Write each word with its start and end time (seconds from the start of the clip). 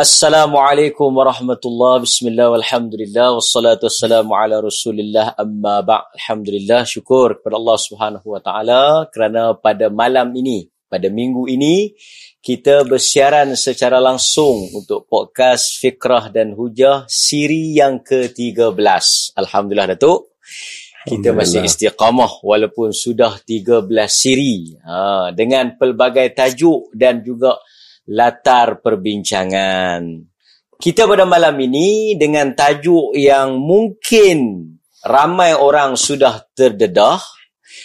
Assalamualaikum 0.00 1.12
warahmatullahi 1.12 2.08
Bismillah 2.08 2.48
walhamdulillah 2.56 3.36
Wassalatu 3.36 3.84
wassalamu 3.84 4.32
ala 4.32 4.56
rasulillah. 4.64 5.36
Amma 5.36 5.84
ba' 5.84 6.08
Alhamdulillah 6.16 6.88
Syukur 6.88 7.36
kepada 7.36 7.60
Allah 7.60 7.76
subhanahu 7.76 8.24
wa 8.32 8.40
ta'ala. 8.40 9.12
Kerana 9.12 9.60
pada 9.60 9.92
malam 9.92 10.32
ini 10.32 10.64
Pada 10.88 11.12
minggu 11.12 11.44
ini 11.52 11.92
Kita 12.40 12.88
bersiaran 12.88 13.52
secara 13.60 14.00
langsung 14.00 14.72
Untuk 14.72 15.04
podcast 15.04 15.76
Fikrah 15.76 16.32
dan 16.32 16.56
Hujah 16.56 17.04
Siri 17.04 17.76
yang 17.76 18.00
ke-13 18.00 18.72
Alhamdulillah 19.36 20.00
Datuk. 20.00 20.32
Kita 21.04 21.36
masih 21.36 21.60
istiqamah 21.68 22.40
walaupun 22.40 22.96
sudah 22.96 23.36
13 23.44 23.84
siri. 24.08 24.80
Ha, 24.80 25.32
dengan 25.32 25.76
pelbagai 25.76 26.32
tajuk 26.36 26.92
dan 26.92 27.24
juga 27.24 27.56
latar 28.10 28.82
perbincangan. 28.82 30.02
Kita 30.80 31.04
pada 31.06 31.28
malam 31.28 31.54
ini 31.60 32.16
dengan 32.16 32.56
tajuk 32.56 33.14
yang 33.14 33.60
mungkin 33.60 34.66
ramai 35.04 35.54
orang 35.54 35.94
sudah 35.94 36.42
terdedah 36.56 37.20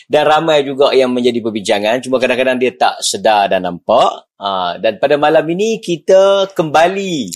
dan 0.09 0.23
ramai 0.25 0.65
juga 0.65 0.91
yang 0.95 1.11
menjadi 1.13 1.39
perbincangan 1.43 2.01
cuma 2.01 2.17
kadang-kadang 2.17 2.57
dia 2.57 2.73
tak 2.73 3.03
sedar 3.03 3.51
dan 3.51 3.67
nampak. 3.67 4.31
Ha, 4.39 4.79
dan 4.81 4.97
pada 4.97 5.19
malam 5.19 5.45
ini 5.51 5.77
kita 5.83 6.49
kembali 6.55 7.31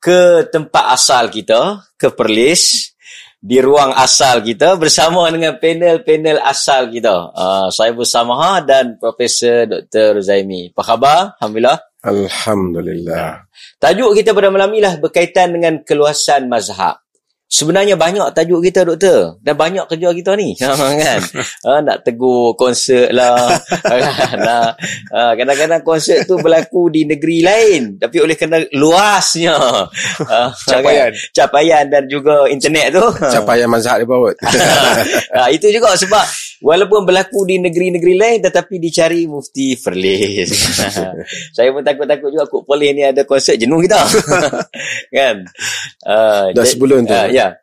ke 0.00 0.48
tempat 0.48 0.96
asal 0.96 1.28
kita, 1.28 1.92
ke 2.00 2.08
Perlis 2.14 2.94
di 3.40 3.56
ruang 3.60 3.96
asal 3.96 4.44
kita 4.44 4.76
bersama 4.76 5.28
dengan 5.32 5.56
panel-panel 5.56 6.40
asal 6.44 6.92
kita. 6.92 7.32
Uh, 7.32 7.68
saya 7.72 7.96
bersama 7.96 8.36
Ha 8.36 8.60
dan 8.60 9.00
Profesor 9.00 9.64
Dr. 9.64 10.20
Zaimi. 10.20 10.72
Apa 10.76 10.82
khabar? 10.84 11.20
Alhamdulillah. 11.40 11.89
Alhamdulillah. 12.00 13.44
Tajuk 13.76 14.16
kita 14.16 14.32
pada 14.32 14.48
malam 14.48 14.72
ini 14.72 14.80
lah 14.80 14.96
berkaitan 14.96 15.52
dengan 15.52 15.84
keluasan 15.84 16.48
mazhab. 16.48 16.96
Sebenarnya 17.50 17.98
banyak 17.98 18.30
tajuk 18.30 18.62
kita 18.62 18.86
doktor. 18.86 19.42
Dan 19.42 19.58
banyak 19.58 19.82
kerja 19.90 20.14
kita 20.14 20.38
ni. 20.38 20.54
Ha, 20.62 20.70
kan? 20.96 21.20
Ha, 21.66 21.82
nak 21.82 22.06
tegur 22.06 22.54
konsert 22.54 23.10
lah. 23.10 23.58
Kan? 23.82 24.38
ha, 25.12 25.34
kadang-kadang 25.34 25.82
konsert 25.82 26.30
tu 26.30 26.38
berlaku 26.38 26.94
di 26.94 27.10
negeri 27.10 27.42
lain. 27.42 27.82
Tapi 27.98 28.16
oleh 28.22 28.38
kerana 28.38 28.62
luasnya. 28.70 29.58
Ha, 30.30 30.54
capaian 30.54 31.10
kan? 31.10 31.34
capaian 31.34 31.84
dan 31.90 32.06
juga 32.06 32.46
internet 32.46 32.94
tu. 32.94 33.06
Capaian 33.18 33.66
mazhab 33.66 33.98
dia 33.98 34.06
bawa. 34.06 34.30
Ha, 35.34 35.50
itu 35.50 35.66
juga 35.74 35.98
sebab 35.98 36.22
walaupun 36.60 37.08
berlaku 37.08 37.48
di 37.48 37.56
negeri-negeri 37.58 38.14
lain 38.16 38.38
tetapi 38.44 38.76
dicari 38.76 39.24
mufti 39.26 39.76
Perlis 39.80 40.48
saya 41.56 41.68
pun 41.72 41.82
takut-takut 41.84 42.28
juga 42.30 42.44
kok 42.48 42.62
Perlis 42.68 42.90
ni 42.92 43.02
ada 43.04 43.24
konsert 43.24 43.56
jenuh 43.56 43.80
kita 43.80 44.00
kan 45.16 45.36
uh, 46.04 46.52
dah 46.52 46.64
sebelum 46.68 47.08
tu 47.08 47.16
uh, 47.16 47.28
ya 47.32 47.56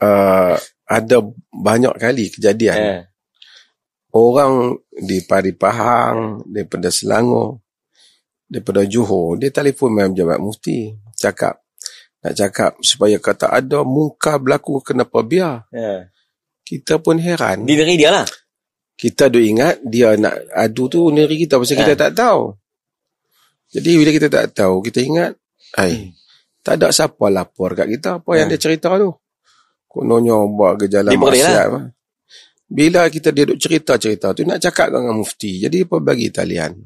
uh, 0.00 0.54
ada 0.88 1.20
banyak 1.52 1.94
kali 2.00 2.32
kejadian. 2.32 2.76
Eh. 2.80 3.02
Orang 4.16 4.80
di 4.88 5.20
Pari 5.20 5.52
Pahang, 5.52 6.48
daripada 6.48 6.88
Selangor, 6.88 7.60
daripada 8.48 8.88
Johor, 8.88 9.36
dia 9.36 9.52
telefon 9.52 9.92
main 9.92 10.16
jabat 10.16 10.40
mufti. 10.40 10.96
Cakap, 11.12 11.60
nak 12.24 12.34
cakap 12.34 12.72
supaya 12.80 13.20
kata 13.20 13.52
ada 13.52 13.84
muka 13.84 14.40
berlaku 14.40 14.80
kenapa 14.80 15.20
biar. 15.20 15.68
Eh. 15.76 16.08
Kita 16.68 17.00
pun 17.00 17.16
heran. 17.16 17.64
Di 17.64 17.72
negeri 17.72 17.96
dia 17.96 18.12
lah. 18.12 18.28
Kita 18.92 19.32
duk 19.32 19.40
ingat 19.40 19.80
dia 19.88 20.12
nak 20.20 20.52
adu 20.52 20.92
tu 20.92 21.08
negeri 21.08 21.48
kita 21.48 21.56
pasal 21.56 21.80
eh. 21.80 21.80
kita 21.80 21.94
tak 21.96 22.12
tahu. 22.12 22.52
Jadi 23.72 23.90
bila 23.96 24.10
kita 24.12 24.28
tak 24.28 24.46
tahu, 24.52 24.84
kita 24.84 25.00
ingat, 25.00 25.32
ai, 25.80 25.92
hmm. 25.96 26.12
tak 26.60 26.76
ada 26.76 26.92
siapa 26.92 27.28
lapor 27.32 27.72
kat 27.72 27.88
kita 27.88 28.20
apa 28.20 28.30
yang 28.36 28.52
dia 28.52 28.60
cerita 28.60 28.92
tu. 29.00 29.12
Kononnya 29.88 30.36
buat 30.44 30.84
gejala 30.84 31.08
maksiat. 31.16 31.66
Lah. 31.72 31.88
Bila 32.68 33.08
kita 33.08 33.32
dia 33.32 33.48
duduk 33.48 33.56
cerita-cerita 33.64 34.36
tu 34.36 34.44
nak 34.44 34.60
cakap 34.60 34.92
dengan 34.92 35.16
mufti. 35.16 35.64
Jadi 35.64 35.88
apa 35.88 35.96
bagi 36.04 36.28
talian? 36.28 36.76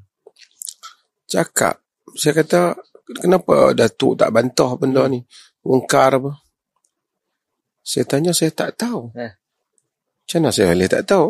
Cakap. 1.27 1.83
Saya 2.15 2.39
kata 2.39 2.79
kenapa 3.19 3.75
Datuk 3.75 4.15
tak 4.15 4.31
bantah 4.31 4.79
benda 4.79 5.11
ni? 5.11 5.19
Ungkar 5.67 6.23
apa? 6.23 6.39
Saya 7.83 8.07
tanya 8.07 8.31
saya 8.31 8.55
tak 8.55 8.79
tahu. 8.79 9.11
Eh. 9.19 9.42
Macam 10.23 10.39
mana 10.43 10.51
saya 10.55 10.73
boleh 10.73 10.89
tak 10.89 11.05
tahu? 11.05 11.27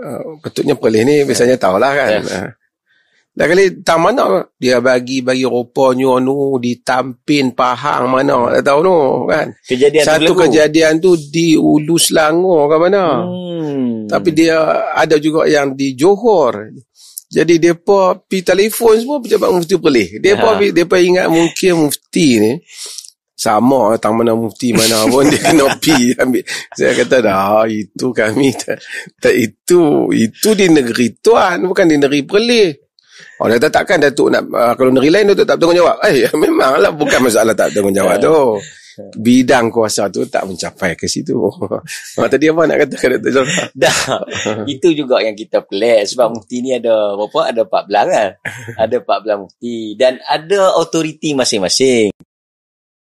Uh, 0.00 0.40
betulnya 0.40 0.74
pelih 0.80 1.04
ni 1.04 1.24
biasanya 1.28 1.60
tahulah 1.60 1.92
kan. 1.92 2.10
Yes. 2.20 2.32
Uh, 2.32 2.50
Dah 3.30 3.46
kali 3.46 3.86
tak 3.86 4.02
mana 4.02 4.42
dia 4.58 4.82
bagi 4.82 5.22
bagi 5.22 5.46
rupanya 5.46 6.18
nu 6.18 6.58
di 6.58 6.82
Tampin 6.82 7.54
Pahang 7.54 8.10
mana 8.10 8.50
tak 8.58 8.74
tahu 8.74 8.80
nu 8.82 8.98
kan. 9.30 9.54
Kejadian 9.64 10.02
Satu 10.02 10.34
tu 10.34 10.44
kejadian 10.44 10.98
tu 10.98 11.14
di 11.14 11.54
Ulu 11.54 11.94
Selangor 11.94 12.66
ke 12.66 12.76
mana. 12.76 13.22
Hmm. 13.22 14.10
Tapi 14.10 14.34
dia 14.34 14.58
ada 14.92 15.14
juga 15.22 15.46
yang 15.46 15.78
di 15.78 15.94
Johor. 15.94 16.74
Jadi 17.30 17.62
depa 17.62 18.18
pi 18.18 18.42
telefon 18.42 18.98
semua 18.98 19.22
pejabat 19.22 19.54
mufti 19.54 19.78
pelih. 19.78 20.18
Depa 20.18 20.58
ha. 20.58 20.66
depa 20.66 20.98
ingat 20.98 21.30
mungkin 21.30 21.86
mufti 21.86 22.42
ni 22.42 22.52
sama 23.40 23.96
tang 23.96 24.20
mana 24.20 24.36
mufti 24.36 24.76
mana 24.76 25.00
pun 25.12 25.24
dia 25.24 25.40
kena 25.40 25.72
pi 25.80 26.12
ambil. 26.12 26.44
Saya 26.76 26.92
kata 26.92 27.16
dah 27.24 27.64
itu 27.64 28.12
kami 28.12 28.52
tak, 28.60 28.84
tak 29.16 29.32
itu 29.32 30.12
itu 30.12 30.48
di 30.52 30.68
negeri 30.68 31.16
tuan 31.24 31.64
bukan 31.64 31.88
di 31.88 31.96
negeri 31.96 32.20
pelih. 32.28 32.68
Orang 33.40 33.56
kata 33.56 33.72
takkan 33.72 34.04
Datuk 34.04 34.28
nak 34.28 34.44
uh, 34.52 34.76
kalau 34.76 34.92
negeri 34.92 35.08
lain 35.08 35.32
Datuk 35.32 35.48
tak 35.48 35.56
bertanggungjawab. 35.56 35.96
Eh 36.04 36.28
memanglah 36.44 36.92
bukan 36.92 37.20
masalah 37.24 37.56
tak 37.56 37.72
bertanggungjawab 37.72 38.20
tu. 38.20 38.60
Bidang 39.00 39.72
kuasa 39.72 40.12
tu 40.12 40.28
tak 40.28 40.44
mencapai 40.44 40.92
ke 40.92 41.08
situ. 41.08 41.32
Ha, 42.20 42.28
tadi 42.28 42.52
apa 42.52 42.68
nak 42.68 42.84
kata 42.84 43.16
Datuk 43.16 43.32
Zafar? 43.32 43.72
Dah. 43.72 44.20
Itu 44.68 44.92
juga 44.92 45.24
yang 45.24 45.32
kita 45.32 45.64
pelik 45.64 46.04
sebab 46.12 46.36
mufti 46.36 46.60
ni 46.60 46.76
ada 46.76 47.16
berapa? 47.16 47.48
Ada 47.48 47.64
14 47.64 48.12
kan? 48.12 48.30
Ada 48.76 48.96
14 49.00 49.40
mufti 49.40 49.96
dan 49.96 50.20
ada 50.28 50.76
autoriti 50.76 51.32
masing-masing. 51.32 52.12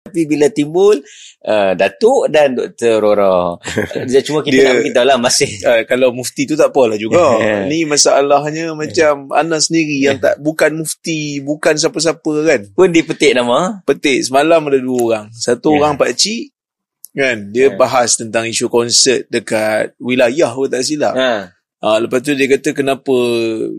Tapi 0.10 0.26
bila 0.26 0.50
timbul 0.50 0.98
uh, 1.46 1.72
Datuk 1.78 2.34
dan 2.34 2.58
Dr. 2.58 2.98
Rora. 2.98 3.62
Dia 4.10 4.26
cuma 4.26 4.42
kita 4.42 4.58
dia, 4.58 4.66
nak 4.66 4.76
beritahu 4.82 5.06
lah 5.06 5.18
masih. 5.22 5.52
Uh, 5.62 5.86
kalau 5.90 6.10
mufti 6.10 6.50
tu 6.50 6.58
tak 6.58 6.74
apalah 6.74 6.98
juga. 6.98 7.38
Ni 7.70 7.86
masalahnya 7.86 8.74
macam 8.74 9.30
Anas 9.38 9.70
sendiri 9.70 10.02
yang 10.02 10.18
tak 10.18 10.42
bukan 10.42 10.82
mufti, 10.82 11.38
bukan 11.46 11.78
siapa-siapa 11.78 12.34
kan. 12.42 12.62
Pun 12.74 12.90
dia 12.90 13.06
petik 13.06 13.38
nama. 13.38 13.86
Petik. 13.86 14.26
Semalam 14.26 14.66
ada 14.66 14.82
dua 14.82 15.00
orang. 15.06 15.26
Satu 15.30 15.78
yeah. 15.78 15.78
orang 15.78 15.94
Pak 16.02 16.18
Cik. 16.18 16.44
Kan, 17.10 17.38
dia 17.54 17.70
yeah. 17.70 17.78
bahas 17.78 18.18
tentang 18.18 18.46
isu 18.46 18.70
konsert 18.70 19.30
dekat 19.30 19.94
wilayah 20.02 20.54
pun 20.54 20.70
tak 20.70 20.86
silap. 20.86 21.14
Yeah. 21.14 21.54
Ha, 21.80 21.96
lepas 22.04 22.20
tu 22.20 22.36
dia 22.36 22.52
kata 22.52 22.76
kenapa 22.76 23.16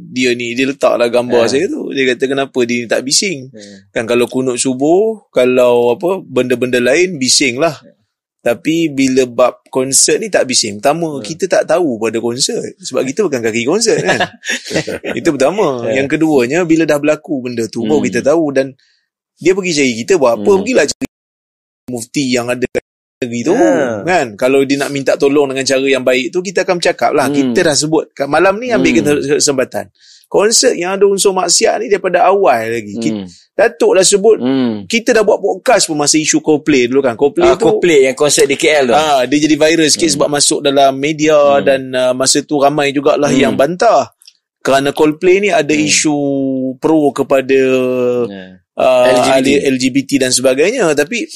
dia 0.09 0.33
ni 0.33 0.57
dia 0.57 0.65
letaklah 0.73 1.13
gambar 1.13 1.45
yeah. 1.45 1.53
saya 1.53 1.65
tu. 1.69 1.93
Dia 1.93 2.17
kata 2.17 2.25
kenapa 2.33 2.59
dia 2.65 2.77
ni 2.81 2.87
tak 2.89 3.05
bising. 3.05 3.53
Yeah. 3.53 3.93
Kan 3.93 4.09
kalau 4.09 4.25
kunut 4.25 4.57
subuh, 4.57 5.29
kalau 5.29 5.93
apa 5.93 6.25
benda-benda 6.25 6.81
lain 6.81 7.21
bising 7.21 7.61
lah. 7.61 7.77
Yeah. 7.85 8.01
Tapi 8.41 8.89
bila 8.89 9.29
bab 9.29 9.61
konsert 9.69 10.17
ni 10.17 10.33
tak 10.33 10.49
bising. 10.49 10.81
Pertama, 10.81 11.21
yeah. 11.21 11.29
kita 11.29 11.45
tak 11.45 11.69
tahu 11.69 12.01
pada 12.01 12.17
konsert. 12.25 12.73
Sebab 12.81 13.05
kita 13.05 13.21
bukan 13.29 13.41
kaki 13.45 13.69
konsert 13.69 14.01
kan. 14.01 14.17
Itu 15.21 15.37
pertama. 15.37 15.85
Yeah. 15.85 16.01
Yang 16.01 16.17
keduanya, 16.17 16.65
bila 16.65 16.89
dah 16.89 16.97
berlaku 16.97 17.45
benda 17.45 17.69
tu, 17.69 17.85
hmm. 17.85 17.89
baru 17.93 18.01
kita 18.01 18.21
tahu. 18.25 18.45
Dan 18.57 18.73
dia 19.37 19.53
pergi 19.53 19.73
cari 19.77 19.93
kita 19.93 20.17
buat 20.17 20.41
apa. 20.41 20.51
Hmm. 20.57 20.65
Pergilah 20.65 20.85
cari 20.89 21.09
mufti 21.93 22.25
yang 22.33 22.49
ada 22.49 22.80
negeri 23.21 23.45
tu 23.45 23.53
yeah. 23.53 24.01
kan 24.01 24.33
kalau 24.33 24.65
dia 24.65 24.81
nak 24.81 24.97
minta 24.97 25.13
tolong 25.13 25.53
dengan 25.53 25.61
cara 25.61 25.85
yang 25.85 26.01
baik 26.01 26.33
tu 26.33 26.41
kita 26.41 26.65
akan 26.65 26.81
bercakap 26.81 27.13
lah 27.13 27.29
hmm. 27.29 27.37
kita 27.53 27.69
dah 27.69 27.77
sebut 27.77 28.05
malam 28.25 28.57
ni 28.57 28.73
ambil 28.73 28.97
hmm. 28.97 29.37
kesempatan 29.37 29.93
konsert 30.25 30.73
yang 30.73 30.97
ada 30.97 31.05
unsur 31.05 31.37
maksiat 31.37 31.85
ni 31.85 31.87
daripada 31.93 32.25
awal 32.25 32.65
lagi 32.73 32.97
hmm. 32.97 33.29
Datuk 33.53 33.93
dah 33.93 34.05
sebut 34.09 34.41
hmm. 34.41 34.89
kita 34.89 35.13
dah 35.13 35.21
buat 35.21 35.37
podcast 35.37 35.93
pun 35.93 36.01
masa 36.01 36.17
isu 36.17 36.41
Coldplay 36.41 36.89
dulu 36.89 37.05
kan 37.05 37.13
Coldplay 37.13 37.53
uh, 37.53 37.61
tu 37.61 37.69
Coldplay 37.69 38.09
yang 38.09 38.17
konsert 38.17 38.49
di 38.49 38.57
KL 38.57 38.89
tu 38.89 38.97
uh, 38.97 39.21
dia 39.29 39.37
jadi 39.37 39.57
viral 39.61 39.89
sikit 39.93 40.09
hmm. 40.09 40.17
sebab 40.17 40.29
masuk 40.33 40.59
dalam 40.65 40.97
media 40.97 41.37
hmm. 41.37 41.61
dan 41.61 41.81
uh, 41.93 42.13
masa 42.17 42.41
tu 42.41 42.57
ramai 42.57 42.89
jugalah 42.97 43.29
hmm. 43.29 43.37
yang 43.37 43.53
bantah 43.53 44.17
kerana 44.65 44.97
Coldplay 44.97 45.45
ni 45.45 45.53
ada 45.53 45.77
hmm. 45.77 45.85
isu 45.93 46.17
pro 46.81 47.13
kepada 47.13 47.61
yeah. 48.33 48.65
uh, 48.81 49.05
LGBT. 49.13 49.77
LGBT 49.77 50.11
dan 50.25 50.33
sebagainya 50.33 50.89
tapi 50.97 51.29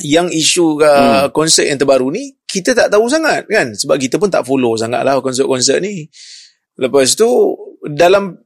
yang 0.00 0.32
isu 0.32 0.80
uh, 0.80 1.28
hmm. 1.28 1.36
konsert 1.36 1.68
yang 1.68 1.76
terbaru 1.76 2.08
ni 2.08 2.32
kita 2.48 2.72
tak 2.72 2.88
tahu 2.88 3.08
sangat 3.12 3.44
kan? 3.48 3.76
Sebab 3.76 3.96
kita 4.00 4.16
pun 4.16 4.32
tak 4.32 4.44
follow 4.44 4.76
sangat 4.76 5.04
lah 5.04 5.20
konsert-konsert 5.20 5.84
ni. 5.84 6.08
Lepas 6.80 7.12
tu 7.12 7.28
dalam 7.84 8.36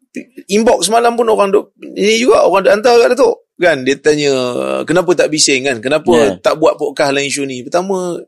inbox 0.51 0.91
semalam 0.91 1.15
pun 1.15 1.27
orang 1.31 1.55
duk 1.55 1.75
ini 1.95 2.23
juga 2.23 2.47
orang 2.47 2.63
duk 2.67 2.73
hantar 2.79 2.95
kat 2.99 3.09
Datuk 3.15 3.37
kan? 3.59 3.77
Dia 3.87 3.95
tanya 3.99 4.35
kenapa 4.83 5.11
tak 5.15 5.31
bising 5.31 5.67
kan? 5.67 5.79
Kenapa 5.79 6.13
yeah. 6.15 6.35
tak 6.43 6.59
buat 6.59 6.75
podcast 6.75 7.15
lain 7.15 7.31
isu 7.31 7.43
ni? 7.47 7.63
Pertama 7.63 8.19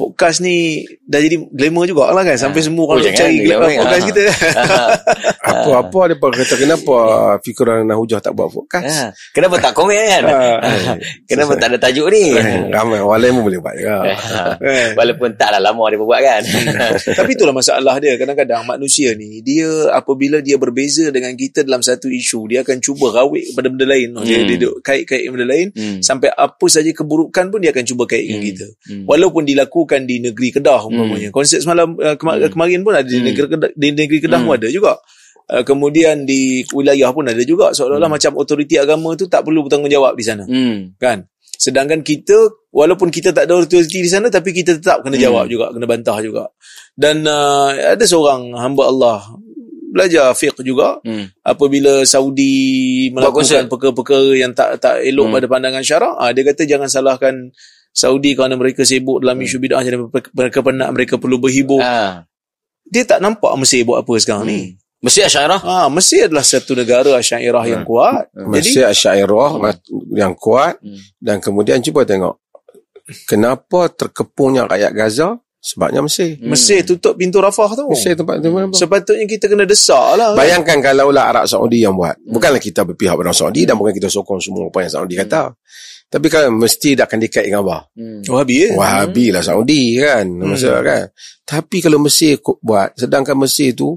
podcast 0.00 0.40
ni 0.40 0.88
dah 1.04 1.20
jadi 1.20 1.36
glamour 1.52 1.84
juga 1.84 2.08
lah 2.16 2.24
kan 2.24 2.40
sampai 2.40 2.64
ha. 2.64 2.66
semua 2.72 2.84
orang 2.88 3.04
oh, 3.04 3.12
cari 3.12 3.36
glamour 3.44 3.68
podcast 3.68 4.00
ha. 4.00 4.08
kita 4.08 4.22
apa-apa 5.52 6.00
dia 6.08 6.16
pun 6.16 6.32
kata 6.32 6.54
kenapa 6.56 6.96
fikiran 7.44 7.84
nak 7.84 7.96
hujah 8.00 8.20
tak 8.24 8.32
buat 8.32 8.48
podcast 8.48 8.88
ha. 8.88 9.12
kenapa 9.36 9.60
tak 9.60 9.76
komen 9.76 10.00
kan 10.00 10.22
ha. 10.24 10.38
kenapa 11.28 11.52
tak 11.60 11.76
ada 11.76 11.78
tajuk 11.84 12.08
ni 12.08 12.32
ramai 12.72 13.04
orang 13.04 13.20
lain 13.20 13.32
pun 13.36 13.42
boleh 13.52 13.60
buat 13.60 13.74
juga 13.76 13.96
walaupun 14.96 15.28
taklah 15.36 15.60
lama 15.60 15.84
dia 15.92 15.98
buat 16.00 16.20
kan 16.24 16.42
tapi 17.18 17.30
itulah 17.36 17.52
masalah 17.52 18.00
dia 18.00 18.16
kadang-kadang 18.16 18.64
manusia 18.64 19.12
ni 19.12 19.44
dia 19.44 19.68
apabila 19.92 20.40
dia 20.40 20.56
berbeza 20.56 21.12
dengan 21.12 21.34
kita 21.34 21.66
dalam 21.66 21.82
satu 21.82 22.06
isu 22.08 22.46
dia 22.48 22.62
akan 22.62 22.78
cuba 22.78 23.10
rawik 23.12 23.52
kepada 23.52 23.68
benda 23.68 23.86
lain 23.90 24.14
hmm. 24.14 24.24
dia, 24.24 24.38
dia 24.46 24.56
duduk 24.56 24.74
kait-kait 24.86 25.26
benda 25.28 25.46
lain 25.46 25.68
hmm. 25.74 25.98
sampai 26.00 26.30
apa 26.30 26.66
saja 26.70 26.88
keburukan 26.94 27.50
pun 27.50 27.58
dia 27.58 27.74
akan 27.74 27.84
cuba 27.84 28.06
kaitkan 28.06 28.38
hmm. 28.38 28.46
kita 28.54 28.66
hmm. 28.86 29.04
walaupun 29.10 29.42
dilakukan 29.42 29.89
bukan 29.90 30.06
di 30.06 30.22
negeri 30.22 30.54
Kedah 30.54 30.86
umpamanya. 30.86 31.34
Hmm. 31.34 31.34
Konsert 31.34 31.66
semalam 31.66 31.98
uh, 31.98 32.14
kema- 32.14 32.38
hmm. 32.38 32.54
kemarin 32.54 32.80
pun 32.86 32.94
ada 32.94 33.10
di 33.10 33.18
hmm. 33.18 33.26
negeri 33.26 33.46
Kedah, 33.50 33.70
di 33.74 33.88
negeri 33.90 34.18
Kedah 34.22 34.38
hmm. 34.38 34.46
pun 34.46 34.54
ada 34.54 34.68
juga. 34.70 34.92
Uh, 35.50 35.62
kemudian 35.66 36.22
di 36.22 36.62
wilayah 36.70 37.10
pun 37.10 37.26
ada 37.26 37.42
juga 37.42 37.74
seolah-olah 37.74 38.06
hmm. 38.06 38.14
macam 38.14 38.32
otoriti 38.38 38.78
agama 38.78 39.18
tu 39.18 39.26
tak 39.26 39.42
perlu 39.42 39.66
bertanggungjawab 39.66 40.14
di 40.14 40.22
sana. 40.22 40.46
Hmm. 40.46 40.94
Kan? 40.94 41.26
Sedangkan 41.42 42.06
kita 42.06 42.38
walaupun 42.70 43.10
kita 43.10 43.34
tak 43.34 43.50
ada 43.50 43.66
otoriti 43.66 43.98
di 43.98 44.06
sana 44.06 44.30
tapi 44.30 44.54
kita 44.54 44.78
tetap 44.78 45.02
kena 45.02 45.18
jawab 45.18 45.50
hmm. 45.50 45.52
juga, 45.58 45.66
kena 45.74 45.86
bantah 45.90 46.18
juga. 46.22 46.54
Dan 46.94 47.26
uh, 47.26 47.74
ada 47.74 48.04
seorang 48.06 48.54
hamba 48.54 48.86
Allah 48.86 49.18
belajar 49.90 50.30
fiqh 50.38 50.62
juga 50.62 51.02
hmm. 51.02 51.42
apabila 51.42 52.06
Saudi 52.06 53.10
melakukan 53.10 53.66
perkara-perkara 53.66 54.38
yang 54.38 54.54
tak 54.54 54.78
tak 54.78 55.02
elok 55.02 55.26
hmm. 55.26 55.34
pada 55.34 55.46
pandangan 55.50 55.82
syarak 55.82 56.14
ah 56.14 56.30
dia 56.30 56.46
kata 56.46 56.62
jangan 56.62 56.86
salahkan 56.86 57.50
Saudi 57.90 58.38
kerana 58.38 58.54
mereka 58.54 58.86
sibuk 58.86 59.18
dalam 59.20 59.38
hmm. 59.38 59.46
isu 59.46 59.56
bid'ah 59.58 59.82
jadi 59.82 59.98
mereka 60.30 60.58
penat 60.62 60.88
mereka 60.94 61.14
perlu 61.18 61.42
berhibur. 61.42 61.82
Ha. 61.82 62.24
Dia 62.86 63.02
tak 63.06 63.22
nampak 63.22 63.54
Mesir 63.58 63.86
buat 63.86 64.02
apa 64.02 64.12
sekarang 64.18 64.46
hmm. 64.46 64.52
ni. 64.52 64.60
Mesir 65.00 65.24
Asyairah? 65.24 65.60
Ha, 65.64 65.88
Mesir 65.88 66.28
adalah 66.28 66.44
satu 66.44 66.76
negara 66.76 67.16
Asyairah 67.16 67.64
hmm. 67.64 67.72
yang 67.72 67.82
kuat. 67.82 68.24
Hmm. 68.30 68.48
Mesir 68.52 68.84
Asyairah 68.86 69.50
hmm. 69.58 70.14
yang 70.14 70.34
kuat 70.38 70.78
hmm. 70.78 71.18
dan 71.18 71.42
kemudian 71.42 71.82
cuba 71.82 72.06
tengok 72.06 72.38
kenapa 73.26 73.90
terkepungnya 73.90 74.70
rakyat 74.70 74.92
Gaza 74.94 75.28
sebabnya 75.60 76.00
Mesir. 76.00 76.40
Hmm. 76.40 76.56
Mesir 76.56 76.80
tutup 76.88 77.14
pintu 77.20 77.38
Rafah 77.38 77.76
tu. 77.76 77.84
Mesir 77.92 78.16
tempat 78.16 78.40
tu 78.40 78.48
mana? 78.48 78.72
Sepatutnya 78.72 79.28
kita 79.28 79.46
kena 79.46 79.68
desak 79.68 80.16
lah. 80.16 80.32
Kan? 80.32 80.40
Bayangkan 80.40 80.78
kan? 80.80 80.96
kalau 80.96 81.12
lah 81.12 81.28
Arab 81.28 81.44
Saudi 81.44 81.84
yang 81.84 81.94
buat. 81.94 82.16
Bukanlah 82.24 82.58
kita 82.58 82.88
berpihak 82.88 83.14
pada 83.14 83.36
Saudi 83.36 83.68
dan 83.68 83.76
bukan 83.76 83.92
kita 83.92 84.08
sokong 84.08 84.40
semua 84.40 84.72
apa 84.72 84.80
yang 84.80 84.92
Saudi 84.92 85.14
kata. 85.20 85.52
Tapi 86.10 86.26
kan 86.26 86.50
mesti 86.50 86.98
dah 86.98 87.06
akan 87.06 87.18
dikait 87.22 87.46
dengan 87.46 87.62
apa? 87.62 87.86
Hmm. 87.94 88.26
Wahabi 88.26 88.56
eh? 88.66 88.70
Wahabi 88.74 89.30
lah 89.30 89.44
Saudi 89.44 90.00
kan. 90.00 90.26
Hmm. 90.26 90.48
Masa 90.48 90.80
kan. 90.82 91.12
Tapi 91.46 91.76
kalau 91.78 92.02
Mesir 92.02 92.40
buat, 92.64 92.96
sedangkan 92.98 93.36
Mesir 93.38 93.76
tu 93.76 93.94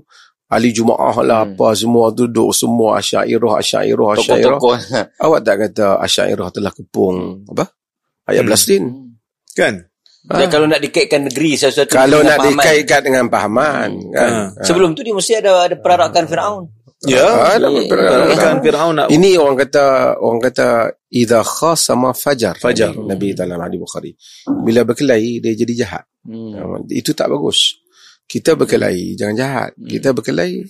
ahli 0.54 0.70
Jumaah 0.70 1.18
lah 1.26 1.42
hmm. 1.42 1.58
apa 1.58 1.68
semua 1.74 2.14
duduk 2.14 2.54
semua 2.54 3.02
asyairah 3.02 3.58
asyairah 3.58 4.08
asyairah. 4.20 4.60
Awak 5.26 5.40
tak 5.42 5.56
kata 5.66 5.88
asyairah 6.06 6.54
telah 6.54 6.70
kepung 6.70 7.48
apa? 7.50 7.72
Ayat 8.30 8.46
hmm. 8.46 8.50
Palestin. 8.52 8.84
Kan? 9.58 9.93
Ha. 10.24 10.40
Dan 10.40 10.48
kalau 10.48 10.66
nak 10.72 10.80
dikaitkan 10.80 11.28
negeri 11.28 11.60
sesuatu 11.60 11.92
kalau 11.92 12.24
nak 12.24 12.40
pahaman. 12.40 12.56
dikaitkan 12.56 13.02
dengan 13.04 13.26
pahaman 13.28 13.90
hmm. 13.92 14.14
kan. 14.16 14.32
Ha. 14.56 14.64
Sebelum 14.64 14.96
tu 14.96 15.04
dia 15.04 15.12
mesti 15.12 15.34
ada 15.36 15.68
ada 15.68 15.76
perarakan 15.76 16.24
Firaun. 16.32 16.64
Ya, 17.04 17.28
ha, 17.28 17.60
perarakan 17.60 18.64
Firaun 18.64 18.96
Ini 19.12 19.36
orang 19.36 19.60
kata 19.60 20.16
orang 20.24 20.40
kata 20.40 20.68
idza 21.12 21.44
khasama 21.44 22.16
fajar. 22.16 22.56
Fajar. 22.56 22.96
Nabi 22.96 23.36
dalam 23.36 23.60
hadis 23.60 23.80
Bukhari. 23.84 24.12
Bila 24.48 24.88
berkelahi 24.88 25.44
dia 25.44 25.52
jadi 25.60 25.74
jahat. 25.84 26.08
Hmm. 26.24 26.88
Itu 26.88 27.12
tak 27.12 27.28
bagus. 27.28 27.84
Kita 28.24 28.56
berkelahi 28.56 29.20
jangan 29.20 29.36
jahat. 29.36 29.72
Hmm. 29.76 29.92
Kita 29.92 30.16
berkelahi 30.16 30.64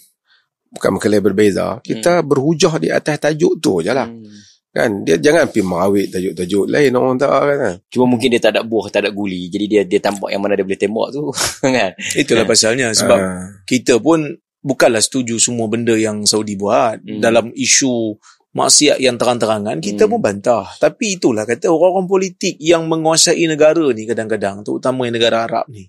bukan 0.74 0.90
berkelahi 0.98 1.22
berbeza. 1.22 1.78
Kita 1.86 2.20
hmm. 2.20 2.26
berhujah 2.26 2.74
di 2.82 2.90
atas 2.90 3.22
tajuk 3.22 3.62
tu 3.62 3.86
je 3.86 3.94
lah. 3.94 4.10
Hmm. 4.10 4.26
Kan 4.74 5.06
dia 5.06 5.22
jangan 5.22 5.46
pergi 5.54 5.62
merawit 5.62 6.10
tajuk-tajuk 6.10 6.66
lain 6.66 6.98
orang 6.98 7.22
tak 7.22 7.30
kan. 7.30 7.78
Cuma 7.94 8.10
mungkin 8.10 8.34
dia 8.34 8.42
tak 8.42 8.58
ada 8.58 8.66
buah, 8.66 8.90
tak 8.90 9.06
ada 9.06 9.14
guli. 9.14 9.46
Jadi 9.46 9.66
dia 9.70 9.82
dia 9.86 10.02
tampak 10.02 10.34
yang 10.34 10.42
mana 10.42 10.58
dia 10.58 10.66
boleh 10.66 10.82
tembak 10.82 11.08
tu 11.14 11.30
kan. 11.78 11.92
Itulah 12.18 12.42
kan? 12.42 12.50
pasalnya 12.50 12.88
sebab 12.90 13.20
uh. 13.22 13.46
kita 13.70 14.02
pun 14.02 14.34
bukanlah 14.66 14.98
setuju 14.98 15.38
semua 15.38 15.70
benda 15.70 15.94
yang 15.94 16.26
Saudi 16.26 16.58
buat 16.58 17.06
hmm. 17.06 17.22
dalam 17.22 17.54
isu 17.54 18.18
maksiat 18.54 19.02
yang 19.02 19.14
terang-terangan 19.18 19.78
kita 19.78 20.10
hmm. 20.10 20.12
pun 20.18 20.20
bantah. 20.26 20.66
Tapi 20.82 21.22
itulah 21.22 21.46
kata 21.46 21.70
orang-orang 21.70 22.10
politik 22.10 22.58
yang 22.58 22.90
menguasai 22.90 23.46
negara 23.46 23.86
ni 23.94 24.10
kadang-kadang 24.10 24.66
terutama 24.66 25.06
yang 25.06 25.14
negara 25.22 25.46
Arab 25.46 25.70
ni. 25.70 25.86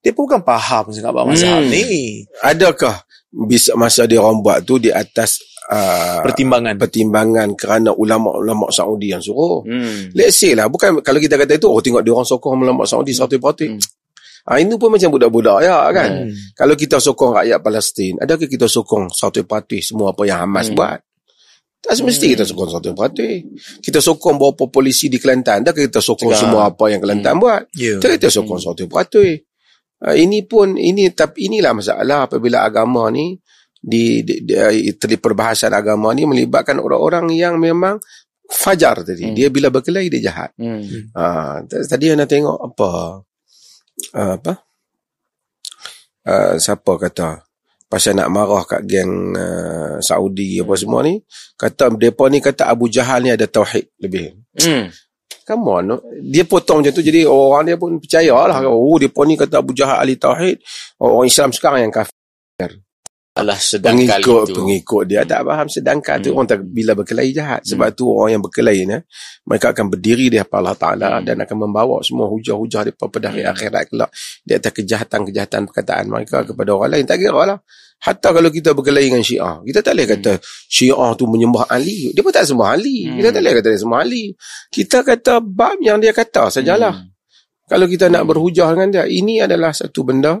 Dia 0.00 0.16
pun 0.16 0.24
bukan 0.24 0.40
faham 0.40 0.88
sangat 0.88 1.12
apa 1.12 1.28
masalah 1.28 1.60
hmm. 1.60 1.68
ni. 1.68 1.84
Adakah 2.40 2.96
bisa 3.32 3.72
masa 3.80 4.04
dia 4.04 4.20
orang 4.20 4.44
buat 4.44 4.60
tu 4.68 4.76
di 4.76 4.92
atas 4.92 5.40
uh, 5.72 6.20
pertimbangan 6.20 6.76
pertimbangan 6.76 7.56
kerana 7.56 7.90
ulama-ulama 7.96 8.68
Saudi 8.68 9.08
yang 9.08 9.24
suruh. 9.24 9.64
Hmm. 9.64 10.12
Let's 10.12 10.36
say 10.36 10.52
lah 10.52 10.68
bukan 10.68 11.00
kalau 11.00 11.16
kita 11.16 11.40
kata 11.40 11.56
itu 11.56 11.66
oh 11.66 11.80
tengok 11.80 12.04
dia 12.04 12.12
orang 12.12 12.28
sokong 12.28 12.60
ulama 12.60 12.84
Saudi 12.84 13.16
satu 13.16 13.40
parti. 13.40 13.72
Hmm. 13.72 13.80
Ha, 14.42 14.58
ini 14.58 14.74
pun 14.74 14.90
macam 14.90 15.06
budak-budak 15.14 15.58
ya 15.64 15.86
kan. 15.94 16.28
Hmm. 16.28 16.34
Kalau 16.52 16.74
kita 16.74 16.98
sokong 16.98 17.40
rakyat 17.40 17.62
Palestin, 17.62 18.18
adakah 18.18 18.50
kita 18.50 18.66
sokong 18.66 19.08
satu 19.08 19.46
parti 19.46 19.80
semua 19.80 20.12
apa 20.12 20.22
yang 20.28 20.44
Hamas 20.44 20.68
hmm. 20.68 20.76
buat? 20.76 20.98
Tak 21.82 21.94
semesti 21.98 22.26
hmm. 22.30 22.32
kita 22.38 22.44
sokong 22.50 22.70
satu 22.70 22.88
parti. 22.94 23.42
Kita 23.78 23.98
sokong 24.02 24.38
beberapa 24.38 24.66
polisi 24.70 25.06
di 25.06 25.18
Kelantan, 25.22 25.62
adakah 25.62 25.86
kita 25.86 26.02
sokong 26.02 26.34
Cekak. 26.34 26.42
semua 26.42 26.70
apa 26.70 26.84
yang 26.90 27.00
Kelantan 27.02 27.38
hmm. 27.38 27.42
buat? 27.42 27.62
Yeah. 27.78 27.98
Tak 28.02 28.18
kita 28.18 28.28
sokong 28.34 28.58
hmm. 28.58 28.66
satu 28.66 28.84
parti. 28.90 29.26
Ha, 30.02 30.18
ini 30.18 30.42
pun 30.42 30.74
ini 30.74 31.14
tapi 31.14 31.46
inilah 31.46 31.72
masalah 31.78 32.26
apabila 32.26 32.66
agama 32.66 33.06
ni 33.14 33.38
di, 33.82 34.26
di, 34.26 34.42
di, 34.42 34.54
di 34.94 35.16
perbahasan 35.18 35.70
agama 35.74 36.10
ni 36.10 36.26
melibatkan 36.26 36.82
orang-orang 36.82 37.30
yang 37.34 37.54
memang 37.58 38.02
fajar 38.50 39.06
tadi. 39.06 39.30
Hmm. 39.30 39.34
Dia 39.38 39.48
bila 39.48 39.70
berkelahi 39.70 40.10
dia 40.10 40.30
jahat. 40.30 40.50
Hmm. 40.58 40.82
Ha, 41.14 41.62
tadi 41.66 42.10
anda 42.10 42.26
tengok 42.26 42.58
apa 42.58 42.90
uh, 44.18 44.32
apa 44.38 44.52
uh, 46.26 46.54
siapa 46.58 46.92
kata 46.98 47.42
pasal 47.86 48.16
nak 48.16 48.32
marah 48.32 48.64
kat 48.64 48.82
geng 48.88 49.36
uh, 49.36 50.00
Saudi 50.00 50.56
apa 50.58 50.74
semua 50.80 51.04
ni 51.04 51.20
kata 51.54 51.92
depa 51.92 52.24
ni 52.32 52.40
kata 52.40 52.72
Abu 52.72 52.88
Jahal 52.88 53.22
ni 53.22 53.30
ada 53.30 53.46
tauhid 53.46 53.86
lebih. 54.02 54.34
Hmm. 54.58 54.90
Come 55.42 55.64
on. 55.68 55.84
Dia 56.22 56.46
potong 56.46 56.80
macam 56.80 56.94
tu 56.94 57.02
jadi 57.02 57.26
orang 57.26 57.66
dia 57.66 57.76
pun 57.76 57.98
percayalah. 57.98 58.62
Oh 58.70 58.96
depa 58.98 59.26
ni 59.26 59.34
kata 59.34 59.58
Abu 59.58 59.74
Jahal 59.74 60.06
ahli 60.06 60.14
tauhid. 60.14 60.62
Orang 61.02 61.26
Islam 61.26 61.50
sekarang 61.50 61.86
yang 61.88 61.92
kafir. 61.94 62.78
Allah 63.32 63.56
sedangkan 63.56 64.20
pengikut, 64.20 64.44
itu. 64.44 64.54
Pengikut 64.60 65.02
dia 65.08 65.24
tak 65.24 65.48
faham 65.48 65.64
sedangkan 65.64 66.20
hmm. 66.20 66.24
tu 66.24 66.28
orang 66.36 66.48
tak 66.52 66.58
bila 66.68 66.92
berkelahi 66.92 67.32
jahat. 67.32 67.64
Sebab 67.64 67.88
hmm. 67.88 67.96
tu 67.96 68.04
orang 68.12 68.30
yang 68.36 68.42
berkelahi 68.44 68.80
ni, 68.84 68.98
mereka 69.48 69.72
akan 69.72 69.86
berdiri 69.88 70.28
di 70.28 70.36
hadapan 70.36 70.58
Allah 70.60 70.76
Ta'ala 70.76 71.08
hmm. 71.16 71.24
dan 71.24 71.36
akan 71.40 71.56
membawa 71.64 71.96
semua 72.04 72.28
hujah-hujah 72.28 72.82
di 72.84 72.92
pada 72.92 73.32
hari 73.32 73.48
hmm. 73.48 73.52
akhirat 73.56 73.82
kelak. 73.88 74.10
Di 74.44 74.52
atas 74.52 74.72
kejahatan-kejahatan 74.76 75.60
perkataan 75.64 76.04
mereka 76.12 76.44
kepada 76.44 76.70
orang 76.76 76.90
lain. 76.92 77.04
Tak 77.08 77.16
kira 77.16 77.40
lah. 77.48 77.58
Hatta 78.04 78.28
kalau 78.36 78.50
kita 78.52 78.76
berkelahi 78.76 79.08
dengan 79.08 79.24
syiah. 79.24 79.64
Kita 79.64 79.78
tak 79.80 79.92
boleh 79.96 80.06
kata 80.12 80.32
hmm. 80.36 80.44
syiah 80.68 81.10
tu 81.16 81.24
menyembah 81.24 81.64
Ali. 81.72 82.12
Dia 82.12 82.20
pun 82.20 82.32
tak 82.36 82.44
sembah 82.44 82.68
Ali. 82.68 83.08
Hmm. 83.08 83.16
Kita 83.16 83.28
tak 83.32 83.40
boleh 83.40 83.54
kata 83.56 83.68
dia 83.72 83.80
sembah 83.80 84.00
Ali. 84.04 84.24
Kita 84.68 84.98
kata 85.00 85.32
bab 85.40 85.80
yang 85.80 85.96
dia 86.04 86.12
kata 86.12 86.52
sajalah. 86.52 87.00
Hmm. 87.00 87.08
Kalau 87.64 87.88
kita 87.88 88.12
nak 88.12 88.28
berhujah 88.28 88.68
dengan 88.76 88.88
dia, 88.92 89.04
ini 89.08 89.40
adalah 89.40 89.72
satu 89.72 90.04
benda 90.04 90.36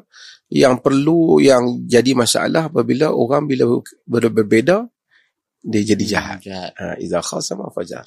yang 0.52 0.84
perlu 0.84 1.40
yang 1.40 1.80
jadi 1.88 2.12
masalah 2.12 2.68
apabila 2.68 3.08
orang 3.08 3.48
bila 3.48 3.80
ber, 4.04 4.28
berbeza 4.28 4.84
dia 5.62 5.82
jadi 5.94 6.04
hmm, 6.04 6.12
jahat. 6.12 6.38
Ha 6.76 6.94
idza 7.00 7.24
khasama 7.24 7.72
fajar. 7.72 8.04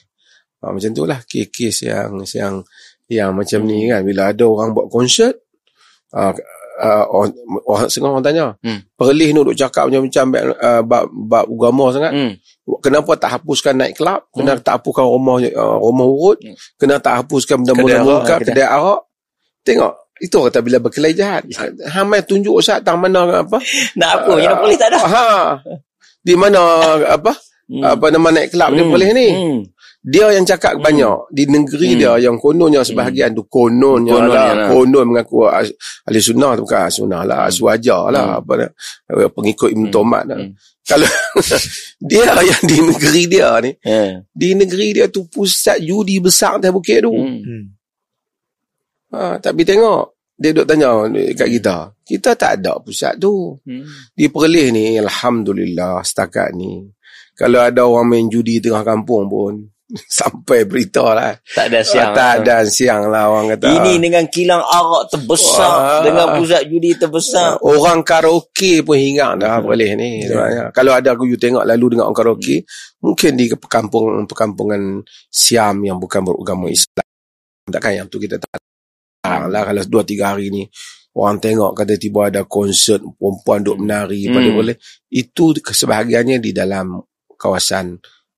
Ha, 0.62 0.70
macam 0.70 0.90
itulah 0.92 1.20
kes-kes 1.26 1.90
yang 1.90 2.22
yang 2.36 2.56
yang 3.10 3.32
macam 3.34 3.60
hmm. 3.66 3.70
ni 3.70 3.90
kan 3.90 4.02
bila 4.06 4.30
ada 4.30 4.46
orang 4.46 4.70
buat 4.74 4.88
konsert 4.90 5.46
uh, 6.14 6.34
uh, 6.82 7.06
orang, 7.06 7.32
orang 7.66 7.86
setengah 7.88 8.12
orang 8.18 8.26
tanya 8.26 8.46
hmm. 8.62 8.80
perlih 8.98 9.30
ni 9.32 9.40
duk 9.46 9.58
cakap 9.58 9.88
macam-macam 9.88 10.26
uh, 10.58 10.82
bab 10.82 11.06
bab 11.12 11.46
agama 11.46 11.86
sangat 11.94 12.12
hmm. 12.18 12.34
kenapa 12.82 13.12
tak 13.20 13.30
hapuskan 13.40 13.74
naik 13.78 13.94
kelab 13.94 14.26
hmm. 14.26 14.36
kenapa 14.42 14.60
tak 14.66 14.74
hapuskan 14.82 15.06
rumah 15.06 15.38
uh, 15.44 15.78
rumah 15.80 16.08
urut 16.08 16.38
hmm. 16.42 16.56
kenapa 16.82 17.02
tak 17.04 17.16
hapuskan 17.24 17.56
benda-benda 17.62 17.98
mungkar 18.02 18.40
kedai 18.42 18.68
arak 18.68 19.02
tengok 19.62 19.94
itu 20.22 20.38
kata 20.40 20.64
bila 20.64 20.80
berkelahi 20.80 21.16
jahat. 21.16 21.44
Hamai 21.92 22.24
tunjuk 22.24 22.56
Ustaz 22.56 22.80
tang 22.80 23.00
mana 23.04 23.44
apa? 23.44 23.60
Nak 24.00 24.12
apa? 24.24 24.32
Uh, 24.32 24.40
yang 24.40 24.56
boleh 24.64 24.78
tak 24.80 24.96
ada. 24.96 25.00
Ha. 25.04 25.26
Di 26.24 26.34
mana 26.40 26.62
apa? 27.06 27.36
Hmm. 27.66 27.82
Apa 27.82 28.14
nama 28.14 28.30
naik 28.30 28.54
kelab 28.54 28.72
hmm. 28.72 28.78
dia 28.78 28.86
boleh 28.86 29.10
ni? 29.10 29.28
Hmm. 29.34 29.60
Dia 30.06 30.38
yang 30.38 30.46
cakap 30.46 30.78
hmm. 30.78 30.86
banyak 30.86 31.18
di 31.34 31.44
negeri 31.50 31.90
hmm. 31.94 31.98
dia 31.98 32.14
yang 32.22 32.38
kononnya 32.38 32.86
sebahagian 32.86 33.34
hmm. 33.34 33.38
tu 33.42 33.44
kononnya 33.50 34.14
konon 34.14 34.30
lah, 34.30 34.50
lah. 34.54 34.68
konon 34.70 35.06
mengaku 35.10 35.50
ahli 35.50 36.22
sunnah 36.22 36.54
tu 36.54 36.62
bukan 36.70 36.94
sunnah 36.94 37.22
lah, 37.26 37.50
hmm. 37.50 37.54
suaja 37.58 37.98
lah 38.14 38.38
hmm. 38.38 38.40
apa 38.46 38.54
eh, 38.70 39.30
pengikut 39.34 39.74
Ibn 39.74 39.86
hmm. 39.90 39.94
Tomat 39.94 40.24
lah. 40.30 40.38
Hmm. 40.38 40.54
Kalau 40.86 41.10
dia 42.14 42.30
yang 42.38 42.64
di 42.70 42.78
negeri 42.86 43.24
dia 43.26 43.50
ni, 43.58 43.72
yeah. 43.82 44.22
di 44.30 44.54
negeri 44.54 44.88
dia 44.94 45.10
tu 45.10 45.26
pusat 45.26 45.82
judi 45.82 46.22
besar 46.22 46.62
atas 46.62 46.70
bukit 46.70 47.02
tu. 47.02 47.10
Hmm. 47.10 47.74
Ha, 49.16 49.40
tapi 49.40 49.64
tengok 49.64 50.16
dia 50.36 50.52
duk 50.52 50.68
tanya 50.68 51.08
kat 51.32 51.48
kita. 51.48 51.96
Kita 52.04 52.36
tak 52.36 52.60
ada 52.60 52.76
pusat 52.84 53.16
tu. 53.16 53.56
Hmm. 53.64 53.88
Di 54.12 54.28
Perlis 54.28 54.68
ni, 54.76 55.00
Alhamdulillah 55.00 56.04
setakat 56.04 56.52
ni. 56.52 56.84
Kalau 57.36 57.64
ada 57.64 57.88
orang 57.88 58.08
main 58.12 58.28
judi 58.28 58.60
tengah 58.60 58.84
kampung 58.84 59.32
pun, 59.32 59.64
sampai 60.20 60.68
berita 60.68 61.16
lah. 61.16 61.32
Tak 61.56 61.72
ada 61.72 61.80
siang. 61.88 62.12
tak 62.12 62.44
lah. 62.44 62.44
ada 62.44 62.56
siang 62.68 63.08
lah 63.08 63.32
orang 63.32 63.56
kata. 63.56 63.68
Ini 63.80 63.94
dengan 64.04 64.24
kilang 64.28 64.60
arak 64.60 65.16
terbesar. 65.16 65.76
Wah. 65.80 66.04
Dengan 66.04 66.28
pusat 66.36 66.62
judi 66.68 66.92
terbesar. 67.00 67.56
Orang 67.64 68.04
karaoke 68.04 68.84
pun 68.84 69.00
ingat 69.00 69.40
dah 69.40 69.64
hmm. 69.64 69.66
boleh 69.72 69.90
ni. 69.96 70.28
Yeah. 70.28 70.68
Kalau 70.76 70.92
ada 70.92 71.16
aku 71.16 71.32
you 71.32 71.40
tengok 71.40 71.64
lalu 71.64 71.96
dengan 71.96 72.12
orang 72.12 72.20
karaoke, 72.20 72.60
hmm. 72.60 73.08
mungkin 73.08 73.32
di 73.40 73.46
perkampungan 73.56 74.28
perkampungan 74.28 75.00
Siam 75.32 75.80
yang 75.88 75.96
bukan 75.96 76.28
beragama 76.28 76.68
Islam. 76.68 77.08
Takkan 77.72 78.04
yang 78.04 78.08
tu 78.12 78.20
kita 78.20 78.36
tak 78.36 78.60
lah 79.50 79.62
kalau 79.66 79.84
dua 79.88 80.04
tiga 80.06 80.34
hari 80.34 80.50
ni 80.52 80.64
orang 81.16 81.40
tengok 81.40 81.72
kata 81.72 81.96
tiba 81.96 82.28
ada 82.28 82.44
konsert 82.44 83.00
perempuan 83.16 83.64
duk 83.64 83.80
menari 83.80 84.28
hmm. 84.28 84.34
pada 84.36 84.50
boleh 84.52 84.76
itu 85.12 85.46
sebahagiannya 85.64 86.38
di 86.44 86.52
dalam 86.52 87.00
kawasan 87.40 87.96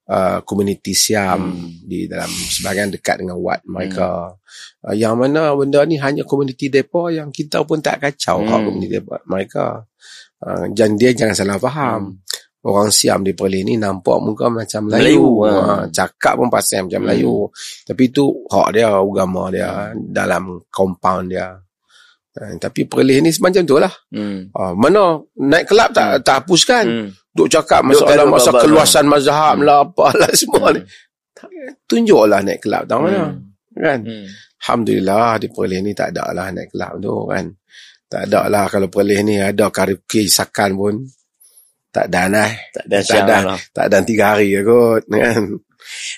uh, 0.08 0.39
komuniti 0.44 0.96
Siam 0.96 1.53
hmm. 1.53 1.86
di 1.86 2.08
dalam 2.08 2.29
sebahagian 2.29 2.89
dekat 2.94 3.22
dengan 3.22 3.38
Wat 3.38 3.62
mereka. 3.67 4.34
Hmm. 4.34 4.88
Uh, 4.88 4.96
yang 4.96 5.15
mana 5.20 5.53
benda 5.53 5.84
ni 5.84 6.00
hanya 6.00 6.24
komuniti 6.24 6.72
depa 6.72 7.12
yang 7.12 7.29
kita 7.29 7.62
pun 7.67 7.84
tak 7.84 8.01
kacau 8.01 8.41
hmm. 8.41 8.50
komuniti 8.50 8.88
depa 9.00 9.22
mereka. 9.27 9.84
Uh, 10.38 10.70
dan 10.74 10.96
dia 10.96 11.12
jangan 11.13 11.36
salah 11.36 11.58
faham. 11.60 12.01
Hmm. 12.17 12.37
Orang 12.65 12.89
Siam 12.89 13.21
di 13.21 13.37
Perlis 13.37 13.61
ni 13.61 13.77
nampak 13.77 14.17
muka 14.17 14.49
macam 14.49 14.89
Melayu. 14.89 15.45
Melayu 15.45 15.45
uh, 15.45 15.83
cakap 15.93 16.33
pun 16.41 16.49
pasal 16.49 16.89
macam 16.89 16.99
hmm. 16.99 17.05
Melayu. 17.05 17.35
Tapi 17.85 18.03
itu 18.09 18.25
hak 18.49 18.67
dia, 18.73 18.89
agama 18.91 19.43
dia 19.53 19.69
dalam 19.93 20.59
compound 20.73 21.29
dia. 21.29 21.53
Uh, 22.33 22.53
tapi 22.57 22.89
Perlis 22.89 23.21
ni 23.21 23.29
semacam 23.29 23.61
tu 23.61 23.77
lah. 23.77 23.93
Hmm. 24.09 24.49
Uh, 24.51 24.73
mana 24.73 25.21
naik 25.37 25.69
kelab 25.69 25.93
tak, 25.93 26.07
hmm. 26.17 26.23
tak 26.25 26.35
hapuskan. 26.43 26.85
Hmm. 26.85 27.07
Duk 27.37 27.47
cakap 27.53 27.85
masalah 27.85 28.25
masa 28.25 28.49
keluasan 28.49 29.05
lah. 29.05 29.11
mazhab 29.13 29.55
hmm. 29.61 29.65
lah 29.65 29.77
apalah 29.85 30.31
semua 30.41 30.67
hmm. 30.67 30.75
ni. 30.75 30.81
Tunjuklah 31.85 32.41
naik 32.41 32.59
kelab 32.65 32.83
tahu 32.89 33.05
mana. 33.05 33.31
Hmm. 33.31 33.53
Kan? 33.77 33.99
Hmm. 34.01 34.25
Alhamdulillah 34.57 35.37
di 35.37 35.47
Perlis 35.53 35.79
ni 35.85 35.93
tak 35.93 36.17
ada 36.17 36.33
lah 36.33 36.49
naik 36.49 36.73
kelab 36.73 36.97
tu 36.97 37.13
kan. 37.29 37.45
Tak 38.09 38.21
ada 38.27 38.41
lah 38.49 38.65
kalau 38.65 38.89
Perlis 38.89 39.21
ni 39.21 39.37
ada 39.37 39.69
karaoke 39.69 40.25
sakan 40.25 40.71
pun. 40.73 40.95
Tak 41.98 42.06
ada 42.13 42.24
lah. 42.30 42.50
Tak 42.70 42.86
tak 42.86 43.22
ada, 43.25 43.36
lah. 43.42 43.60
tak 43.74 43.86
ada 43.89 43.98
tiga 44.06 44.38
hari 44.38 44.54
kot 44.62 45.04
kan. 45.13 45.42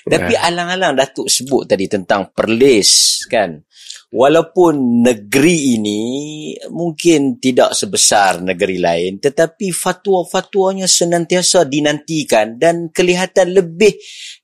Tapi 0.04 0.34
alang-alang 0.36 0.98
Datuk 0.98 1.30
sebut 1.30 1.64
tadi 1.64 1.88
tentang 1.88 2.34
Perlis 2.36 3.22
kan 3.30 3.64
walaupun 4.10 5.06
negeri 5.06 5.78
ini 5.78 6.02
mungkin 6.74 7.38
tidak 7.38 7.78
sebesar 7.78 8.42
negeri 8.42 8.82
lain 8.82 9.22
tetapi 9.22 9.70
fatwa-fatwanya 9.70 10.90
senantiasa 10.90 11.62
dinantikan 11.62 12.58
dan 12.58 12.90
kelihatan 12.90 13.54
lebih 13.54 13.94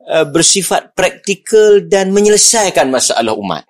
uh, 0.07 0.27
bersifat 0.31 0.95
praktikal 0.95 1.83
dan 1.83 2.15
menyelesaikan 2.15 2.87
masalah 2.87 3.35
umat 3.35 3.67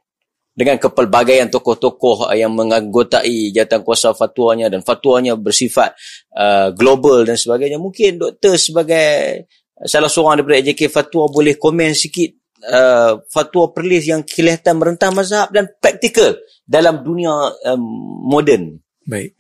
dengan 0.57 0.81
kepelbagaian 0.81 1.53
tokoh-tokoh 1.53 2.33
yang 2.33 2.57
menganggotai 2.57 3.53
jawatan 3.53 3.85
kuasa 3.85 4.17
fatwanya 4.17 4.73
dan 4.73 4.81
fatwanya 4.81 5.37
bersifat 5.37 5.93
uh, 6.33 6.73
global 6.73 7.29
dan 7.29 7.37
sebagainya 7.37 7.77
mungkin 7.77 8.17
doktor 8.17 8.57
sebagai 8.57 9.45
salah 9.85 10.09
seorang 10.09 10.41
daripada 10.41 10.65
AJK 10.65 10.89
fatwa 10.89 11.29
boleh 11.29 11.61
komen 11.61 11.93
sikit 11.93 12.33
uh, 12.73 13.21
fatwa 13.29 13.69
perlis 13.77 14.09
yang 14.09 14.25
kelihatan 14.25 14.81
merentang 14.81 15.13
mazhab 15.13 15.53
dan 15.53 15.69
praktikal 15.77 16.33
dalam 16.65 17.05
dunia 17.05 17.53
um, 17.69 17.85
moden. 18.25 18.81
Baik. 19.05 19.37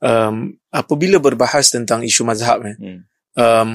Um, 0.00 0.56
apabila 0.72 1.20
berbahas 1.20 1.68
tentang 1.68 2.04
isu 2.04 2.24
mazhab, 2.24 2.64
eh, 2.64 2.76
hmm. 2.76 3.00
um, 3.36 3.70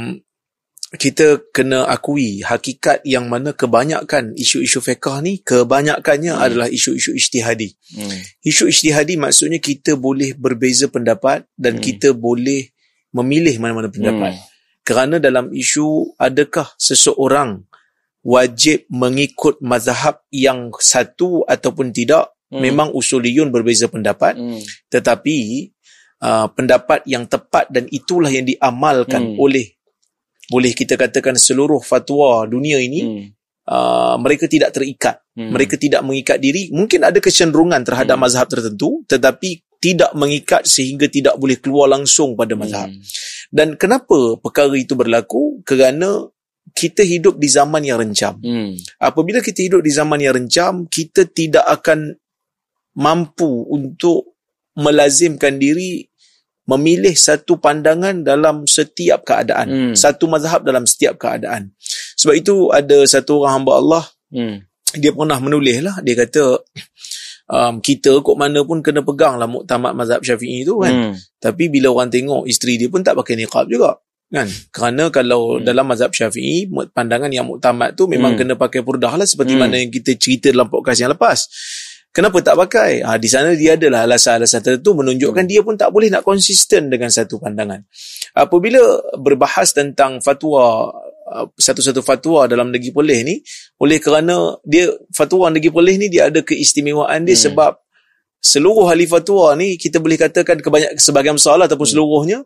kita 0.89 1.53
kena 1.53 1.86
akui 1.86 2.41
hakikat 2.41 3.05
yang 3.05 3.29
mana 3.29 3.53
kebanyakan 3.53 4.34
isu-isu 4.34 4.81
fiqah 4.81 5.22
ni 5.22 5.38
kebanyakannya 5.46 6.34
hmm. 6.34 6.46
adalah 6.46 6.67
isu-isu 6.72 7.13
ijtihadi. 7.13 7.69
Hmm. 7.93 8.19
Isu 8.41 8.65
ijtihadi 8.74 9.22
maksudnya 9.22 9.62
kita 9.62 9.93
boleh 9.93 10.34
berbeza 10.34 10.89
pendapat 10.89 11.46
dan 11.53 11.77
hmm. 11.77 11.84
kita 11.86 12.10
boleh 12.17 12.74
memilih 13.13 13.62
mana-mana 13.62 13.93
pendapat. 13.93 14.34
Hmm. 14.34 14.46
Kerana 14.81 15.15
dalam 15.22 15.53
isu 15.53 16.17
adakah 16.17 16.74
seseorang 16.81 17.69
wajib 18.25 18.89
mengikut 18.89 19.62
mazhab 19.63 20.25
yang 20.34 20.74
satu 20.75 21.46
ataupun 21.46 21.93
tidak 21.93 22.34
hmm. 22.51 22.60
memang 22.60 22.89
usuliyun 22.91 23.53
berbeza 23.53 23.88
pendapat 23.88 24.36
hmm. 24.36 24.60
tetapi 24.91 25.69
uh, 26.19 26.51
pendapat 26.51 27.05
yang 27.08 27.29
tepat 27.29 27.72
dan 27.72 27.88
itulah 27.88 28.27
yang 28.27 28.43
diamalkan 28.43 29.36
hmm. 29.36 29.39
oleh 29.39 29.78
boleh 30.50 30.72
kita 30.74 30.98
katakan 30.98 31.38
seluruh 31.38 31.79
fatwa 31.79 32.44
dunia 32.50 32.82
ini 32.82 33.01
hmm. 33.06 33.25
uh, 33.70 34.15
mereka 34.18 34.50
tidak 34.50 34.74
terikat 34.74 35.22
hmm. 35.38 35.53
mereka 35.53 35.77
tidak 35.77 36.01
mengikat 36.01 36.41
diri 36.41 36.74
mungkin 36.74 37.06
ada 37.06 37.22
kecenderungan 37.22 37.86
terhadap 37.86 38.18
hmm. 38.18 38.24
mazhab 38.25 38.48
tertentu 38.50 39.06
tetapi 39.06 39.63
tidak 39.79 40.12
mengikat 40.12 40.68
sehingga 40.68 41.08
tidak 41.08 41.39
boleh 41.39 41.56
keluar 41.62 41.88
langsung 41.88 42.36
pada 42.36 42.58
mazhab 42.58 42.89
hmm. 42.89 43.00
dan 43.53 43.77
kenapa 43.77 44.36
perkara 44.41 44.75
itu 44.75 44.98
berlaku 44.98 45.62
kerana 45.63 46.27
kita 46.70 47.01
hidup 47.01 47.41
di 47.41 47.50
zaman 47.50 47.82
yang 47.82 47.98
rencam. 47.98 48.38
Hmm. 48.39 48.77
Apabila 49.01 49.41
kita 49.41 49.65
hidup 49.65 49.82
di 49.82 49.89
zaman 49.89 50.22
yang 50.22 50.38
rencam, 50.38 50.86
kita 50.86 51.25
tidak 51.25 51.65
akan 51.65 52.13
mampu 52.94 53.65
untuk 53.70 54.38
melazimkan 54.79 55.60
diri 55.60 56.08
memilih 56.69 57.17
satu 57.17 57.57
pandangan 57.57 58.21
dalam 58.21 58.69
setiap 58.69 59.25
keadaan. 59.25 59.67
Hmm. 59.67 59.93
Satu 59.97 60.29
mazhab 60.29 60.61
dalam 60.61 60.85
setiap 60.85 61.17
keadaan. 61.17 61.73
Sebab 62.13 62.35
itu 62.38 62.69
ada 62.69 63.01
satu 63.09 63.41
orang 63.41 63.63
hamba 63.63 63.73
Allah, 63.81 64.03
hmm. 64.29 64.55
dia 65.01 65.09
pernah 65.09 65.41
menulis 65.41 65.81
lah, 65.81 65.97
dia 66.05 66.13
kata, 66.13 66.61
um, 67.49 67.81
kita 67.81 68.21
kok 68.21 68.38
mana 68.38 68.61
pun 68.61 68.85
kena 68.85 69.01
pegang 69.01 69.41
lah 69.41 69.49
muktamad 69.49 69.97
mazhab 69.97 70.21
syafi'i 70.21 70.61
tu 70.61 70.77
kan. 70.85 70.93
Hmm. 70.93 71.13
Tapi 71.41 71.73
bila 71.73 71.89
orang 71.89 72.13
tengok 72.13 72.45
isteri 72.45 72.77
dia 72.77 72.88
pun 72.88 73.01
tak 73.01 73.17
pakai 73.17 73.33
niqab 73.33 73.65
juga 73.65 73.97
kan 74.29 74.45
kerana 74.69 75.09
kalau 75.09 75.57
hmm. 75.57 75.65
dalam 75.65 75.89
mazhab 75.89 76.13
syafi'i 76.13 76.69
pandangan 76.93 77.33
yang 77.33 77.49
muktamad 77.49 77.97
tu 77.97 78.05
memang 78.05 78.38
hmm. 78.38 78.39
kena 78.45 78.53
pakai 78.53 78.85
purdah 78.85 79.17
lah 79.17 79.25
seperti 79.25 79.57
hmm. 79.57 79.61
mana 79.65 79.81
yang 79.81 79.89
kita 79.89 80.13
cerita 80.21 80.53
dalam 80.53 80.69
podcast 80.69 81.01
yang 81.01 81.09
lepas 81.17 81.49
kenapa 82.19 82.43
tak 82.43 82.59
pakai 82.59 82.99
ha, 82.99 83.15
di 83.15 83.31
sana 83.31 83.55
dia 83.55 83.79
adalah 83.79 84.03
alasan-alasan 84.03 84.59
tertentu 84.59 84.91
menunjukkan 84.99 85.47
dia 85.47 85.63
pun 85.63 85.79
tak 85.79 85.88
boleh 85.95 86.11
nak 86.11 86.27
konsisten 86.27 86.91
dengan 86.91 87.07
satu 87.07 87.39
pandangan 87.39 87.79
apabila 88.35 89.15
berbahas 89.15 89.71
tentang 89.71 90.19
fatwa 90.19 90.91
uh, 91.31 91.47
satu-satu 91.55 92.03
fatwa 92.03 92.43
dalam 92.51 92.75
negeri 92.75 92.91
Perlis 92.91 93.19
ni 93.23 93.39
oleh 93.79 94.03
kerana 94.03 94.59
dia 94.67 94.91
fatwa 95.15 95.47
negeri 95.47 95.71
Perlis 95.71 95.95
ni 95.95 96.11
dia 96.11 96.27
ada 96.27 96.43
keistimewaan 96.43 97.23
dia 97.23 97.39
hmm. 97.39 97.45
sebab 97.47 97.79
seluruh 98.43 98.91
ahli 98.91 99.07
fatwa 99.07 99.55
ni 99.55 99.79
kita 99.79 100.03
boleh 100.03 100.19
katakan 100.19 100.59
kebanyakan 100.59 100.99
sebagian 100.99 101.39
besar 101.39 101.55
ataupun 101.55 101.88
hmm. 101.88 101.93
seluruhnya 101.95 102.39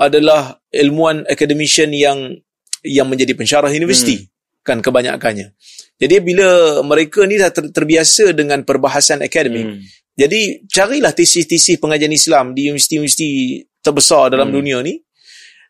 adalah 0.00 0.56
ilmuwan 0.72 1.28
academician 1.28 1.92
yang 1.92 2.40
yang 2.80 3.04
menjadi 3.04 3.36
pensyarah 3.36 3.68
universiti 3.68 4.24
hmm. 4.24 4.39
Kan 4.70 4.78
kebanyakannya. 4.78 5.58
Jadi 5.98 6.16
bila 6.22 6.80
mereka 6.86 7.26
ni 7.26 7.36
dah 7.36 7.50
ter, 7.50 7.74
terbiasa 7.74 8.30
dengan 8.30 8.62
perbahasan 8.62 9.26
akademik. 9.26 9.66
Hmm. 9.66 9.82
Jadi 10.14 10.64
carilah 10.70 11.10
tesis-tesis 11.10 11.82
pengajian 11.82 12.14
Islam 12.14 12.54
di 12.54 12.70
universiti-universiti 12.70 13.60
terbesar 13.82 14.30
dalam 14.30 14.48
hmm. 14.48 14.56
dunia 14.56 14.78
ni 14.86 15.02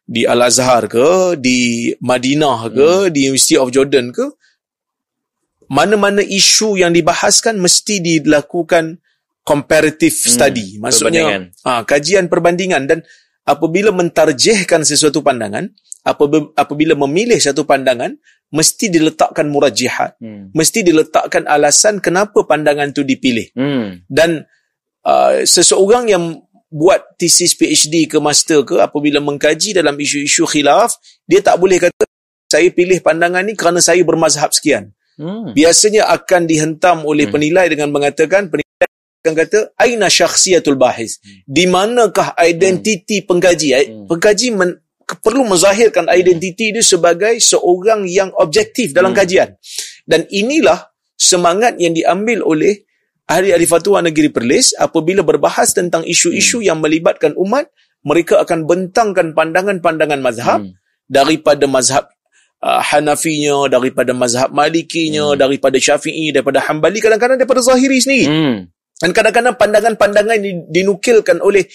di 0.05 0.27
Al-Azhar 0.27 0.91
ke, 0.91 1.39
di 1.39 1.91
Madinah 2.03 2.69
ke, 2.69 2.91
hmm. 3.09 3.11
di 3.15 3.21
University 3.31 3.57
of 3.57 3.73
Jordan 3.73 4.13
ke. 4.13 4.27
Mana-mana 5.71 6.19
isu 6.19 6.83
yang 6.83 6.91
dibahaskan 6.91 7.63
mesti 7.63 8.03
dilakukan 8.03 8.99
comparative 9.47 10.15
hmm. 10.15 10.31
study. 10.31 10.69
Maksudnya 10.83 11.51
ha, 11.63 11.87
kajian 11.87 12.27
perbandingan 12.27 12.91
dan 12.91 12.99
apabila 13.47 13.95
mentarjihkan 13.95 14.83
sesuatu 14.83 15.23
pandangan, 15.23 15.71
apabila 16.59 16.99
memilih 17.07 17.39
satu 17.39 17.63
pandangan, 17.63 18.19
mesti 18.51 18.91
diletakkan 18.91 19.47
murajihat. 19.47 20.19
Hmm. 20.19 20.51
Mesti 20.53 20.83
diletakkan 20.83 21.47
alasan 21.47 22.03
kenapa 22.03 22.45
pandangan 22.45 22.91
itu 22.91 23.07
dipilih. 23.07 23.51
Hmm. 23.55 24.03
Dan 24.11 24.45
uh, 25.07 25.43
seseorang 25.47 26.11
yang 26.11 26.25
buat 26.71 27.19
thesis 27.19 27.59
PhD 27.59 28.07
ke 28.07 28.19
master 28.23 28.63
ke, 28.63 28.79
apabila 28.79 29.19
mengkaji 29.19 29.75
dalam 29.75 29.99
isu-isu 29.99 30.47
khilaf, 30.47 30.95
dia 31.27 31.43
tak 31.43 31.59
boleh 31.59 31.83
kata, 31.83 32.07
saya 32.47 32.71
pilih 32.71 33.03
pandangan 33.03 33.43
ni 33.43 33.59
kerana 33.59 33.83
saya 33.83 34.03
bermazhab 34.07 34.55
sekian. 34.55 34.95
Hmm. 35.19 35.51
Biasanya 35.55 36.07
akan 36.11 36.47
dihentam 36.47 37.03
oleh 37.07 37.27
hmm. 37.27 37.35
penilai 37.35 37.67
dengan 37.71 37.91
mengatakan, 37.91 38.51
penilai 38.51 38.87
akan 39.21 39.35
kata 39.37 39.59
aina 39.77 40.09
syakhsiyatul 40.09 40.81
bahis 40.81 41.21
hmm. 41.21 41.45
di 41.45 41.69
manakah 41.69 42.33
identiti 42.41 43.21
hmm. 43.21 43.27
pengkaji 43.29 43.69
hmm. 43.77 44.07
pengkaji 44.09 44.47
men, 44.57 44.81
perlu 45.19 45.43
menzahirkan 45.43 46.07
identiti 46.15 46.71
dia 46.71 46.85
sebagai 46.85 47.35
seorang 47.43 48.07
yang 48.07 48.31
objektif 48.39 48.95
dalam 48.95 49.11
hmm. 49.11 49.19
kajian 49.19 49.49
dan 50.07 50.31
inilah 50.31 50.91
semangat 51.19 51.77
yang 51.83 51.93
diambil 51.93 52.47
oleh 52.47 52.87
ahli-ahli 53.31 53.67
fatwa 53.67 54.03
negeri 54.03 54.31
Perlis 54.35 54.75
apabila 54.75 55.23
berbahas 55.23 55.71
tentang 55.71 56.03
isu-isu 56.03 56.63
hmm. 56.63 56.67
yang 56.67 56.79
melibatkan 56.83 57.35
umat 57.39 57.71
mereka 58.03 58.43
akan 58.43 58.67
bentangkan 58.67 59.37
pandangan-pandangan 59.37 60.19
mazhab 60.19 60.61
hmm. 60.67 60.75
daripada 61.07 61.69
mazhab 61.71 62.11
uh, 62.65 62.81
Hanafinya 62.83 63.71
daripada 63.71 64.11
mazhab 64.11 64.51
Malikinya 64.51 65.35
hmm. 65.35 65.39
daripada 65.39 65.77
Syafi'i 65.79 66.35
daripada 66.35 66.65
Hambali 66.65 66.99
kadang-kadang 66.99 67.39
daripada 67.39 67.63
Zahiri 67.63 67.99
sendiri 68.03 68.27
hmm. 68.27 68.57
dan 69.05 69.11
kadang-kadang 69.15 69.55
pandangan-pandangan 69.55 70.37
ini 70.43 70.67
dinukilkan 70.67 71.39
oleh 71.39 71.69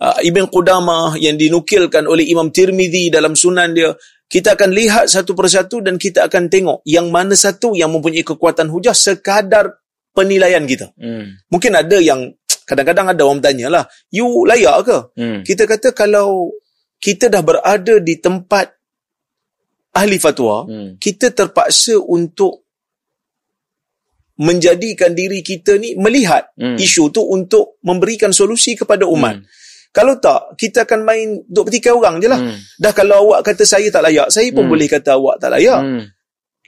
uh, 0.00 0.18
Ibn 0.24 0.44
Qudamah 0.48 1.20
yang 1.20 1.36
dinukilkan 1.36 2.08
oleh 2.08 2.26
Imam 2.26 2.48
Tirmizi 2.48 3.12
dalam 3.12 3.36
sunan 3.36 3.76
dia 3.76 3.92
kita 4.30 4.54
akan 4.54 4.70
lihat 4.70 5.10
satu 5.10 5.34
persatu 5.34 5.82
dan 5.82 5.98
kita 5.98 6.30
akan 6.30 6.46
tengok 6.46 6.86
yang 6.86 7.10
mana 7.10 7.34
satu 7.34 7.74
yang 7.74 7.90
mempunyai 7.90 8.22
kekuatan 8.22 8.70
hujah 8.70 8.94
sekadar 8.94 9.82
penilaian 10.14 10.62
kita. 10.62 10.94
Hmm. 10.94 11.34
Mungkin 11.50 11.74
ada 11.74 11.98
yang 11.98 12.30
kadang-kadang 12.62 13.10
ada 13.10 13.26
orang 13.26 13.42
bertanya 13.42 13.66
lah, 13.66 13.84
you 14.14 14.46
layak 14.46 14.86
ke? 14.86 14.98
Hmm. 15.18 15.38
Kita 15.42 15.66
kata 15.66 15.90
kalau 15.90 16.54
kita 17.02 17.26
dah 17.26 17.42
berada 17.42 17.98
di 17.98 18.22
tempat 18.22 18.70
ahli 19.98 20.22
fatwa, 20.22 20.62
hmm. 20.62 21.02
kita 21.02 21.34
terpaksa 21.34 21.98
untuk 21.98 22.70
menjadikan 24.40 25.10
diri 25.12 25.42
kita 25.42 25.74
ni 25.76 25.98
melihat 25.98 26.54
hmm. 26.54 26.78
isu 26.78 27.10
tu 27.10 27.26
untuk 27.26 27.82
memberikan 27.82 28.30
solusi 28.30 28.78
kepada 28.78 29.10
umat. 29.10 29.42
Hmm. 29.42 29.46
Kalau 29.90 30.22
tak, 30.22 30.54
kita 30.54 30.86
akan 30.86 31.02
main 31.02 31.42
duk 31.50 31.66
petikai 31.66 31.90
orang 31.90 32.22
je 32.22 32.30
lah. 32.30 32.38
Hmm. 32.38 32.54
Dah 32.78 32.94
kalau 32.94 33.26
awak 33.26 33.42
kata 33.42 33.66
saya 33.66 33.90
tak 33.90 34.06
layak, 34.06 34.30
saya 34.30 34.46
pun 34.54 34.66
hmm. 34.66 34.72
boleh 34.72 34.86
kata 34.86 35.18
awak 35.18 35.42
tak 35.42 35.50
layak. 35.50 35.80
Hmm. 35.82 36.02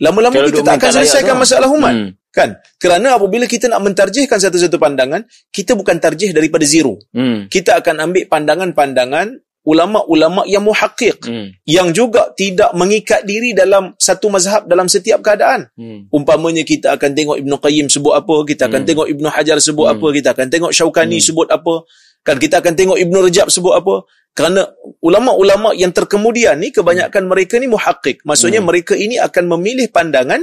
Lama-lama 0.02 0.34
kita 0.50 0.66
tak 0.66 0.82
akan 0.82 0.90
selesaikan 0.90 1.36
masalah 1.38 1.70
umat. 1.70 1.94
Hmm. 1.94 2.10
Kan? 2.34 2.58
Kerana 2.82 3.14
apabila 3.20 3.46
kita 3.46 3.70
nak 3.70 3.84
mentarjihkan 3.86 4.40
satu-satu 4.42 4.80
pandangan, 4.80 5.22
kita 5.54 5.78
bukan 5.78 6.02
tarjih 6.02 6.34
daripada 6.34 6.66
zero. 6.66 6.98
Hmm. 7.14 7.46
Kita 7.46 7.78
akan 7.78 8.10
ambil 8.10 8.26
pandangan-pandangan 8.26 9.38
ulama-ulama 9.62 10.42
yang 10.50 10.66
muhaqqiq 10.66 11.22
hmm. 11.22 11.62
yang 11.70 11.94
juga 11.94 12.34
tidak 12.34 12.74
mengikat 12.74 13.22
diri 13.22 13.54
dalam 13.54 13.94
satu 13.94 14.26
mazhab 14.26 14.66
dalam 14.66 14.90
setiap 14.90 15.22
keadaan. 15.22 15.70
Hmm. 15.78 16.10
Umpamanya 16.10 16.66
kita 16.66 16.98
akan 16.98 17.14
tengok 17.14 17.36
Ibn 17.38 17.52
Qayyim 17.62 17.86
sebut 17.86 18.14
apa, 18.18 18.36
kita 18.42 18.66
akan 18.66 18.82
hmm. 18.82 18.88
tengok 18.90 19.06
Ibn 19.06 19.24
Hajar 19.30 19.58
sebut 19.62 19.86
hmm. 19.86 19.94
apa, 19.94 20.06
kita 20.10 20.28
akan 20.34 20.46
tengok 20.50 20.72
Syaukani 20.74 21.18
hmm. 21.22 21.26
sebut 21.30 21.46
apa. 21.46 21.74
Kan 22.22 22.38
kita 22.38 22.62
akan 22.62 22.72
tengok 22.78 22.98
Ibn 22.98 23.14
Rajab 23.28 23.50
sebut 23.50 23.74
apa. 23.74 24.06
Kerana 24.32 24.64
ulama-ulama 25.04 25.76
yang 25.76 25.92
terkemudian 25.92 26.56
ni 26.56 26.72
kebanyakan 26.72 27.28
mereka 27.28 27.60
ni 27.60 27.68
muhakkik. 27.68 28.24
Maksudnya 28.24 28.64
hmm. 28.64 28.68
mereka 28.70 28.94
ini 28.96 29.20
akan 29.20 29.44
memilih 29.58 29.92
pandangan 29.92 30.40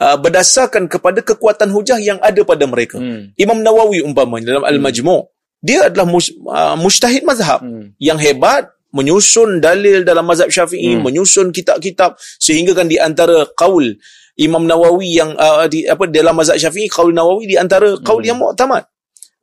uh, 0.00 0.16
berdasarkan 0.20 0.86
kepada 0.86 1.24
kekuatan 1.24 1.72
hujah 1.72 1.98
yang 1.98 2.20
ada 2.22 2.46
pada 2.46 2.64
mereka. 2.68 3.00
Hmm. 3.00 3.34
Imam 3.34 3.58
Nawawi 3.58 4.04
umpamanya 4.04 4.54
dalam 4.54 4.64
Al-Majmu' 4.64 5.22
dia 5.64 5.88
adalah 5.88 6.06
mus, 6.06 6.30
uh, 6.30 6.76
mustahid 6.78 7.24
mazhab 7.24 7.64
hmm. 7.64 7.96
yang 7.98 8.20
hebat 8.20 8.70
menyusun 8.92 9.58
dalil 9.60 10.06
dalam 10.06 10.24
mazhab 10.24 10.48
Syafi'i, 10.48 10.96
hmm. 10.96 11.02
menyusun 11.02 11.50
kitab-kitab 11.52 12.16
sehingga 12.38 12.72
kan 12.76 12.86
di 12.88 12.96
antara 12.96 13.44
qaul 13.56 13.96
Imam 14.36 14.62
Nawawi 14.68 15.16
yang 15.16 15.32
uh, 15.34 15.64
di 15.66 15.88
apa 15.88 16.06
dalam 16.06 16.36
mazhab 16.36 16.60
Syafi'i 16.60 16.86
qaul 16.86 17.12
Nawawi 17.12 17.50
di 17.50 17.56
antara 17.56 17.96
qaul 18.00 18.22
hmm. 18.22 18.30
yang 18.30 18.38
muktamad. 18.38 18.84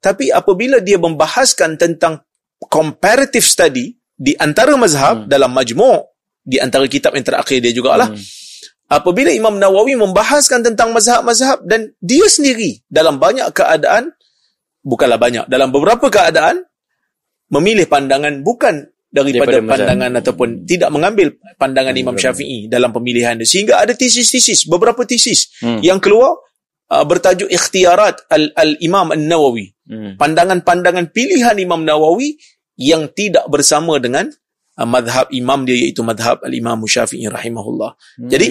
Tapi 0.03 0.27
apabila 0.35 0.83
dia 0.83 0.99
membahaskan 0.99 1.79
tentang 1.79 2.19
comparative 2.67 3.47
study 3.47 3.95
di 4.19 4.35
antara 4.35 4.75
mazhab 4.75 5.23
hmm. 5.23 5.27
dalam 5.31 5.51
majmu' 5.55 6.03
di 6.43 6.59
antara 6.59 6.83
kitab 6.91 7.15
yang 7.15 7.23
terakhir 7.23 7.63
dia 7.63 7.71
jugalah. 7.71 8.11
Hmm. 8.11 8.19
Apabila 8.91 9.31
Imam 9.31 9.55
Nawawi 9.57 9.95
membahaskan 9.95 10.61
tentang 10.61 10.91
mazhab-mazhab 10.91 11.63
dan 11.65 11.95
dia 12.03 12.27
sendiri 12.27 12.83
dalam 12.91 13.17
banyak 13.17 13.47
keadaan 13.55 14.11
bukanlah 14.83 15.17
banyak 15.17 15.47
dalam 15.47 15.71
beberapa 15.71 16.11
keadaan 16.11 16.67
memilih 17.47 17.87
pandangan 17.87 18.43
bukan 18.43 18.91
daripada, 19.07 19.63
daripada 19.63 19.71
pandangan 19.71 20.11
mazhab. 20.13 20.21
ataupun 20.27 20.49
tidak 20.67 20.89
mengambil 20.91 21.27
pandangan 21.55 21.95
hmm. 21.95 22.03
Imam 22.03 22.15
Syafi'i 22.19 22.59
dalam 22.67 22.91
pemilihan 22.91 23.39
dia 23.39 23.47
sehingga 23.47 23.81
ada 23.81 23.95
tesis-tesis 23.95 24.67
beberapa 24.67 25.07
tesis 25.07 25.49
hmm. 25.63 25.79
yang 25.81 25.97
keluar 26.03 26.37
uh, 26.91 27.05
bertajuk 27.05 27.47
ikhtiarat 27.47 28.27
al-Imam 28.31 29.13
An-Nawawi. 29.13 29.71
Hmm. 29.83 30.15
Pandangan-pandangan 30.15 31.11
pilihan 31.11 31.55
Imam 31.59 31.83
Nawawi 31.83 32.39
yang 32.79 33.11
tidak 33.13 33.45
bersama 33.51 33.99
dengan 33.99 34.31
uh, 34.79 34.87
madhab 34.87 35.29
imam 35.29 35.67
dia 35.67 35.77
iaitu 35.77 36.01
madhab 36.01 36.41
al-Imam 36.41 36.81
Syafi'i 36.83 37.27
rahimahullah. 37.29 37.95
Hmm. 38.19 38.29
Jadi 38.31 38.47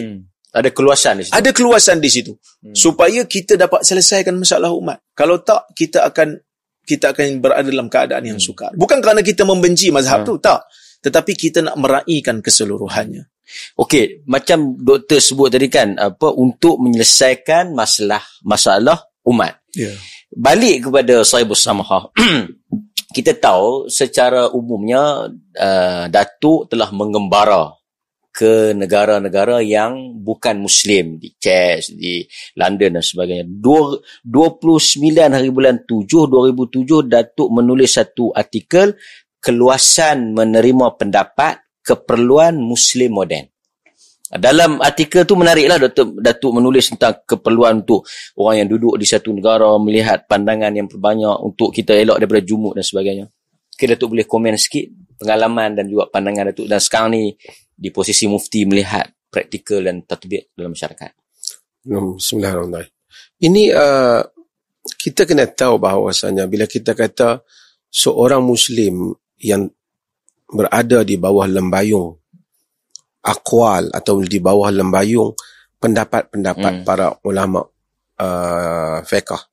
ada 0.52 0.68
keluasan 0.68 1.16
di 1.16 1.24
situ. 1.24 1.34
Ada 1.34 1.50
keluasan 1.56 1.98
di 1.98 2.10
situ. 2.12 2.32
Hmm. 2.36 2.76
Supaya 2.76 3.24
kita 3.24 3.56
dapat 3.56 3.88
selesaikan 3.88 4.36
masalah 4.36 4.70
umat. 4.76 5.00
Kalau 5.16 5.40
tak 5.40 5.72
kita 5.72 6.04
akan 6.04 6.36
kita 6.82 7.16
akan 7.16 7.40
berada 7.40 7.64
dalam 7.64 7.88
keadaan 7.88 8.24
yang 8.26 8.38
hmm. 8.38 8.46
sukar. 8.46 8.70
Bukan 8.76 9.00
kerana 9.00 9.24
kita 9.24 9.48
membenci 9.48 9.88
mazhab 9.88 10.22
hmm. 10.22 10.28
tu, 10.28 10.34
tak. 10.42 10.68
Tetapi 11.02 11.32
kita 11.34 11.64
nak 11.64 11.76
meraihkan 11.80 12.44
keseluruhannya. 12.44 13.31
Okey, 13.76 14.24
macam 14.24 14.78
doktor 14.78 15.20
sebut 15.20 15.52
tadi 15.52 15.68
kan, 15.68 15.98
apa 15.98 16.32
untuk 16.32 16.80
menyelesaikan 16.80 17.74
masalah 17.74 18.22
masalah 18.42 18.98
umat. 19.28 19.60
Yeah. 19.76 19.96
Balik 20.32 20.88
kepada 20.88 21.20
Sahibus 21.22 21.60
Samahah. 21.60 22.08
kita 23.12 23.36
tahu 23.36 23.92
secara 23.92 24.48
umumnya 24.48 25.28
uh, 25.60 26.04
Datuk 26.08 26.72
telah 26.72 26.88
mengembara 26.96 27.76
ke 28.32 28.72
negara-negara 28.72 29.60
yang 29.60 30.16
bukan 30.24 30.56
Muslim 30.64 31.20
di 31.20 31.36
Czech, 31.36 31.92
di 31.92 32.24
London 32.56 32.96
dan 32.96 33.04
sebagainya. 33.04 33.44
29 33.44 35.36
hari 35.36 35.50
bulan 35.52 35.84
7 35.84 36.08
2007 36.08 37.12
Datuk 37.12 37.52
menulis 37.52 37.92
satu 37.92 38.32
artikel 38.32 38.96
keluasan 39.36 40.32
menerima 40.32 40.96
pendapat 40.96 41.60
keperluan 41.82 42.56
Muslim 42.56 43.18
moden. 43.18 43.50
Dalam 44.32 44.80
artikel 44.80 45.28
tu 45.28 45.36
menariklah 45.36 45.76
Datuk, 45.76 46.16
Datuk 46.16 46.56
menulis 46.56 46.88
tentang 46.88 47.20
keperluan 47.28 47.84
untuk 47.84 48.08
orang 48.40 48.64
yang 48.64 48.68
duduk 48.72 48.96
di 48.96 49.04
satu 49.04 49.28
negara 49.28 49.68
melihat 49.76 50.24
pandangan 50.24 50.72
yang 50.72 50.88
berbanyak 50.88 51.36
untuk 51.44 51.68
kita 51.68 51.92
elok 51.92 52.16
daripada 52.16 52.40
jumuk 52.40 52.72
dan 52.72 52.80
sebagainya. 52.80 53.26
Okay, 53.76 53.92
Datuk 53.92 54.16
boleh 54.16 54.24
komen 54.24 54.56
sikit 54.56 54.88
pengalaman 55.20 55.76
dan 55.76 55.84
juga 55.84 56.08
pandangan 56.08 56.48
Datuk 56.48 56.64
dan 56.64 56.80
sekarang 56.80 57.12
ni 57.12 57.36
di 57.76 57.92
posisi 57.92 58.24
mufti 58.24 58.64
melihat 58.64 59.04
praktikal 59.28 59.84
dan 59.84 60.00
tatbik 60.08 60.56
dalam 60.56 60.72
masyarakat. 60.72 61.12
Bismillahirrahmanirrahim. 61.84 62.92
Ini 63.42 63.62
uh, 63.74 64.22
kita 64.96 65.28
kena 65.28 65.44
tahu 65.44 65.76
bahawasanya 65.76 66.48
bila 66.48 66.64
kita 66.64 66.96
kata 66.96 67.44
seorang 67.92 68.40
Muslim 68.40 69.12
yang 69.36 69.68
berada 70.52 71.00
di 71.02 71.16
bawah 71.16 71.48
lembayung 71.48 72.12
akwal 73.22 73.88
atau 73.94 74.20
di 74.20 74.38
bawah 74.42 74.68
lembayung 74.68 75.32
pendapat-pendapat 75.78 76.82
hmm. 76.82 76.84
para 76.86 77.10
ulama 77.26 77.62
uh, 78.18 78.98
fiqh. 79.02 79.50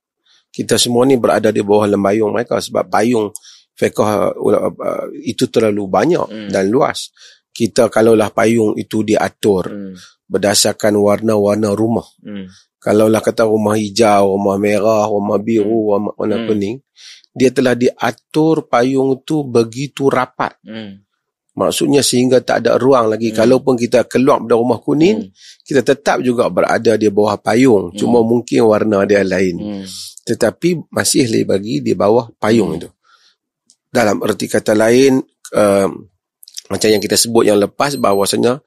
Kita 0.49 0.75
semua 0.81 1.05
ni 1.05 1.15
berada 1.15 1.53
di 1.53 1.61
bawah 1.61 1.85
lembayung 1.85 2.33
mereka 2.33 2.57
sebab 2.57 2.89
payung 2.89 3.29
fiqh 3.77 4.01
uh, 4.01 4.33
uh, 4.35 5.05
itu 5.23 5.47
terlalu 5.47 5.85
banyak 5.85 6.27
hmm. 6.27 6.49
dan 6.51 6.69
luas. 6.69 7.13
Kita 7.49 7.89
kalaulah 7.89 8.29
payung 8.33 8.77
itu 8.77 9.05
diatur 9.05 9.69
hmm. 9.69 10.25
berdasarkan 10.29 10.97
warna-warna 10.97 11.73
rumah. 11.73 12.05
Hmm. 12.21 12.49
Kalaulah 12.79 13.19
kata 13.19 13.43
rumah 13.43 13.75
hijau, 13.75 14.39
rumah 14.39 14.55
merah, 14.55 15.05
rumah 15.11 15.37
biru, 15.41 15.93
hmm. 15.93 16.15
warna 16.15 16.37
hmm. 16.41 16.47
kuning, 16.47 16.77
dia 17.39 17.55
telah 17.55 17.79
diatur 17.79 18.67
payung 18.67 19.23
itu 19.23 19.47
begitu 19.47 20.11
rapat. 20.11 20.59
Hmm. 20.67 21.07
Maksudnya 21.55 22.03
sehingga 22.03 22.43
tak 22.43 22.67
ada 22.67 22.75
ruang 22.75 23.15
lagi. 23.15 23.31
Hmm. 23.31 23.37
Kalaupun 23.39 23.79
kita 23.79 24.07
keluar 24.11 24.43
dari 24.43 24.59
rumah 24.59 24.79
kuning, 24.83 25.31
hmm. 25.31 25.63
kita 25.63 25.81
tetap 25.83 26.19
juga 26.19 26.51
berada 26.51 26.99
di 26.99 27.07
bawah 27.07 27.39
payung. 27.39 27.91
Hmm. 27.91 27.97
Cuma 27.99 28.19
mungkin 28.19 28.67
warna 28.67 29.07
dia 29.07 29.23
lain. 29.23 29.55
Hmm. 29.55 29.83
Tetapi 30.27 30.91
masih 30.91 31.31
lagi 31.31 31.45
bagi 31.47 31.75
di 31.79 31.95
bawah 31.95 32.27
payung 32.35 32.75
hmm. 32.75 32.79
itu. 32.83 32.89
Dalam 33.89 34.21
erti 34.21 34.45
kata 34.45 34.77
lain, 34.77 35.23
uh, 35.55 35.89
macam 36.69 36.87
yang 36.91 37.01
kita 37.01 37.17
sebut 37.17 37.49
yang 37.49 37.57
lepas, 37.57 37.97
bahawasanya 37.97 38.61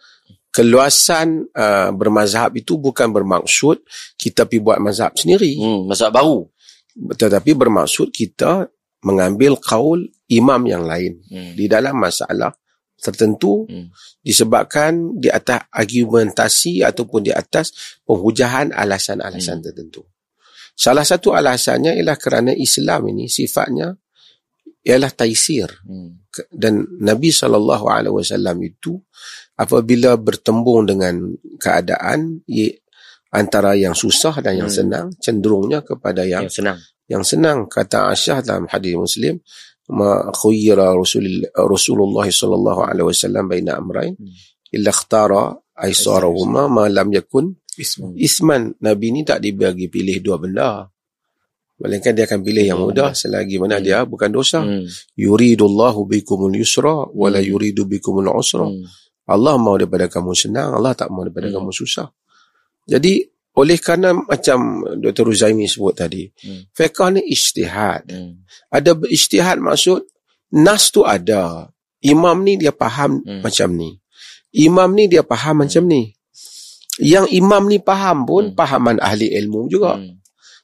keluasan 0.52 1.48
uh, 1.56 1.88
bermazhab 1.96 2.52
itu 2.60 2.76
bukan 2.76 3.08
bermaksud 3.08 3.80
kita 4.20 4.44
pergi 4.44 4.60
buat 4.60 4.78
mazhab 4.84 5.16
sendiri. 5.16 5.56
Hmm, 5.56 5.88
mazhab 5.88 6.12
baru. 6.12 6.44
Tetapi 6.92 7.50
bermaksud 7.56 8.12
kita 8.12 8.68
mengambil 9.02 9.58
kaul 9.58 10.06
imam 10.30 10.62
yang 10.64 10.86
lain 10.86 11.18
hmm. 11.26 11.58
di 11.58 11.66
dalam 11.66 11.98
masalah 11.98 12.54
tertentu 13.02 13.66
hmm. 13.66 13.90
disebabkan 14.22 15.18
di 15.18 15.26
atas 15.26 15.66
argumentasi 15.74 16.86
ataupun 16.86 17.26
di 17.26 17.32
atas 17.34 17.98
penghujahan 18.06 18.70
alasan-alasan 18.70 19.58
hmm. 19.58 19.64
tertentu. 19.66 20.02
Salah 20.72 21.04
satu 21.04 21.34
alasannya 21.34 21.98
ialah 21.98 22.16
kerana 22.16 22.54
Islam 22.54 23.10
ini 23.12 23.26
sifatnya 23.26 23.92
ialah 24.86 25.10
taisir. 25.10 25.68
Hmm. 25.82 26.22
Dan 26.48 26.86
Nabi 27.02 27.28
SAW 27.28 28.56
itu 28.64 28.96
apabila 29.58 30.16
bertembung 30.16 30.88
dengan 30.88 31.28
keadaan 31.60 32.40
antara 33.32 33.72
yang 33.74 33.96
susah 33.96 34.44
dan 34.44 34.60
yang 34.60 34.70
hmm. 34.70 34.78
senang 34.78 35.06
cenderungnya 35.16 35.80
kepada 35.80 36.22
yang, 36.22 36.46
yang 36.46 36.52
senang 36.52 36.78
yang 37.08 37.24
senang 37.24 37.58
kata 37.66 38.12
Aisyah 38.12 38.44
dalam 38.44 38.68
hadis 38.68 38.94
Muslim 38.94 39.40
ma 39.92 40.30
khayyara 40.30 40.92
Rasulullah 40.94 41.50
Rasulullah 41.64 42.26
sallallahu 42.28 42.80
alaihi 42.86 43.08
wasallam 43.08 43.44
baina 43.48 43.80
amrayn 43.80 44.14
hmm. 44.14 44.76
illa 44.76 44.92
ikhtara 44.92 45.56
aisarahuma 45.72 46.68
ma 46.68 46.86
lam 46.86 47.08
yakun 47.10 47.56
isman. 47.74 48.12
isman 48.20 48.62
nabi 48.84 49.10
ni 49.10 49.24
tak 49.24 49.40
dibagi 49.40 49.88
pilih 49.88 50.20
dua 50.20 50.36
benda 50.36 50.92
Melainkan 51.82 52.14
dia 52.14 52.30
akan 52.30 52.46
pilih 52.46 52.62
yang 52.62 52.78
hmm. 52.78 52.88
mudah 52.94 53.10
selagi 53.10 53.58
mana 53.58 53.82
hmm. 53.82 53.84
dia 53.84 53.98
bukan 54.06 54.30
dosa. 54.30 54.62
Hmm. 54.62 54.86
Yuridullahu 55.18 56.06
bikumul 56.06 56.54
yusra 56.54 57.10
wala 57.10 57.42
hmm. 57.42 57.48
yuridu 57.50 57.82
bikumul 57.90 58.30
usra. 58.30 58.70
Hmm. 58.70 58.86
Allah 59.26 59.58
mau 59.58 59.74
daripada 59.74 60.06
kamu 60.06 60.30
senang, 60.30 60.78
Allah 60.78 60.94
tak 60.94 61.10
mau 61.10 61.26
daripada 61.26 61.50
hmm. 61.50 61.58
kamu 61.58 61.70
susah. 61.74 62.06
Jadi 62.86 63.22
oleh 63.52 63.76
kerana 63.76 64.16
macam 64.16 64.80
Dr. 64.96 65.28
Ruzaimi 65.28 65.68
sebut 65.68 65.92
tadi, 65.92 66.24
hmm. 66.24 66.72
fiqh 66.72 67.00
ni 67.12 67.20
ijtihad. 67.28 68.08
Hmm. 68.08 68.40
Ada 68.72 68.96
ijtihad 68.96 69.60
maksud 69.60 70.08
nas 70.56 70.88
tu 70.88 71.04
ada. 71.04 71.68
Imam 72.02 72.42
ni 72.42 72.58
dia 72.58 72.74
faham 72.74 73.22
hmm. 73.22 73.46
macam 73.46 73.70
ni. 73.78 73.94
Imam 74.56 74.90
ni 74.90 75.06
dia 75.06 75.22
faham 75.22 75.60
hmm. 75.60 75.62
macam 75.62 75.82
ni. 75.86 76.02
Yang 76.98 77.26
imam 77.38 77.62
ni 77.70 77.78
faham 77.78 78.26
pun 78.26 78.44
hmm. 78.50 78.56
pahaman 78.58 78.96
ahli 78.98 79.30
ilmu 79.30 79.70
juga. 79.70 80.00
Hmm. 80.00 80.18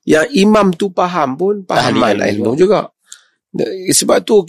Yang 0.09 0.27
imam 0.41 0.67
tu 0.75 0.91
faham 0.91 1.37
pun 1.39 1.63
pahaman 1.63 2.19
ahli 2.19 2.41
ilmu 2.41 2.57
juga. 2.57 2.89
juga. 2.89 2.97
Sebab 3.93 4.29
tu 4.29 4.45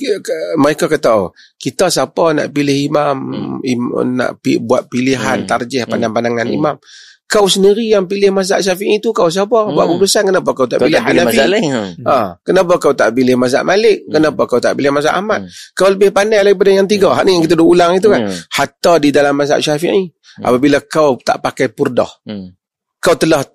mereka 0.59 0.91
kata 0.91 1.09
oh, 1.15 1.31
kita 1.55 1.87
siapa 1.87 2.35
nak 2.35 2.51
pilih 2.51 2.75
imam, 2.75 3.15
hmm. 3.15 3.57
im, 3.63 3.81
nak 4.19 4.43
pi, 4.43 4.59
buat 4.59 4.91
pilihan 4.91 5.43
hmm. 5.43 5.47
tarjih 5.47 5.87
hmm. 5.87 5.91
pandang-pandangan 5.91 6.47
hmm. 6.51 6.57
imam 6.59 6.75
kau 7.29 7.45
sendiri 7.45 7.93
yang 7.93 8.09
pilih 8.09 8.33
mazhab 8.33 8.57
syafi'i 8.57 8.97
tu 8.97 9.13
kau 9.13 9.29
siapa 9.29 9.53
hmm. 9.53 9.77
buat 9.77 9.85
keputusan 9.85 10.33
kenapa 10.33 10.49
kau 10.57 10.65
tak 10.65 10.81
kau 10.81 10.89
pilih 10.89 10.97
tak 10.97 11.13
Hanafi 11.13 11.37
ha. 11.69 11.81
ha. 12.09 12.17
kenapa 12.41 12.73
kau 12.81 12.93
tak 12.97 13.13
pilih 13.13 13.37
mazhab 13.37 13.61
Malik 13.61 14.01
hmm. 14.01 14.11
kenapa 14.17 14.41
kau 14.49 14.57
tak 14.57 14.73
pilih 14.73 14.89
mazhab 14.89 15.13
Ahmad 15.13 15.45
hmm. 15.45 15.77
kau 15.77 15.93
lebih 15.93 16.09
pandai 16.09 16.41
daripada 16.41 16.73
yang 16.73 16.89
tiga 16.89 17.13
hmm. 17.13 17.21
ni 17.29 17.31
yang 17.37 17.43
kita 17.45 17.53
dah 17.53 17.67
ulang 17.69 17.91
itu 17.93 18.09
kan 18.09 18.21
hmm. 18.25 18.49
hatta 18.49 18.93
di 18.97 19.09
dalam 19.13 19.37
mazhab 19.37 19.61
syafi'i 19.61 20.09
hmm. 20.09 20.41
apabila 20.41 20.81
kau 20.89 21.21
tak 21.21 21.37
pakai 21.37 21.69
purdah 21.69 22.09
hmm. 22.25 22.57
kau 22.97 23.13
telah 23.13 23.45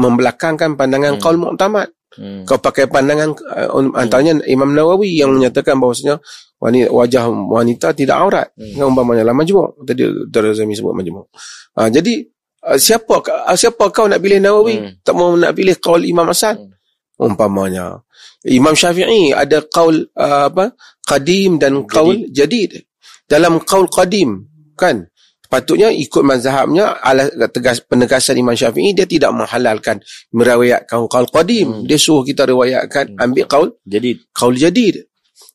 membelakangkan 0.00 0.72
pandangan 0.72 1.20
hmm. 1.20 1.22
kaul 1.22 1.36
mu'tamad 1.36 1.92
hmm. 2.16 2.48
kau 2.48 2.56
pakai 2.56 2.88
pandangan 2.88 3.36
uh, 3.36 4.00
antaranya 4.00 4.40
hmm. 4.40 4.48
Imam 4.48 4.72
Nawawi 4.72 5.12
yang 5.14 5.34
menyatakan 5.34 5.78
bahawasanya 5.78 6.18
wanita, 6.56 6.88
wajah 6.88 7.24
wanita 7.28 7.86
tidak 7.92 8.16
aurat 8.16 8.48
hmm. 8.56 8.80
umpamanya 8.80 9.28
lah 9.28 9.36
majmuk 9.36 9.76
tadi 9.84 10.08
Dr. 10.32 10.56
Zami 10.56 10.72
sebut 10.72 10.96
majmuk 10.96 11.28
ha, 11.76 11.92
jadi 11.92 12.14
uh, 12.22 12.33
siapa 12.80 13.20
uh, 13.20 13.56
siapa 13.56 13.92
kau 13.92 14.08
nak 14.08 14.20
pilih 14.20 14.40
Nawawi 14.40 14.76
hmm. 14.80 14.90
tak 15.04 15.14
mau 15.14 15.36
nak 15.36 15.52
pilih 15.52 15.76
kaul 15.76 16.02
Imam 16.04 16.24
Hasan 16.28 16.56
hmm. 16.56 17.20
umpamanya 17.20 18.00
Imam 18.48 18.72
Syafi'i 18.72 19.32
ada 19.36 19.64
kaul 19.68 20.08
uh, 20.16 20.48
apa 20.48 20.72
qadim 21.04 21.60
dan 21.60 21.84
kaul 21.84 22.28
jadid 22.32 22.88
dalam 23.28 23.60
kaul 23.64 23.88
qadim 23.88 24.48
kan 24.76 25.08
patutnya 25.48 25.92
ikut 25.92 26.24
mazhabnya 26.24 26.98
ala 27.04 27.28
tegas 27.52 27.84
penegasan 27.84 28.40
Imam 28.40 28.56
Syafi'i 28.56 28.96
dia 28.96 29.04
tidak 29.04 29.36
menghalalkan 29.36 30.00
meriwayatkan 30.32 31.04
kaul 31.08 31.28
qadim 31.28 31.68
hmm. 31.68 31.84
dia 31.84 32.00
suruh 32.00 32.24
kita 32.24 32.48
riwayatkan 32.48 33.12
hmm. 33.12 33.24
ambil 33.24 33.44
kaul 33.44 33.68
jadid 33.84 34.24
kaul 34.32 34.56
jadid 34.56 35.04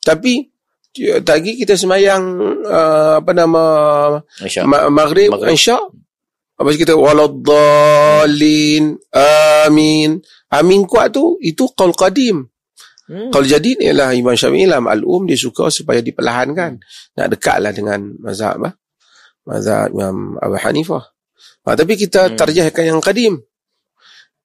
tapi 0.05 0.49
tadi 1.25 1.57
kita 1.57 1.77
semayang 1.77 2.21
uh, 2.65 3.21
apa 3.21 3.31
nama 3.33 3.63
ma- 4.65 4.89
maghrib, 4.89 5.29
maghrib. 5.29 5.53
insya 5.53 5.77
apa 6.59 6.75
kita 6.75 6.99
waladhalin 6.99 8.99
amin 9.15 10.19
amin 10.51 10.81
kuat 10.83 11.15
tu 11.15 11.39
itu 11.39 11.71
qaul 11.71 11.95
qadim 11.95 12.43
hmm. 13.07 13.31
qaul 13.31 13.47
jadid 13.47 13.79
ialah 13.79 14.11
Imam 14.11 14.35
Syafi'i 14.35 14.67
dalam 14.67 14.91
al-um 14.91 15.23
dia 15.23 15.39
suka 15.39 15.71
supaya 15.71 16.03
diperlahankan 16.03 16.75
nak 17.15 17.27
dekatlah 17.31 17.71
dengan 17.71 18.11
mazhab 18.19 18.59
apa 18.59 18.75
mazhab 19.47 19.87
Imam 19.95 20.35
Abu 20.35 20.59
Hanifah 20.59 21.03
ha, 21.63 21.79
tapi 21.79 21.95
kita 21.95 22.27
hmm. 22.27 22.35
tarjihkan 22.35 22.91
yang 22.91 22.99
qadim 22.99 23.39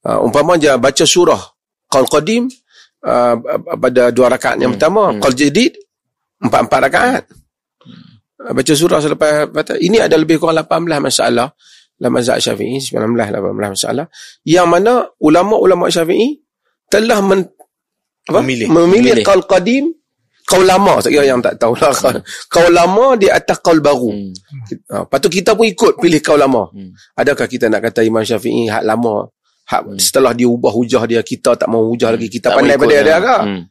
ha, 0.07 0.23
umpama 0.23 0.55
je 0.55 0.71
baca 0.79 1.03
surah 1.03 1.43
qaul 1.91 2.07
qadim 2.07 2.47
uh, 3.03 3.35
pada 3.75 4.15
dua 4.15 4.31
rakaat 4.31 4.63
yang 4.63 4.71
hmm. 4.71 4.79
pertama 4.79 5.11
hmm. 5.11 5.19
qaul 5.19 5.35
jadid 5.35 5.75
empat-empat 6.39 6.79
rakaat 6.79 7.27
hmm. 7.27 8.55
baca 8.55 8.73
surah 8.79 9.03
selepas 9.03 9.51
ini 9.83 9.99
ada 9.99 10.15
lebih 10.15 10.39
kurang 10.39 10.63
18 10.63 10.79
masalah 11.03 11.51
dalam 11.95 12.13
mazhab 12.19 12.43
Syafi'i 12.43 12.83
19 12.83 13.15
18 13.15 13.55
masalah 13.55 14.07
yang 14.43 14.67
mana 14.67 15.07
ulama-ulama 15.23 15.87
Syafi'i 15.87 16.43
telah 16.91 17.23
men, 17.23 17.47
apa? 18.27 18.43
memilih 18.43 18.67
memilih 18.71 19.15
qaul 19.23 19.47
qadim 19.47 19.95
qaul 20.45 20.67
lama 20.67 21.01
saya 21.01 21.11
kira 21.15 21.25
yang 21.25 21.41
tak 21.41 21.57
tahu 21.57 21.79
lah 21.79 21.95
hmm. 21.95 22.21
qaul 22.55 22.73
lama 22.75 23.15
di 23.15 23.31
atas 23.31 23.63
qaul 23.63 23.79
baru 23.79 24.11
hmm. 24.11 24.33
ha, 24.91 24.97
patut 25.07 25.31
kita 25.31 25.55
pun 25.55 25.71
ikut 25.71 25.97
pilih 26.03 26.21
qaul 26.21 26.43
lama 26.43 26.69
hmm. 26.69 27.17
adakah 27.17 27.47
kita 27.47 27.71
nak 27.71 27.89
kata 27.89 28.03
Imam 28.03 28.27
Syafi'i 28.27 28.69
hak 28.69 28.83
lama 28.85 29.31
hak 29.65 29.83
hmm. 29.87 29.99
setelah 30.03 30.35
dia 30.35 30.51
ubah 30.51 30.75
hujah 30.75 31.07
dia 31.07 31.23
kita 31.23 31.55
tak 31.55 31.71
mau 31.71 31.87
hujah 31.89 32.11
hmm. 32.11 32.17
lagi 32.19 32.29
kita 32.29 32.53
tak 32.53 32.59
pandai 32.59 32.77
pada 32.77 32.95
dia 33.01 33.19
ke 33.23 33.37
hmm. 33.39 33.63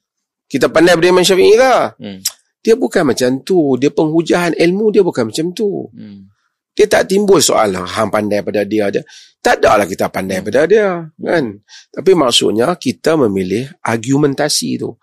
kita 0.48 0.66
pandai 0.72 0.94
pada 0.96 1.08
Imam 1.12 1.26
Syafi'i 1.28 1.54
ke 1.60 1.76
hmm. 2.00 2.20
dia 2.64 2.74
bukan 2.80 3.04
macam 3.04 3.30
tu 3.44 3.76
dia 3.76 3.92
penghujahan 3.92 4.56
ilmu 4.56 4.86
dia 4.96 5.04
bukan 5.04 5.28
macam 5.28 5.52
tu 5.52 5.92
hmm 5.92 6.33
dia 6.74 6.86
tak 6.90 7.06
timbul 7.06 7.38
soal 7.38 7.78
hang 7.78 8.10
pandai 8.10 8.42
pada 8.42 8.66
dia 8.66 8.90
dia 8.90 9.06
tak 9.44 9.60
ada 9.60 9.84
lah 9.84 9.88
kita 9.92 10.08
pandai 10.08 10.40
hmm. 10.40 10.48
pada 10.48 10.62
dia 10.64 11.04
kan? 11.04 11.44
Tapi 11.92 12.12
maksudnya 12.16 12.72
kita 12.80 13.20
memilih 13.28 13.68
argumentasi 13.84 14.80
tu. 14.80 14.96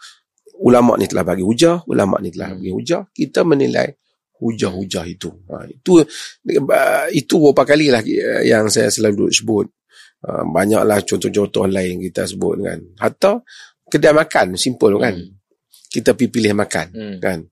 Ulama 0.65 0.97
ni 0.97 1.05
telah 1.05 1.25
bagi 1.25 1.45
hujah 1.45 1.85
ulama 1.85 2.17
ni 2.25 2.33
telah 2.33 2.49
hmm. 2.49 2.57
bagi 2.57 2.73
hujah. 2.73 3.03
Kita 3.13 3.45
menilai 3.45 3.93
hujah-hujah 4.41 5.05
itu. 5.05 5.29
Ha, 5.53 5.69
itu 5.69 6.01
itu 7.13 7.35
beberapa 7.37 7.69
kali 7.69 7.93
lah 7.93 8.01
yang 8.41 8.73
saya 8.73 8.89
selalu 8.89 9.29
sebut. 9.29 9.69
Ha, 10.25 10.41
banyaklah 10.49 11.05
contoh-contoh 11.05 11.69
lain 11.69 12.01
kita 12.09 12.25
sebut 12.25 12.65
kan? 12.65 12.81
Hatta 12.97 13.45
kedai 13.93 14.17
makan 14.17 14.57
simple 14.57 14.97
kan? 14.97 15.21
Hmm. 15.21 15.37
kita 15.91 16.17
pergi 16.17 16.33
pilih 16.33 16.57
makan 16.57 16.87
hmm. 16.97 17.17
kan? 17.21 17.45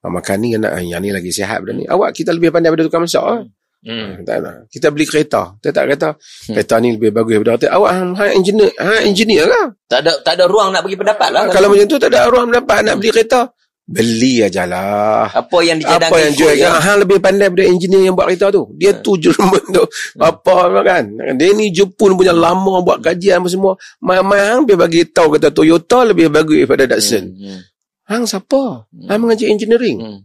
Ha, 0.00 0.08
makan 0.08 0.36
ni 0.40 0.56
yang 0.56 1.04
ni 1.04 1.12
lagi 1.12 1.28
sihat 1.28 1.68
dah 1.68 1.76
ni. 1.76 1.84
Awak 1.84 2.16
kita 2.16 2.32
lebih 2.32 2.48
pandai 2.48 2.72
pada 2.72 2.88
tukang 2.88 3.04
masak 3.04 3.20
hmm. 3.20 3.59
Hmm. 3.80 4.20
Tak 4.28 4.36
nak. 4.44 4.56
Kita 4.68 4.92
beli 4.92 5.08
kereta. 5.08 5.56
Kita 5.56 5.72
tak 5.72 5.84
kata 5.96 6.08
hmm. 6.12 6.54
kereta 6.56 6.74
ni 6.84 6.88
lebih 7.00 7.10
bagus 7.16 7.32
daripada 7.40 7.56
kereta. 7.56 7.66
Awak 7.80 7.92
ha 8.12 8.24
engineer, 8.36 8.70
ha 8.76 8.94
engineer 9.08 9.44
lah. 9.48 9.66
Tak 9.88 10.00
ada 10.04 10.12
tak 10.20 10.32
ada 10.36 10.44
ruang 10.44 10.68
nak 10.68 10.84
bagi 10.84 11.00
pendapat 11.00 11.28
lah. 11.32 11.42
Ha, 11.48 11.52
kalau 11.52 11.72
macam 11.72 11.86
tu 11.88 11.96
tak 11.96 12.12
ada 12.12 12.28
ruang 12.28 12.52
pendapat 12.52 12.76
nak 12.84 12.94
beli 13.00 13.10
kereta. 13.12 13.40
Beli 13.90 14.38
aja 14.46 14.70
lah. 14.70 15.26
Apa 15.34 15.66
yang 15.66 15.82
dicadangkan 15.82 16.14
Apa 16.14 16.22
yang 16.22 16.32
jual 16.36 16.54
kan? 16.54 16.78
Ha 16.78 16.90
lebih 16.94 17.18
pandai 17.18 17.50
daripada 17.50 17.64
engineer 17.66 18.02
yang 18.06 18.14
buat 18.14 18.26
kereta 18.30 18.46
tu. 18.54 18.62
Dia 18.76 18.92
hmm. 18.94 19.02
tu 19.02 19.12
Jerman 19.18 19.64
tu. 19.72 19.84
Hmm. 19.88 20.22
Apa 20.28 20.54
kan? 20.84 21.04
Dia 21.40 21.50
ni 21.56 21.72
Jepun 21.74 22.14
punya 22.14 22.36
lama 22.36 22.84
buat 22.84 23.00
kajian 23.02 23.42
apa 23.42 23.48
semua. 23.48 23.74
Mai-mai 23.98 24.44
hang 24.46 24.68
lebih 24.68 24.76
bagi 24.78 25.00
tahu 25.08 25.40
kata 25.40 25.50
Toyota 25.50 26.04
lebih 26.06 26.28
bagus 26.28 26.62
daripada 26.62 26.84
Datsun. 26.84 27.24
Hmm. 27.34 27.42
Hmm. 27.48 27.60
Hang 28.06 28.22
siapa? 28.28 28.86
Hmm. 28.92 29.08
Hang 29.08 29.20
mengaji 29.24 29.48
engineering. 29.48 29.98
Hmm 29.98 30.20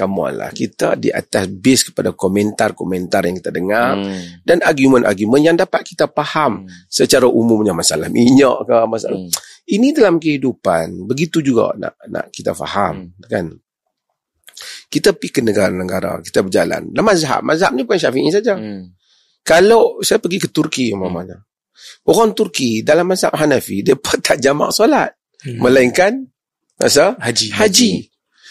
come 0.00 0.24
on 0.24 0.32
lah 0.32 0.48
kita 0.48 0.96
di 0.96 1.12
atas 1.12 1.44
base 1.52 1.92
kepada 1.92 2.16
komentar-komentar 2.16 3.28
yang 3.28 3.36
kita 3.36 3.52
dengar 3.52 4.00
hmm. 4.00 4.40
dan 4.48 4.64
argument-argument 4.64 5.42
yang 5.44 5.56
dapat 5.60 5.84
kita 5.84 6.08
faham 6.08 6.64
hmm. 6.64 6.88
secara 6.88 7.28
umumnya 7.28 7.76
masalah 7.76 8.08
minyak 8.08 8.64
ke 8.64 8.76
masalah 8.88 9.20
hmm. 9.20 9.28
ini 9.68 9.92
dalam 9.92 10.16
kehidupan 10.16 11.04
begitu 11.04 11.44
juga 11.44 11.76
nak 11.76 12.00
nak 12.08 12.32
kita 12.32 12.56
faham 12.56 13.12
hmm. 13.12 13.28
kan 13.28 13.52
kita 14.88 15.12
pergi 15.12 15.28
ke 15.36 15.40
negara-negara 15.44 16.24
kita 16.24 16.40
berjalan 16.40 16.88
dalam 16.88 17.04
mazhab 17.04 17.44
mazhab 17.44 17.76
ni 17.76 17.84
bukan 17.84 18.00
syafi'i 18.00 18.32
saja 18.32 18.56
hmm. 18.56 18.96
kalau 19.44 20.00
saya 20.00 20.16
pergi 20.16 20.40
ke 20.40 20.48
Turki 20.48 20.96
umpamanya 20.96 21.44
hmm. 21.44 22.08
orang 22.08 22.32
Turki 22.32 22.80
dalam 22.80 23.04
mazhab 23.04 23.36
Hanafi 23.36 23.82
dia 23.84 24.00
tak 24.00 24.40
jamak 24.40 24.72
solat 24.72 25.12
hmm. 25.44 25.60
melainkan 25.60 26.24
masa 26.80 27.12
haji 27.20 27.52
haji, 27.52 27.60
haji. 27.60 27.92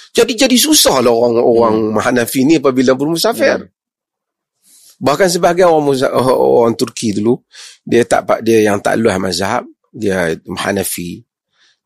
Jadi 0.10 0.34
jadi 0.34 0.58
susah 0.58 1.06
lah 1.06 1.14
orang 1.14 1.34
orang 1.38 1.76
hmm. 1.94 2.00
Hanafi 2.02 2.42
ni 2.46 2.58
apabila 2.58 2.98
bermusafir. 2.98 3.66
Hmm. 3.66 3.72
Bahkan 5.00 5.28
sebagai 5.32 5.64
orang 5.64 5.96
orang 6.26 6.76
Turki 6.76 7.16
dulu, 7.16 7.40
dia 7.88 8.04
tak 8.04 8.28
dia 8.44 8.68
yang 8.68 8.84
tak 8.84 9.00
luah 9.00 9.16
mazhab, 9.16 9.64
dia 9.94 10.36
Hanafi. 10.60 11.24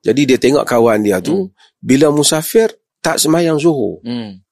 Jadi 0.03 0.21
dia 0.27 0.37
tengok 0.39 0.67
kawan 0.67 0.99
dia 0.99 1.23
tu 1.23 1.47
hmm. 1.47 1.79
bila 1.79 2.11
musafir 2.11 2.71
tak 2.99 3.19
semayang 3.19 3.59
Zuhur. 3.59 4.03
Hmm. 4.03 4.43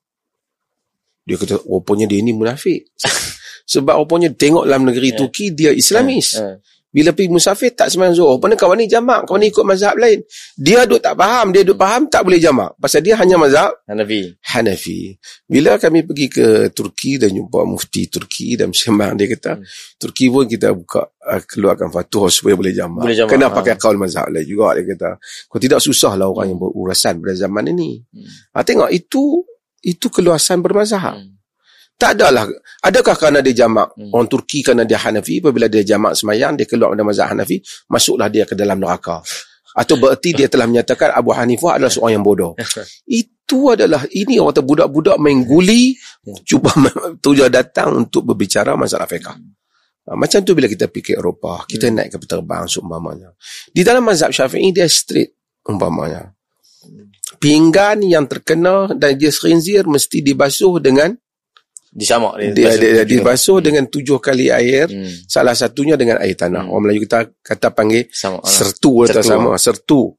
Dia 1.27 1.35
kata 1.39 1.59
rupanya 1.63 2.07
dia 2.07 2.19
ni 2.23 2.35
munafik. 2.35 2.91
Sebab 3.71 4.03
rupanya 4.03 4.31
tengok 4.31 4.67
dalam 4.67 4.83
negeri 4.87 5.15
yeah. 5.15 5.19
Turki 5.19 5.45
dia 5.55 5.71
Islamis. 5.71 6.35
Yeah. 6.35 6.43
Yeah. 6.43 6.57
Bila 6.91 7.15
pergi 7.15 7.31
musafir 7.31 7.71
tak 7.71 7.87
sembahyang 7.87 8.15
zuhur. 8.19 8.35
Pernah 8.35 8.59
kawan 8.59 8.83
ni 8.83 8.85
jamak, 8.91 9.23
kawan 9.23 9.39
ni 9.39 9.47
ikut 9.47 9.63
mazhab 9.63 9.95
lain. 9.95 10.19
Dia 10.59 10.83
duk 10.83 10.99
tak 10.99 11.15
faham, 11.15 11.55
dia 11.55 11.63
duk 11.63 11.79
faham 11.79 12.11
tak 12.11 12.27
boleh 12.27 12.35
jamak. 12.35 12.75
Pasal 12.75 12.99
dia 12.99 13.15
hanya 13.15 13.39
mazhab 13.39 13.71
Hanafi. 13.87 14.35
Hanafi. 14.43 15.15
Bila 15.47 15.79
kami 15.79 16.03
pergi 16.03 16.27
ke 16.27 16.47
Turki 16.75 17.15
dan 17.15 17.31
jumpa 17.31 17.63
mufti 17.63 18.11
Turki 18.11 18.59
dan 18.59 18.75
sembang 18.75 19.15
dia 19.15 19.31
kata, 19.31 19.55
hmm. 19.55 19.95
Turki 19.95 20.27
pun 20.27 20.43
kita 20.51 20.75
buka 20.75 21.07
uh, 21.07 21.41
keluarkan 21.47 21.87
fatwa 21.87 22.27
supaya 22.27 22.59
boleh 22.59 22.75
jamak. 22.75 23.07
Boleh 23.07 23.17
jamak. 23.17 23.31
Kena 23.31 23.47
ha. 23.47 23.55
pakai 23.55 23.79
kaul 23.79 23.95
mazhab 23.95 24.27
lain 24.27 24.43
juga 24.43 24.75
dia 24.75 24.83
kata. 24.91 25.09
Kau 25.47 25.63
tidak 25.63 25.79
susah 25.79 26.19
lah 26.19 26.27
orang 26.27 26.51
hmm. 26.51 26.51
yang 26.53 26.59
berurusan 26.59 27.13
pada 27.23 27.35
zaman 27.39 27.63
ini. 27.71 28.03
Hmm. 28.11 28.27
Ha, 28.51 28.67
tengok 28.67 28.91
itu 28.91 29.47
itu 29.79 30.07
keluasan 30.11 30.59
bermazhab. 30.59 31.17
Hmm. 31.17 31.40
Tak 32.01 32.17
adalah. 32.17 32.49
Adakah 32.81 33.13
kerana 33.13 33.45
dia 33.45 33.53
jamak 33.53 33.93
hmm. 33.93 34.09
orang 34.09 34.25
Turki 34.25 34.65
kerana 34.65 34.89
dia 34.89 34.97
Hanafi, 34.97 35.37
apabila 35.37 35.69
dia 35.69 35.85
jamak 35.85 36.17
semayang, 36.17 36.57
dia 36.57 36.65
keluar 36.65 36.97
dari 36.97 37.05
mazhab 37.05 37.29
Hanafi, 37.29 37.61
masuklah 37.93 38.25
dia 38.25 38.49
ke 38.49 38.57
dalam 38.57 38.81
neraka. 38.81 39.21
Atau 39.77 40.01
bererti 40.01 40.33
dia 40.33 40.49
telah 40.49 40.65
menyatakan 40.65 41.13
Abu 41.13 41.29
Hanifah 41.29 41.77
adalah 41.77 41.93
seorang 41.93 42.17
yang 42.17 42.25
bodoh. 42.25 42.57
Itu 43.05 43.77
adalah, 43.77 44.01
ini 44.09 44.41
orang 44.41 44.57
kata 44.57 44.65
budak-budak 44.65 45.21
main 45.21 45.45
guli, 45.45 45.93
cuba 46.41 46.73
tujuan 47.23 47.53
datang 47.53 47.93
untuk 47.93 48.33
berbicara 48.33 48.73
masalah 48.73 49.05
fiqah. 49.05 49.37
Ha, 50.01 50.17
macam 50.17 50.41
tu 50.41 50.57
bila 50.57 50.65
kita 50.65 50.89
pergi 50.89 51.13
Eropah, 51.13 51.69
kita 51.69 51.85
hmm. 51.85 51.93
naik 52.01 52.09
ke 52.17 52.25
terbang 52.25 52.65
seumpamanya. 52.65 53.29
Di 53.69 53.85
dalam 53.85 54.01
mazhab 54.01 54.33
syafi'i 54.33 54.73
dia 54.73 54.89
straight 54.89 55.37
umpamanya. 55.69 56.33
Pinggan 57.37 58.01
yang 58.01 58.25
terkena 58.25 58.89
dan 58.97 59.13
dia 59.21 59.29
serinzir 59.29 59.85
mesti 59.85 60.25
dibasuh 60.25 60.81
dengan 60.81 61.13
disamak 61.91 62.39
dia, 62.39 62.55
dia, 62.55 62.69
dia, 62.79 62.91
dia 63.03 63.05
dibasuh 63.05 63.59
hmm. 63.59 63.65
dengan 63.67 63.83
tujuh 63.91 64.17
kali 64.23 64.47
air 64.47 64.87
hmm. 64.87 65.27
salah 65.27 65.51
satunya 65.51 65.99
dengan 65.99 66.23
air 66.23 66.39
tanah 66.39 66.63
hmm. 66.63 66.71
orang 66.71 66.83
Melayu 66.87 67.03
kita 67.03 67.19
kata 67.43 67.67
panggil 67.75 68.07
sama, 68.15 68.39
sertu 68.47 69.03
atau 69.03 69.19
sama 69.19 69.51
sertu 69.59 70.15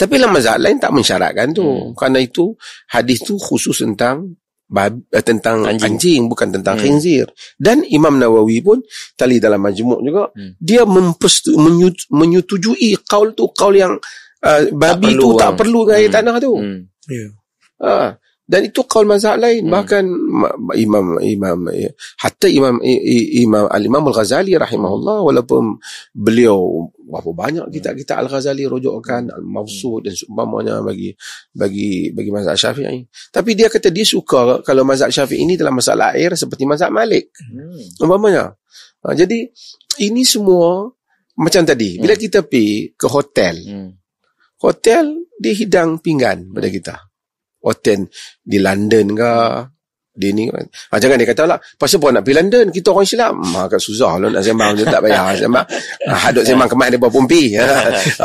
tapi 0.00 0.16
dalam 0.16 0.32
mazhab 0.32 0.56
lain 0.56 0.80
tak 0.80 0.96
mensyaratkan 0.96 1.52
tu 1.52 1.68
hmm. 1.68 1.92
kerana 1.92 2.24
itu 2.24 2.56
hadis 2.88 3.20
tu 3.20 3.36
khusus 3.36 3.84
tentang 3.84 4.32
bab, 4.64 4.96
eh, 5.12 5.20
tentang 5.20 5.68
anjing. 5.68 5.84
anjing 5.84 6.22
bukan 6.24 6.48
tentang 6.48 6.80
hmm. 6.80 6.84
khinzir 6.88 7.26
dan 7.60 7.84
Imam 7.84 8.16
Nawawi 8.16 8.64
pun 8.64 8.80
tali 9.12 9.36
dalam 9.36 9.60
majmuk 9.60 10.00
juga 10.00 10.32
hmm. 10.32 10.56
dia 10.56 10.88
mempestu, 10.88 11.52
menyut, 11.60 12.08
menyetujui 12.08 12.96
kaul 13.04 13.36
tu 13.36 13.52
kaul 13.52 13.76
yang 13.76 14.00
uh, 14.40 14.62
babi 14.72 15.12
tak 15.12 15.20
tu 15.20 15.28
tak 15.36 15.52
perlu 15.60 15.84
dengan 15.84 16.00
air 16.00 16.08
hmm. 16.08 16.16
tanah 16.16 16.34
tu 16.40 16.52
hmm. 16.56 16.80
yeah. 17.12 17.30
ha 17.84 18.16
dan 18.42 18.66
itu 18.66 18.82
kaul 18.90 19.06
mazhab 19.06 19.38
lain 19.38 19.64
hmm. 19.64 19.72
bahkan 19.72 20.04
imam 20.74 21.16
imam 21.22 21.58
hatta 22.18 22.50
imam 22.50 22.82
imam 22.82 23.70
al-imam 23.70 24.02
al-ghazali 24.10 24.58
rahimahullah 24.58 25.22
walaupun 25.22 25.78
beliau 26.10 26.90
berapa 27.06 27.30
banyak 27.30 27.66
kita 27.70 27.94
kita 27.94 28.18
al-ghazali 28.18 28.66
rujukkan 28.66 29.30
al-mawsud 29.30 30.10
dan 30.10 30.14
seumpamanya 30.18 30.82
bagi 30.82 31.14
bagi 31.54 32.10
bagi 32.10 32.30
mazhab 32.34 32.58
syafi'i 32.58 33.06
tapi 33.30 33.54
dia 33.54 33.70
kata 33.70 33.94
dia 33.94 34.02
suka 34.02 34.58
kalau 34.66 34.82
mazhab 34.82 35.14
syafi'i 35.14 35.46
ini 35.46 35.54
dalam 35.54 35.78
masalah 35.78 36.18
air 36.18 36.34
seperti 36.34 36.66
mazhab 36.66 36.90
malik 36.90 37.30
hmm. 37.38 38.02
umpamanya 38.02 38.58
ha, 39.06 39.14
jadi 39.14 39.46
ini 40.02 40.22
semua 40.26 40.90
macam 41.38 41.62
tadi 41.62 42.02
bila 42.02 42.18
hmm. 42.18 42.22
kita 42.26 42.42
pergi 42.42 42.90
ke 42.98 43.06
hotel 43.06 43.54
hmm. 43.54 43.90
hotel 44.66 45.30
dia 45.38 45.54
hidang 45.54 46.02
pinggan 46.02 46.50
pada 46.50 46.66
kita 46.66 46.94
hotel 47.62 48.06
di 48.42 48.58
London 48.58 49.06
ke 49.14 49.32
di 50.12 50.28
ni. 50.36 50.44
Ha, 50.52 50.94
jangan 51.00 51.16
dia 51.16 51.28
kata 51.32 51.48
lah, 51.48 51.58
pasal 51.80 51.96
pun 51.96 52.12
nak 52.12 52.20
pergi 52.20 52.36
London, 52.36 52.66
kita 52.68 52.92
orang 52.92 53.08
Islam. 53.08 53.34
Ha, 53.56 53.64
kat 53.64 53.80
susah 53.80 54.12
lah 54.20 54.28
nak 54.28 54.44
sembang, 54.44 54.72
dia 54.76 54.84
tak 54.84 55.00
payah 55.00 55.32
sembang. 55.40 55.66
Ha, 56.04 56.14
hadut 56.28 56.44
sembang 56.44 56.68
kemat 56.68 56.86
dia 56.92 57.00
buat 57.00 57.12
pumpi. 57.12 57.56
Ha, 57.56 57.64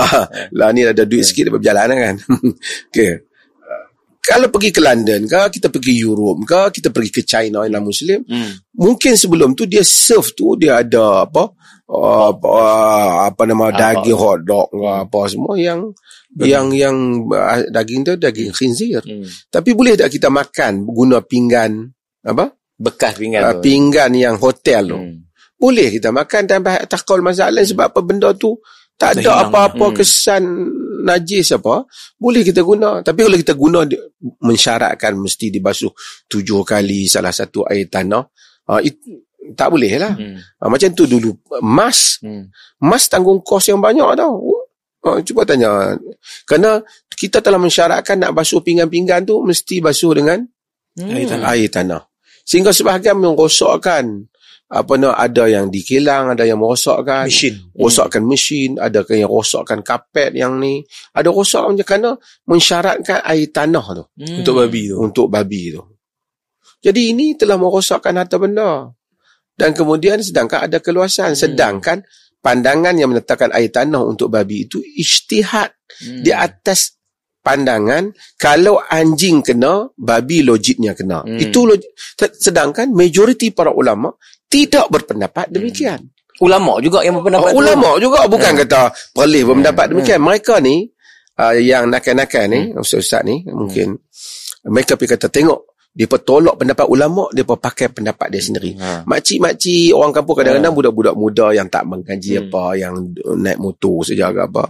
lah 0.60 0.70
ni 0.76 0.84
ada 0.84 1.08
duit 1.08 1.24
sikit, 1.24 1.48
dia 1.48 1.54
berjalan 1.56 1.88
kan. 1.96 2.16
okay. 2.92 3.27
Kalau 4.28 4.52
pergi 4.52 4.76
ke 4.76 4.84
London 4.84 5.24
ke, 5.24 5.40
kita 5.56 5.72
pergi 5.72 6.04
Europe 6.04 6.44
ke, 6.44 6.62
kita 6.76 6.92
pergi 6.92 7.12
ke 7.16 7.22
China 7.24 7.64
yang 7.64 7.80
Muslim, 7.80 8.28
hmm. 8.28 8.76
mungkin 8.76 9.16
sebelum 9.16 9.56
tu 9.56 9.64
dia 9.64 9.88
serve 9.88 10.36
tu, 10.36 10.60
dia 10.60 10.84
ada 10.84 11.24
apa, 11.24 11.48
uh, 11.88 12.36
apa, 12.36 12.48
uh, 12.52 13.12
apa 13.32 13.42
nama, 13.48 13.72
apa? 13.72 13.80
daging 13.80 14.20
hot 14.20 14.40
dog 14.44 14.68
apa 14.84 15.20
semua 15.32 15.56
yang 15.56 15.96
Betul. 16.28 16.44
yang 16.52 16.66
yang 16.76 16.96
uh, 17.32 17.64
daging 17.72 18.04
tu 18.04 18.20
daging 18.20 18.52
khinzir. 18.52 19.00
Hmm. 19.00 19.24
Tapi 19.48 19.72
boleh 19.72 19.96
tak 19.96 20.12
kita 20.12 20.28
makan 20.28 20.84
guna 20.84 21.24
pinggan 21.24 21.88
apa? 22.28 22.52
Bekas 22.78 23.16
pinggan 23.16 23.42
uh, 23.48 23.56
Pinggan 23.64 24.12
yang 24.12 24.36
hotel 24.36 24.84
tu. 24.92 25.00
Hmm. 25.00 25.24
Boleh 25.58 25.90
kita 25.90 26.12
makan 26.12 26.44
tanpa 26.46 26.84
takol 26.86 27.24
masalah 27.24 27.64
hmm. 27.64 27.72
sebab 27.72 27.86
apa 27.96 28.00
benda 28.04 28.36
tu 28.36 28.60
tak 28.98 29.22
ada 29.22 29.46
apa-apa 29.46 29.94
hmm. 29.94 29.96
kesan 30.02 30.44
najis 31.06 31.54
apa. 31.54 31.86
Boleh 32.18 32.42
kita 32.42 32.66
guna. 32.66 33.06
Tapi 33.06 33.20
kalau 33.22 33.38
kita 33.38 33.54
guna 33.54 33.86
mensyaratkan 34.42 35.14
mesti 35.14 35.54
dibasuh 35.54 35.94
tujuh 36.26 36.66
kali 36.66 37.06
salah 37.06 37.30
satu 37.30 37.62
air 37.70 37.86
tanah. 37.88 38.26
Uh, 38.68 38.82
itu, 38.82 39.22
tak 39.54 39.70
boleh 39.70 40.02
lah. 40.02 40.18
Hmm. 40.18 40.42
Uh, 40.42 40.70
macam 40.74 40.90
tu 40.98 41.06
dulu. 41.06 41.38
Mas. 41.62 42.18
Hmm. 42.26 42.50
Mas 42.82 43.06
tanggung 43.06 43.46
kos 43.46 43.70
yang 43.70 43.80
banyak 43.80 44.18
tau. 44.18 44.66
Oh, 45.08 45.22
cuba 45.22 45.46
tanya. 45.46 45.94
Kerana 46.50 46.82
kita 47.14 47.40
telah 47.40 47.62
mensyaratkan 47.62 48.18
nak 48.18 48.34
basuh 48.34 48.66
pinggan-pinggan 48.66 49.24
tu 49.24 49.46
mesti 49.46 49.78
basuh 49.80 50.18
dengan 50.18 50.42
hmm. 50.98 51.14
air, 51.14 51.28
tanah. 51.30 51.48
air 51.54 51.70
tanah. 51.70 52.02
Sehingga 52.44 52.74
sebahagian 52.74 53.22
merosakkan 53.22 54.26
apa 54.68 54.94
nak 55.00 55.16
ada 55.16 55.48
yang 55.48 55.72
dikilang, 55.72 56.36
ada 56.36 56.44
yang 56.44 56.60
merosakkan 56.60 57.32
mesin. 57.32 57.72
Rosakkan 57.72 58.20
hmm. 58.24 58.30
mesin, 58.30 58.70
ada 58.76 59.00
yang 59.08 59.32
rosakkan 59.32 59.80
kapet 59.80 60.36
yang 60.36 60.60
ni. 60.60 60.84
Ada 61.16 61.32
rosak 61.32 61.64
macam 61.64 61.86
kerana 61.88 62.12
mensyaratkan 62.44 63.24
air 63.24 63.48
tanah 63.48 63.86
tu. 63.96 64.04
Hmm. 64.20 64.44
Untuk 64.44 64.54
babi 64.60 64.82
tu. 64.92 64.96
Untuk 65.00 65.28
babi 65.32 65.62
tu. 65.72 65.82
Jadi 66.84 67.02
ini 67.16 67.40
telah 67.40 67.56
merosakkan 67.56 68.20
harta 68.20 68.36
benda. 68.36 68.92
Dan 69.58 69.72
kemudian 69.72 70.20
sedangkan 70.20 70.68
ada 70.68 70.84
keluasan. 70.84 71.32
Hmm. 71.32 71.40
Sedangkan 71.40 71.98
pandangan 72.44 72.96
yang 73.00 73.16
menetapkan 73.16 73.56
air 73.56 73.72
tanah 73.72 74.04
untuk 74.04 74.28
babi 74.28 74.68
itu 74.68 74.84
ijtihad 74.84 75.72
hmm. 76.04 76.28
di 76.28 76.32
atas 76.36 76.98
pandangan 77.48 78.12
kalau 78.36 78.84
anjing 78.92 79.40
kena 79.40 79.88
babi 79.96 80.44
logiknya 80.44 80.92
kena 80.92 81.24
hmm. 81.24 81.40
itu 81.40 81.64
logik. 81.64 81.92
sedangkan 82.20 82.92
majoriti 82.92 83.56
para 83.56 83.72
ulama 83.72 84.12
tidak 84.48 84.86
berpendapat 84.88 85.52
demikian 85.52 86.00
hmm. 86.00 86.44
ulama 86.44 86.80
juga 86.80 87.04
yang 87.04 87.20
berpendapat 87.20 87.52
oh, 87.52 87.60
ulama 87.60 87.90
itu. 87.96 88.10
juga 88.10 88.20
bukan 88.28 88.52
hmm. 88.56 88.62
kata 88.66 88.82
perlih 89.12 89.44
berpendapat 89.48 89.86
hmm. 89.88 89.92
demikian 89.96 90.20
mereka 90.24 90.54
ni 90.64 90.76
uh, 91.40 91.56
yang 91.56 91.88
nakal-nakal 91.88 92.46
ni 92.50 92.72
hmm. 92.72 92.82
ustaz-ustaz 92.82 93.24
ni 93.28 93.44
mungkin 93.48 93.96
hmm. 93.96 94.72
mereka 94.72 94.96
pergi 94.96 95.16
kata 95.16 95.28
tengok 95.30 95.62
dia 95.98 96.06
pun 96.06 96.22
tolak 96.22 96.62
pendapat 96.62 96.86
ulama 96.86 97.26
dia 97.34 97.42
pun 97.42 97.58
pakai 97.58 97.90
pendapat 97.90 98.30
dia 98.30 98.38
sendiri 98.38 98.78
ha. 98.78 99.02
makcik-makcik 99.10 99.98
orang 99.98 100.14
kampung 100.14 100.38
kadang-kadang 100.38 100.70
ha. 100.70 100.78
budak-budak 100.78 101.16
muda 101.18 101.48
yang 101.58 101.66
tak 101.74 101.90
mengkaji 101.90 102.38
hmm. 102.38 102.44
apa 102.46 102.64
yang 102.78 102.94
naik 103.42 103.58
motor 103.58 104.06
saja 104.06 104.30
ke 104.30 104.46
apa 104.46 104.64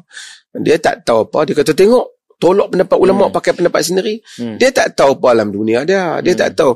dia 0.63 0.79
tak 0.79 1.03
tahu 1.03 1.27
apa 1.27 1.43
dia 1.43 1.55
kata 1.59 1.75
tengok 1.75 2.05
tolak 2.39 2.71
pendapat 2.71 2.97
ulama 2.97 3.27
hmm. 3.27 3.35
pakai 3.35 3.51
pendapat 3.59 3.81
sendiri 3.83 4.15
hmm. 4.39 4.55
dia 4.55 4.69
tak 4.71 4.95
tahu 4.95 5.19
apa 5.19 5.27
alam 5.35 5.51
dunia 5.51 5.83
dia 5.83 6.23
dia 6.23 6.31
hmm. 6.31 6.41
tak 6.47 6.49
tahu 6.55 6.71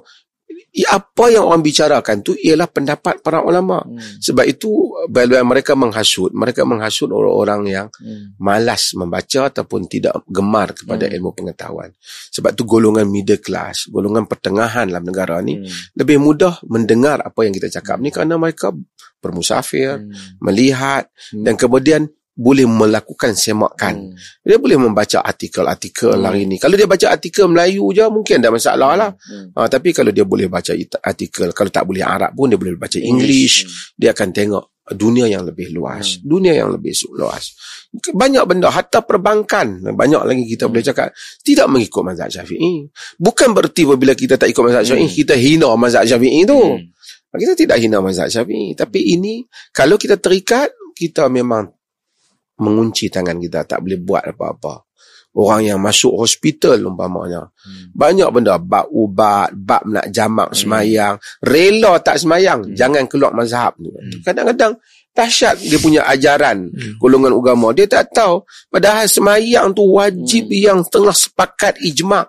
apa 0.72 1.28
yang 1.28 1.52
orang 1.52 1.60
bicarakan 1.60 2.24
tu 2.24 2.32
ialah 2.32 2.64
pendapat 2.72 3.20
para 3.20 3.44
ulama. 3.44 3.84
Hmm. 3.84 4.00
Sebab 4.00 4.48
itu 4.48 4.72
bila 5.12 5.44
mereka 5.44 5.76
menghasut, 5.76 6.32
mereka 6.32 6.64
menghasut 6.64 7.12
orang-orang 7.12 7.62
yang 7.68 7.88
hmm. 8.00 8.40
malas 8.40 8.96
membaca 8.96 9.52
ataupun 9.52 9.92
tidak 9.92 10.24
gemar 10.32 10.72
kepada 10.72 11.12
hmm. 11.12 11.16
ilmu 11.20 11.30
pengetahuan. 11.36 11.92
Sebab 12.32 12.56
tu 12.56 12.64
golongan 12.64 13.04
middle 13.04 13.44
class, 13.44 13.92
golongan 13.92 14.32
pertengahan 14.32 14.88
dalam 14.88 15.04
negara 15.04 15.44
ni 15.44 15.60
hmm. 15.60 15.92
lebih 16.00 16.24
mudah 16.24 16.64
mendengar 16.72 17.20
apa 17.20 17.44
yang 17.44 17.52
kita 17.52 17.68
cakap 17.68 18.00
ni 18.00 18.08
kerana 18.08 18.40
mereka 18.40 18.72
bermusafir, 19.20 20.00
hmm. 20.00 20.40
melihat 20.40 21.12
hmm. 21.36 21.44
dan 21.52 21.54
kemudian 21.60 22.08
boleh 22.32 22.64
melakukan 22.64 23.36
semakan. 23.36 24.12
Hmm. 24.12 24.16
Dia 24.48 24.56
boleh 24.56 24.80
membaca 24.80 25.20
artikel-artikel 25.20 26.16
hmm. 26.16 26.26
hari 26.26 26.48
ini. 26.48 26.56
Kalau 26.58 26.76
dia 26.80 26.88
baca 26.88 27.08
artikel 27.12 27.46
Melayu 27.52 27.92
je 27.92 28.08
mungkin 28.08 28.40
ada 28.40 28.50
masalah 28.50 28.92
lah. 28.96 29.12
Hmm. 29.12 29.52
Uh, 29.52 29.68
tapi 29.68 29.92
kalau 29.92 30.16
dia 30.16 30.24
boleh 30.24 30.48
baca 30.48 30.72
artikel, 31.04 31.52
kalau 31.52 31.70
tak 31.70 31.84
boleh 31.84 32.02
Arab 32.02 32.32
pun 32.32 32.48
dia 32.48 32.56
boleh 32.56 32.80
baca 32.80 32.98
English. 32.98 33.68
Hmm. 33.68 33.72
Dia 34.00 34.10
akan 34.16 34.30
tengok 34.32 34.64
dunia 34.96 35.28
yang 35.28 35.44
lebih 35.44 35.76
luas. 35.76 36.18
Hmm. 36.18 36.28
Dunia 36.28 36.54
yang 36.56 36.72
lebih 36.72 36.96
luas. 37.16 37.52
Banyak 37.92 38.44
benda, 38.48 38.72
hatta 38.72 39.04
perbankan. 39.04 39.92
Banyak 39.92 40.24
lagi 40.24 40.44
kita 40.48 40.68
hmm. 40.68 40.72
boleh 40.72 40.86
cakap. 40.88 41.08
Tidak 41.44 41.68
mengikut 41.68 42.02
mazhab 42.08 42.32
syafi'i. 42.32 42.88
Bukan 43.20 43.52
berarti 43.52 43.84
bila 43.84 44.16
kita 44.16 44.40
tak 44.40 44.48
ikut 44.48 44.64
mazhab 44.64 44.88
syafi'i, 44.88 45.08
hmm. 45.12 45.18
kita 45.20 45.36
hina 45.36 45.70
mazhab 45.76 46.08
syafi'i 46.08 46.48
tu. 46.48 46.60
Hmm. 46.60 46.88
Kita 47.32 47.54
tidak 47.60 47.78
hina 47.80 48.00
mazhab 48.00 48.32
syafi'i. 48.32 48.72
Tapi 48.76 49.20
ini, 49.20 49.44
kalau 49.76 50.00
kita 50.00 50.16
terikat, 50.16 50.72
kita 50.96 51.28
memang 51.28 51.68
mengunci 52.62 53.10
tangan 53.10 53.42
kita 53.42 53.66
tak 53.66 53.82
boleh 53.82 54.00
buat 54.00 54.24
apa-apa 54.30 54.92
orang 55.36 55.62
yang 55.64 55.80
masuk 55.80 56.12
hospital 56.20 56.92
umpamanya. 56.92 57.48
Hmm. 57.64 57.92
Banyak 57.96 58.30
benda 58.36 58.60
bab 58.60 58.92
ubat, 58.92 59.56
bab 59.56 59.84
nak 59.88 60.12
jamak 60.12 60.52
hmm. 60.52 60.58
semayang, 60.58 61.16
rela 61.40 62.00
tak 62.04 62.20
semayang, 62.20 62.68
hmm. 62.68 62.76
jangan 62.76 63.04
keluar 63.08 63.32
mazhab 63.32 63.72
tu. 63.80 63.92
Hmm. 63.92 64.20
Kadang-kadang 64.28 64.76
dahsyat 65.12 65.60
dia 65.60 65.80
punya 65.80 66.04
ajaran 66.08 66.68
hmm. 66.72 67.00
golongan 67.00 67.36
agama. 67.36 67.72
Dia 67.72 67.88
tak 67.88 68.12
tahu 68.12 68.44
padahal 68.68 69.08
semayang 69.08 69.72
tu 69.72 69.88
wajib 69.88 70.52
hmm. 70.52 70.60
yang 70.60 70.80
tengah 70.88 71.16
sepakat 71.16 71.80
ijma' 71.80 72.28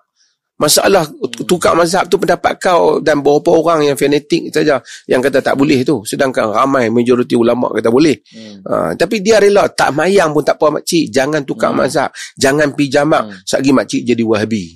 Masalah 0.62 1.03
tukar 1.42 1.75
mazhab 1.75 2.07
tu 2.07 2.22
pendapat 2.22 2.55
kau 2.62 3.03
dan 3.03 3.18
beberapa 3.18 3.59
orang 3.59 3.90
yang 3.90 3.96
fanatik 3.98 4.55
saja 4.55 4.79
yang 5.11 5.18
kata 5.18 5.42
tak 5.42 5.59
boleh 5.59 5.83
tu. 5.83 6.07
Sedangkan 6.07 6.55
ramai 6.55 6.87
majoriti 6.87 7.35
ulama 7.35 7.66
kata 7.75 7.90
boleh. 7.90 8.22
Hmm. 8.31 8.62
Uh, 8.62 8.90
tapi 8.94 9.18
dia 9.18 9.42
rela 9.42 9.66
tak 9.66 9.90
mayang 9.90 10.31
pun 10.31 10.46
tak 10.46 10.62
apa 10.62 10.79
makcik. 10.79 11.11
Jangan 11.11 11.42
tukar 11.42 11.75
hmm. 11.75 11.83
mazhab. 11.83 12.14
Jangan 12.38 12.79
pijamak. 12.79 13.27
Hmm. 13.27 13.35
Sagi 13.42 13.75
makcik 13.75 14.07
jadi 14.07 14.22
wahabi. 14.22 14.70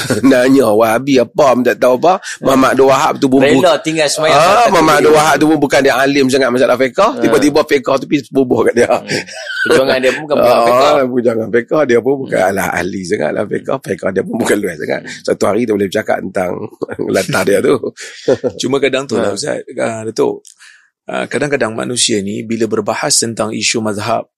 Nanya 0.30 0.70
wahabi 0.70 1.18
apa 1.18 1.58
tak 1.66 1.76
tahu 1.82 1.98
apa. 1.98 2.22
Hmm. 2.38 2.54
Mama 2.54 2.66
Abdul 2.76 2.88
Wahab 2.88 3.14
tu 3.18 3.26
pun. 3.26 3.40
Rela 3.42 3.74
tinggal 3.82 4.06
semayang. 4.06 4.38
Ah, 4.38 4.66
Mama 4.70 5.02
Abdul 5.02 5.14
Wahab 5.16 5.34
tu 5.40 5.46
pun 5.50 5.58
bukan 5.58 5.80
dia 5.82 5.98
alim 5.98 6.30
sangat 6.30 6.54
masalah 6.54 6.78
fiqah. 6.78 7.18
Hmm. 7.18 7.22
Tiba-tiba 7.26 7.60
fiqah 7.66 7.94
tu 7.98 8.06
pergi 8.06 8.30
bubuh 8.30 8.62
kat 8.70 8.74
dia. 8.78 8.92
Hmm. 8.92 9.22
Perjuangan 9.62 9.98
dia 9.98 10.10
pun 10.14 10.22
bukan 10.26 10.36
bukan 10.38 10.54
ah. 10.70 11.04
Perjuangan 11.06 11.48
fiqah 11.50 11.82
dia 11.88 11.98
pun 11.98 12.14
bukan 12.26 12.40
hmm. 12.52 12.78
ahli 12.78 13.02
sangat 13.02 13.30
lah 13.34 13.44
fiqah. 13.48 13.78
Fiqah 13.82 14.10
dia 14.14 14.22
pun 14.22 14.34
bukan 14.38 14.56
luas 14.60 14.78
sangat. 14.78 15.02
Hmm 15.02 15.32
satu 15.32 15.44
hari 15.48 15.64
kita 15.64 15.72
boleh 15.78 15.88
bercakap 15.88 16.16
tentang 16.20 16.52
latar 17.14 17.42
dia 17.48 17.58
tu. 17.64 17.74
Cuma 18.60 18.76
kadang 18.82 19.04
tu 19.08 19.16
lah 19.16 19.32
Ustaz, 19.32 19.64
uh, 19.64 20.02
Datuk. 20.04 20.44
Uh, 21.02 21.26
kadang-kadang 21.26 21.74
manusia 21.74 22.22
ni 22.22 22.46
bila 22.46 22.70
berbahas 22.70 23.18
tentang 23.18 23.50
isu 23.50 23.82
mazhab, 23.82 24.30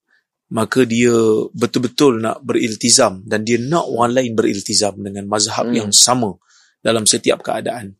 maka 0.53 0.85
dia 0.85 1.13
betul-betul 1.57 2.21
nak 2.21 2.45
beriltizam 2.45 3.25
dan 3.25 3.41
dia 3.41 3.57
nak 3.57 3.89
orang 3.89 4.13
lain 4.13 4.31
beriltizam 4.37 5.01
dengan 5.01 5.25
mazhab 5.25 5.65
hmm. 5.65 5.75
yang 5.75 5.89
sama 5.89 6.37
dalam 6.85 7.09
setiap 7.09 7.41
keadaan. 7.41 7.97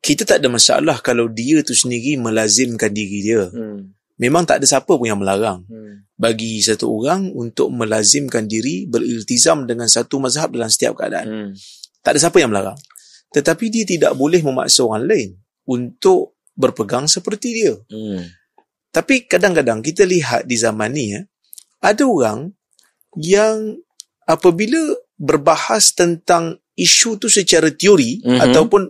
Kita 0.00 0.24
tak 0.28 0.44
ada 0.44 0.48
masalah 0.52 1.00
kalau 1.00 1.28
dia 1.28 1.60
tu 1.64 1.72
sendiri 1.72 2.20
melazimkan 2.20 2.92
diri 2.92 3.18
dia. 3.24 3.48
Hmm. 3.48 3.96
Memang 4.20 4.44
tak 4.44 4.60
ada 4.60 4.66
siapa 4.68 4.92
pun 4.92 5.08
yang 5.08 5.20
melarang. 5.20 5.64
Hmm. 5.64 6.04
Bagi 6.20 6.60
satu 6.60 6.92
orang 6.92 7.32
untuk 7.32 7.72
melazimkan 7.72 8.44
diri 8.44 8.84
beriltizam 8.84 9.64
dengan 9.64 9.88
satu 9.88 10.20
mazhab 10.20 10.52
dalam 10.52 10.68
setiap 10.68 11.00
keadaan. 11.00 11.26
Hmm. 11.28 11.50
Tak 12.04 12.16
ada 12.16 12.20
siapa 12.28 12.36
yang 12.40 12.52
melarang. 12.52 12.76
Tetapi 13.32 13.64
dia 13.72 13.84
tidak 13.88 14.12
boleh 14.20 14.44
memaksa 14.44 14.84
orang 14.84 15.08
lain 15.08 15.30
untuk 15.64 16.36
berpegang 16.52 17.08
seperti 17.08 17.48
dia. 17.56 17.72
Hmm. 17.88 18.20
Tapi 18.92 19.24
kadang-kadang 19.24 19.80
kita 19.80 20.04
lihat 20.04 20.44
di 20.44 20.56
zaman 20.60 20.92
ni, 20.92 21.16
ya, 21.16 21.24
ada 21.80 22.04
orang 22.04 22.52
yang 23.16 23.80
apabila 24.28 24.94
berbahas 25.16 25.92
tentang 25.96 26.60
isu 26.76 27.20
tu 27.20 27.28
secara 27.28 27.72
teori 27.72 28.20
mm-hmm. 28.24 28.40
ataupun 28.40 28.82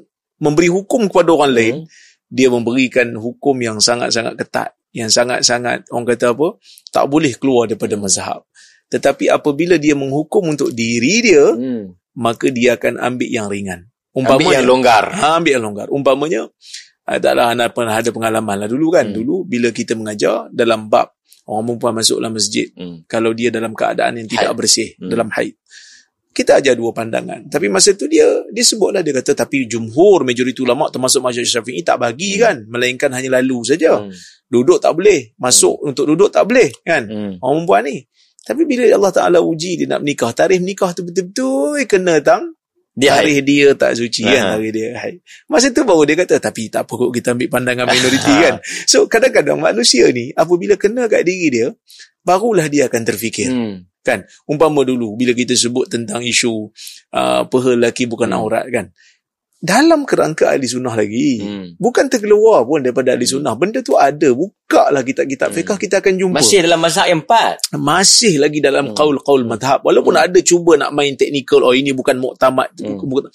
memberi 0.42 0.68
hukum 0.70 1.10
kepada 1.10 1.30
orang 1.34 1.52
lain, 1.52 1.76
mm-hmm. 1.82 2.30
dia 2.30 2.48
memberikan 2.50 3.08
hukum 3.16 3.56
yang 3.58 3.78
sangat-sangat 3.82 4.36
ketat. 4.38 4.70
Yang 4.90 5.22
sangat-sangat, 5.22 5.86
orang 5.94 6.06
kata 6.14 6.34
apa, 6.34 6.58
tak 6.90 7.06
boleh 7.06 7.30
keluar 7.38 7.70
daripada 7.70 7.94
mazhab. 7.94 8.42
Tetapi 8.90 9.30
apabila 9.30 9.78
dia 9.78 9.94
menghukum 9.94 10.50
untuk 10.50 10.74
diri 10.74 11.22
dia, 11.22 11.46
mm 11.54 12.00
maka 12.10 12.50
dia 12.50 12.74
akan 12.74 12.98
ambil 12.98 13.30
yang 13.30 13.46
ringan. 13.46 13.86
Umpamanya, 14.10 14.34
ambil 14.34 14.50
yang 14.50 14.66
longgar. 14.66 15.04
Ha, 15.14 15.38
ambil 15.38 15.52
yang 15.56 15.64
longgar. 15.64 15.86
Umpamanya, 15.94 16.42
adalah 17.06 17.54
anak 17.54 17.74
pernah 17.74 17.94
ada 17.98 18.10
pengalaman 18.10 18.56
lah 18.66 18.68
dulu 18.70 18.94
kan. 18.94 19.10
Hmm. 19.10 19.16
Dulu 19.18 19.46
bila 19.46 19.70
kita 19.74 19.98
mengajar 19.98 20.50
dalam 20.50 20.86
bab 20.86 21.10
orang 21.50 21.64
perempuan 21.66 21.94
masuk 21.98 22.16
dalam 22.22 22.34
masjid. 22.38 22.66
Hmm. 22.78 23.02
Kalau 23.10 23.34
dia 23.34 23.50
dalam 23.50 23.74
keadaan 23.74 24.22
yang 24.22 24.28
tidak 24.30 24.54
haid. 24.54 24.58
bersih, 24.62 24.88
hmm. 24.94 25.10
dalam 25.10 25.28
haid. 25.34 25.58
Kita 26.30 26.62
ajar 26.62 26.78
dua 26.78 26.94
pandangan. 26.94 27.50
Tapi 27.50 27.66
masa 27.66 27.90
tu 27.98 28.06
dia 28.06 28.22
dia 28.54 28.62
sebutlah 28.62 29.02
dia 29.02 29.10
kata 29.18 29.34
tapi 29.34 29.66
jumhur 29.66 30.22
majoriti 30.22 30.62
ulama 30.62 30.86
termasuk 30.86 31.18
mazhab 31.26 31.42
Syafi'i 31.42 31.82
tak 31.82 31.98
bagi 31.98 32.38
hmm. 32.38 32.40
kan 32.40 32.56
melainkan 32.70 33.10
hanya 33.10 33.42
lalu 33.42 33.66
saja. 33.66 33.98
Hmm. 33.98 34.14
Duduk 34.46 34.78
tak 34.78 34.94
boleh, 34.94 35.34
masuk 35.42 35.82
hmm. 35.82 35.88
untuk 35.90 36.04
duduk 36.06 36.30
tak 36.30 36.46
boleh 36.46 36.70
kan. 36.86 37.02
Hmm. 37.10 37.42
Orang 37.42 37.66
perempuan 37.66 37.82
ni. 37.90 37.96
Tapi 38.40 38.62
bila 38.64 38.88
Allah 38.88 39.12
Ta'ala 39.12 39.38
uji 39.44 39.84
dia 39.84 39.86
nak 39.90 40.00
menikah, 40.06 40.32
tarikh 40.32 40.62
menikah 40.62 40.96
tu 40.96 41.04
betul-betul 41.04 41.84
kena 41.84 42.22
tang 42.24 42.56
dia 43.00 43.16
tarikh 43.16 43.40
dia 43.48 43.66
tak 43.72 43.96
suci 43.96 44.28
uh-huh. 44.28 44.36
kan 44.36 44.42
tarikh 44.60 44.72
dia 44.76 44.88
hai. 45.00 45.14
Masa 45.48 45.72
tu 45.72 45.88
baru 45.88 46.04
dia 46.04 46.16
kata 46.20 46.36
tapi 46.36 46.68
tak 46.68 46.84
apa 46.84 46.92
kot 46.92 47.10
kita 47.16 47.32
ambil 47.32 47.48
pandangan 47.48 47.88
minoriti 47.88 48.34
kan. 48.44 48.54
So 48.84 49.08
kadang-kadang 49.08 49.56
manusia 49.56 50.12
ni 50.12 50.28
apabila 50.36 50.76
kena 50.76 51.08
kat 51.08 51.24
diri 51.24 51.48
dia 51.48 51.68
barulah 52.20 52.68
dia 52.68 52.92
akan 52.92 53.02
terfikir. 53.08 53.48
Hmm. 53.48 53.88
Kan? 54.04 54.28
Umpama 54.44 54.84
dulu 54.84 55.16
bila 55.16 55.32
kita 55.32 55.56
sebut 55.56 55.88
tentang 55.88 56.20
isu 56.20 56.68
uh, 57.16 57.42
peha 57.48 57.70
lelaki 57.72 58.04
bukan 58.04 58.28
hmm. 58.28 58.40
aurat 58.40 58.66
kan 58.68 58.92
dalam 59.60 60.08
kerangka 60.08 60.56
ahli 60.56 60.64
sunnah 60.64 60.96
lagi. 60.96 61.44
Hmm. 61.44 61.66
Bukan 61.76 62.08
terkeluar 62.08 62.64
pun 62.64 62.80
daripada 62.80 63.12
ahli 63.12 63.28
sunnah. 63.28 63.52
Benda 63.60 63.84
tu 63.84 63.94
ada. 63.94 64.32
Buka 64.32 64.88
lah 64.88 65.04
kitab-kitab 65.04 65.52
hmm. 65.52 65.56
fiqah 65.60 65.76
kita 65.76 66.00
akan 66.00 66.12
jumpa. 66.16 66.40
Masih 66.40 66.64
dalam 66.64 66.80
mazhab 66.80 67.06
yang 67.12 67.20
empat. 67.20 67.76
Masih 67.76 68.40
lagi 68.40 68.64
dalam 68.64 68.90
hmm. 68.90 68.96
qaul-qaul 68.96 69.44
madhab. 69.44 69.84
Walaupun 69.84 70.16
hmm. 70.16 70.24
ada 70.24 70.38
cuba 70.40 70.80
nak 70.80 70.90
main 70.96 71.12
teknikal. 71.12 71.60
Oh 71.60 71.76
ini 71.76 71.92
bukan 71.92 72.16
muktamad. 72.16 72.72
Hmm. 72.80 72.96
Bukan, 73.04 73.28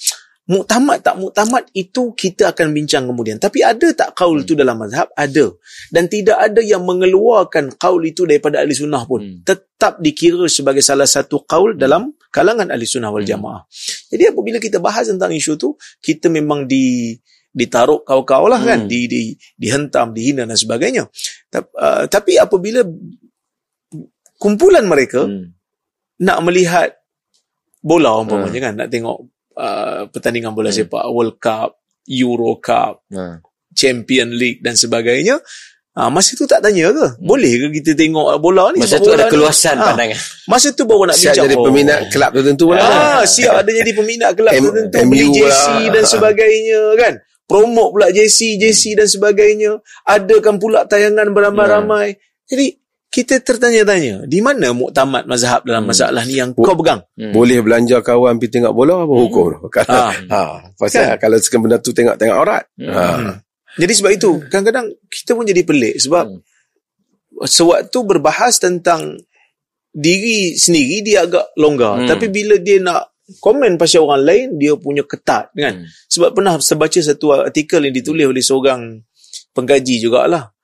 muktamad 0.46 1.02
tak 1.02 1.18
muktamad 1.18 1.66
itu 1.74 2.14
kita 2.14 2.54
akan 2.54 2.70
bincang 2.70 3.10
kemudian 3.10 3.42
tapi 3.42 3.66
ada 3.66 3.90
tak 3.98 4.14
kaul 4.14 4.46
itu 4.46 4.54
hmm. 4.54 4.62
dalam 4.62 4.78
mazhab 4.78 5.10
ada 5.18 5.46
dan 5.90 6.06
tidak 6.06 6.38
ada 6.38 6.62
yang 6.62 6.86
mengeluarkan 6.86 7.74
kaul 7.82 8.02
itu 8.06 8.30
daripada 8.30 8.62
ahli 8.62 8.78
sunnah 8.78 9.02
pun 9.10 9.26
hmm. 9.26 9.42
tetap 9.42 9.98
dikira 9.98 10.46
sebagai 10.46 10.86
salah 10.86 11.10
satu 11.10 11.42
kaul 11.50 11.74
hmm. 11.74 11.82
dalam 11.82 12.14
kalangan 12.30 12.70
ahli 12.70 12.86
sunnah 12.86 13.10
wal 13.10 13.26
hmm. 13.26 13.32
jamaah 13.34 13.66
hmm. 13.66 13.95
Jadi 14.12 14.34
apabila 14.36 14.58
kita 14.62 14.78
bahas 14.82 15.10
tentang 15.10 15.32
isu 15.34 15.58
itu 15.58 15.70
kita 16.02 16.30
memang 16.30 16.66
di 16.70 17.16
ditaruh 17.56 18.04
kau-kau 18.04 18.52
lah 18.52 18.60
kan 18.60 18.84
hmm. 18.84 18.90
di, 18.92 19.00
di 19.08 19.22
dihentam 19.56 20.12
dihina 20.12 20.44
dan 20.44 20.60
sebagainya 20.60 21.08
tapi, 21.48 21.70
uh, 21.80 22.04
tapi 22.12 22.36
apabila 22.36 22.84
kumpulan 24.36 24.84
mereka 24.84 25.24
hmm. 25.24 25.56
nak 26.28 26.40
melihat 26.44 26.90
bola 27.80 28.20
umpamanya 28.20 28.60
hmm. 28.60 28.68
kan 28.68 28.74
nak 28.80 28.90
tengok 28.92 29.20
Uh, 29.56 30.12
pertandingan 30.12 30.52
bola 30.52 30.68
hmm. 30.68 30.84
sepak 30.84 31.08
World 31.16 31.40
Cup, 31.40 31.80
Euro 32.12 32.60
Cup, 32.60 33.08
hmm. 33.08 33.40
Champion 33.72 34.36
League 34.36 34.60
dan 34.60 34.76
sebagainya. 34.76 35.40
Ha, 35.96 36.12
masa 36.12 36.36
tu 36.36 36.44
tak 36.44 36.60
tanya 36.60 36.92
ke? 36.92 37.08
Hmm. 37.08 37.24
Boleh 37.24 37.56
ke 37.56 37.80
kita 37.80 37.96
tengok 37.96 38.36
bola 38.44 38.68
ni? 38.76 38.84
Masa 38.84 39.00
tu 39.00 39.16
ada 39.16 39.32
keluasan 39.32 39.80
ha. 39.80 39.96
pandangan. 39.96 40.20
Masa 40.44 40.76
tu 40.76 40.84
baru 40.84 41.08
nak 41.08 41.16
siap 41.16 41.32
bincang. 41.32 41.36
Siap 41.40 41.46
jadi 41.48 41.56
oh. 41.56 41.64
peminat 41.64 42.00
kelab 42.12 42.32
tertentu 42.36 42.66
lah. 42.76 42.84
Ha, 42.84 43.24
siap 43.24 43.64
ada 43.64 43.72
jadi 43.72 43.92
peminat 43.96 44.32
kelab 44.36 44.52
tertentu. 44.60 45.00
Beli 45.08 45.28
jersey 45.32 45.84
dan 45.96 46.04
sebagainya 46.20 46.82
kan. 47.00 47.14
Promote 47.48 47.90
pula 47.96 48.08
jersey, 48.12 48.60
jersey 48.60 49.00
dan 49.00 49.08
sebagainya. 49.08 49.80
Adakan 50.04 50.60
pula 50.60 50.84
tayangan 50.84 51.32
beramai-ramai. 51.32 52.20
Hmm. 52.20 52.44
Jadi 52.44 52.68
kita 53.16 53.40
tertanya-tanya 53.40 54.28
di 54.28 54.44
mana 54.44 54.76
muktamad 54.76 55.24
mazhab 55.24 55.64
dalam 55.64 55.88
hmm. 55.88 55.96
masalah 55.96 56.28
ni 56.28 56.36
yang 56.36 56.52
Bo- 56.52 56.68
kau 56.68 56.76
pegang 56.76 57.00
hmm. 57.16 57.32
boleh 57.32 57.64
belanja 57.64 58.04
kawan 58.04 58.36
pergi 58.36 58.60
tengok 58.60 58.76
bola 58.76 59.08
apa 59.08 59.14
hmm. 59.16 59.24
hukum 59.24 59.72
kalau 59.72 59.88
ha. 60.04 60.12
ha 60.12 60.42
pasal 60.76 61.16
kan? 61.16 61.24
kalau 61.24 61.38
sekarang 61.40 61.80
tu 61.80 61.96
tengok-tengok 61.96 62.36
aurat 62.36 62.68
hmm. 62.76 62.92
ha. 62.92 63.40
Jadi 63.76 63.94
sebab 63.94 64.12
itu 64.12 64.32
kadang-kadang 64.48 64.88
kita 65.08 65.32
pun 65.36 65.46
jadi 65.46 65.62
pelik 65.68 65.96
sebab 66.00 66.26
hmm. 66.32 66.42
sewaktu 67.48 67.98
berbahas 68.08 68.60
tentang 68.60 69.20
diri 69.96 70.56
sendiri 70.56 71.04
dia 71.04 71.24
agak 71.28 71.56
longgar 71.56 72.04
hmm. 72.04 72.10
tapi 72.10 72.28
bila 72.32 72.60
dia 72.60 72.84
nak 72.84 73.16
komen 73.40 73.80
pasal 73.80 74.06
orang 74.06 74.24
lain 74.24 74.48
dia 74.60 74.76
punya 74.76 75.08
ketat 75.08 75.52
kan 75.56 75.84
hmm. 75.84 75.88
sebab 76.12 76.36
pernah 76.36 76.60
sebaca 76.60 77.00
satu 77.00 77.36
artikel 77.36 77.84
yang 77.84 77.96
ditulis 77.96 78.26
oleh 78.28 78.44
seorang 78.44 79.00
pengkaji 79.56 80.00
jugalah 80.04 80.56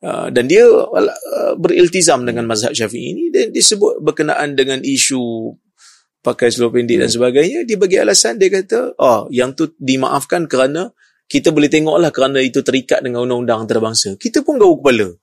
Uh, 0.00 0.32
dan 0.32 0.48
dia 0.48 0.64
uh, 0.64 1.52
beriltizam 1.60 2.24
dengan 2.24 2.48
mazhab 2.48 2.72
syafi'i 2.72 3.12
ini 3.12 3.28
dan 3.28 3.52
disebut 3.52 4.00
berkenaan 4.00 4.56
dengan 4.56 4.80
isu 4.80 5.52
pakai 6.24 6.48
seluar 6.48 6.72
pendek 6.72 6.96
hmm. 6.96 7.04
dan 7.04 7.10
sebagainya 7.12 7.60
dia 7.68 7.76
bagi 7.76 8.00
alasan 8.00 8.40
dia 8.40 8.48
kata 8.48 8.96
oh 8.96 9.28
yang 9.28 9.52
tu 9.52 9.76
dimaafkan 9.76 10.48
kerana 10.48 10.88
kita 11.30 11.54
boleh 11.54 11.70
tengoklah 11.70 12.10
kerana 12.10 12.42
itu 12.42 12.58
terikat 12.66 13.06
dengan 13.06 13.22
undang-undang 13.22 13.62
antarabangsa. 13.62 14.18
Kita 14.18 14.42
pun 14.42 14.58
gaul 14.58 14.82
kepala. 14.82 15.14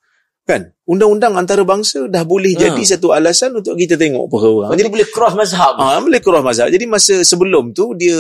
Kan? 0.48 0.72
Undang-undang 0.88 1.36
antarabangsa 1.36 2.08
dah 2.08 2.24
boleh 2.24 2.56
hmm. 2.56 2.64
jadi 2.64 2.82
satu 2.96 3.12
alasan 3.12 3.60
untuk 3.60 3.76
kita 3.76 4.00
tengok 4.00 4.32
perkara 4.32 4.72
orang. 4.72 4.80
Jadi 4.80 4.88
boleh 4.88 5.08
cross 5.12 5.36
mazhab. 5.36 5.76
Ah 5.76 6.00
ha, 6.00 6.00
boleh 6.00 6.24
cross 6.24 6.40
mazhab. 6.40 6.72
Jadi 6.72 6.88
masa 6.88 7.20
sebelum 7.28 7.76
tu 7.76 7.92
dia 8.00 8.16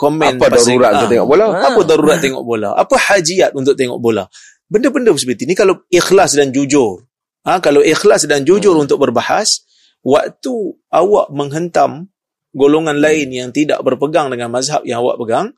komen 0.00 0.40
apa 0.40 0.56
darurat 0.56 0.96
ha, 0.96 0.96
untuk 1.04 1.10
tengok 1.12 1.28
bola? 1.28 1.44
Ha. 1.52 1.60
apa 1.68 1.80
darurat 1.84 2.16
tengok 2.16 2.44
bola? 2.48 2.68
Apa 2.72 2.96
hajiat 2.96 3.52
untuk 3.52 3.76
tengok 3.76 4.00
bola? 4.00 4.24
Benda-benda 4.72 5.12
seperti 5.12 5.44
ini 5.44 5.52
kalau 5.52 5.84
ikhlas 5.92 6.32
dan 6.32 6.48
jujur. 6.56 7.04
Ha, 7.44 7.60
kalau 7.60 7.84
ikhlas 7.84 8.24
dan 8.24 8.48
jujur 8.48 8.72
hmm. 8.72 8.88
untuk 8.88 8.96
berbahas 8.96 9.60
waktu 10.00 10.80
awak 10.88 11.28
menghentam 11.28 12.08
golongan 12.56 12.96
lain 12.96 13.28
yang 13.28 13.52
tidak 13.52 13.84
berpegang 13.84 14.32
dengan 14.32 14.48
mazhab 14.48 14.80
yang 14.88 15.04
awak 15.04 15.20
pegang 15.20 15.52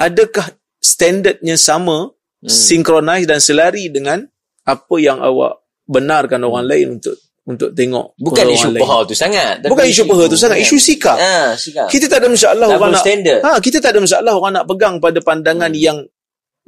adakah 0.00 0.56
standardnya 0.80 1.60
sama 1.60 2.08
hmm. 2.08 2.48
sinkronis 2.48 3.28
dan 3.28 3.38
selari 3.38 3.92
dengan 3.92 4.24
apa 4.64 4.96
yang 4.96 5.20
awak 5.20 5.60
benarkan 5.84 6.40
orang 6.48 6.64
lain 6.64 6.86
untuk 6.96 7.14
untuk 7.44 7.72
tengok 7.74 8.14
bukan 8.20 8.46
isu 8.52 8.68
peha 8.72 8.98
tu 9.04 9.14
sangat 9.16 9.64
bukan 9.66 9.84
isu 9.88 10.02
peha 10.06 10.24
tu 10.30 10.38
sangat 10.38 10.58
isu 10.62 10.76
sikap. 10.78 11.18
Ha, 11.18 11.56
sikap 11.58 11.88
kita 11.90 12.06
tak 12.06 12.24
ada 12.24 12.28
masalah 12.30 12.66
orang 12.70 12.92
nak 12.94 13.04
ha, 13.42 13.58
kita 13.58 13.78
tak 13.82 13.90
ada 13.96 14.00
masalah 14.00 14.32
orang 14.36 14.52
nak 14.60 14.64
pegang 14.70 14.94
pada 15.02 15.18
pandangan 15.20 15.72
hmm. 15.72 15.80
yang 15.80 15.98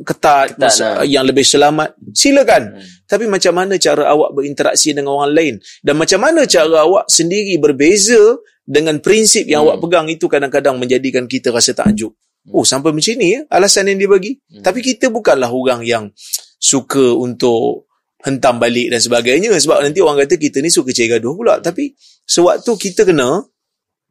ketat, 0.03 0.57
ketat 0.57 0.73
nah. 0.81 1.05
yang 1.07 1.23
lebih 1.23 1.45
selamat 1.47 1.95
silakan 2.17 2.81
hmm. 2.81 3.07
tapi 3.07 3.31
macam 3.31 3.53
mana 3.55 3.79
cara 3.79 4.11
awak 4.11 4.35
berinteraksi 4.35 4.97
dengan 4.97 5.23
orang 5.23 5.33
lain 5.33 5.55
dan 5.85 5.95
macam 5.95 6.19
mana 6.19 6.49
cara 6.49 6.83
awak 6.83 7.07
sendiri 7.07 7.61
berbeza 7.63 8.41
dengan 8.67 8.99
prinsip 8.99 9.47
yang 9.47 9.63
hmm. 9.63 9.69
awak 9.71 9.79
pegang 9.87 10.07
itu 10.11 10.27
kadang-kadang 10.27 10.79
menjadikan 10.79 11.27
kita 11.27 11.51
rasa 11.51 11.75
takjub. 11.75 12.15
Oh 12.51 12.67
sampai 12.67 12.91
macam 12.91 13.15
ni 13.15 13.39
ya 13.39 13.47
alasan 13.47 13.87
yang 13.93 14.03
dia 14.03 14.11
bagi. 14.11 14.33
Hmm. 14.51 14.65
tapi 14.67 14.83
kita 14.83 15.13
bukanlah 15.13 15.53
orang 15.53 15.87
yang 15.87 16.11
suka 16.59 17.15
untuk 17.15 17.87
hentam 18.23 18.63
balik 18.63 18.89
dan 18.95 19.03
sebagainya. 19.03 19.51
Sebab 19.59 19.83
nanti 19.83 19.99
orang 19.99 20.23
kata 20.25 20.39
kita 20.39 20.63
ni 20.63 20.71
suka 20.71 20.95
cari 20.95 21.11
gaduh 21.11 21.35
pula. 21.35 21.59
Tapi 21.59 21.93
sewaktu 22.23 22.71
kita 22.79 23.03
kena 23.03 23.43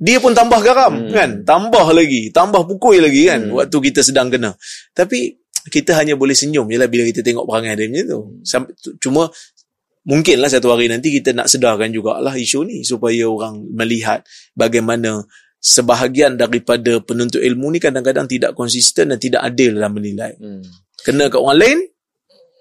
dia 0.02 0.18
pun 0.18 0.36
tambah 0.36 0.60
garam 0.60 1.08
hmm. 1.08 1.14
kan? 1.16 1.30
Tambah 1.48 1.88
lagi 1.96 2.30
tambah 2.36 2.68
pukul 2.68 3.00
lagi 3.00 3.32
kan? 3.32 3.50
Hmm. 3.50 3.56
waktu 3.58 3.78
kita 3.92 4.04
sedang 4.04 4.28
kena. 4.28 4.54
Tapi 4.92 5.40
kita 5.62 5.94
hanya 5.94 6.18
boleh 6.18 6.34
senyum 6.34 6.66
je 6.68 6.78
lah 6.82 6.90
bila 6.90 7.06
kita 7.06 7.22
tengok 7.22 7.46
perangai 7.46 7.78
dia 7.78 7.88
macam 7.88 8.06
tu. 8.10 8.20
Sampai, 8.42 8.74
cuma 8.98 9.30
mungkinlah 10.02 10.50
satu 10.50 10.74
hari 10.74 10.90
nanti 10.90 11.14
kita 11.14 11.38
nak 11.38 11.46
sedarkan 11.46 11.94
jugalah 11.94 12.34
isu 12.34 12.66
ni 12.66 12.82
supaya 12.82 13.30
orang 13.30 13.62
melihat 13.70 14.26
bagaimana 14.58 15.22
sebahagian 15.62 16.42
daripada 16.42 16.98
penuntut 17.06 17.38
ilmu 17.38 17.70
ni 17.70 17.80
kadang-kadang 17.80 18.26
tidak 18.26 18.58
konsisten 18.58 19.14
dan 19.14 19.22
tidak 19.22 19.46
adil 19.46 19.78
dalam 19.78 19.94
menilai 19.94 20.34
hmm. 20.34 20.66
kena 21.06 21.30
kat 21.30 21.38
orang 21.38 21.60
lain 21.62 21.80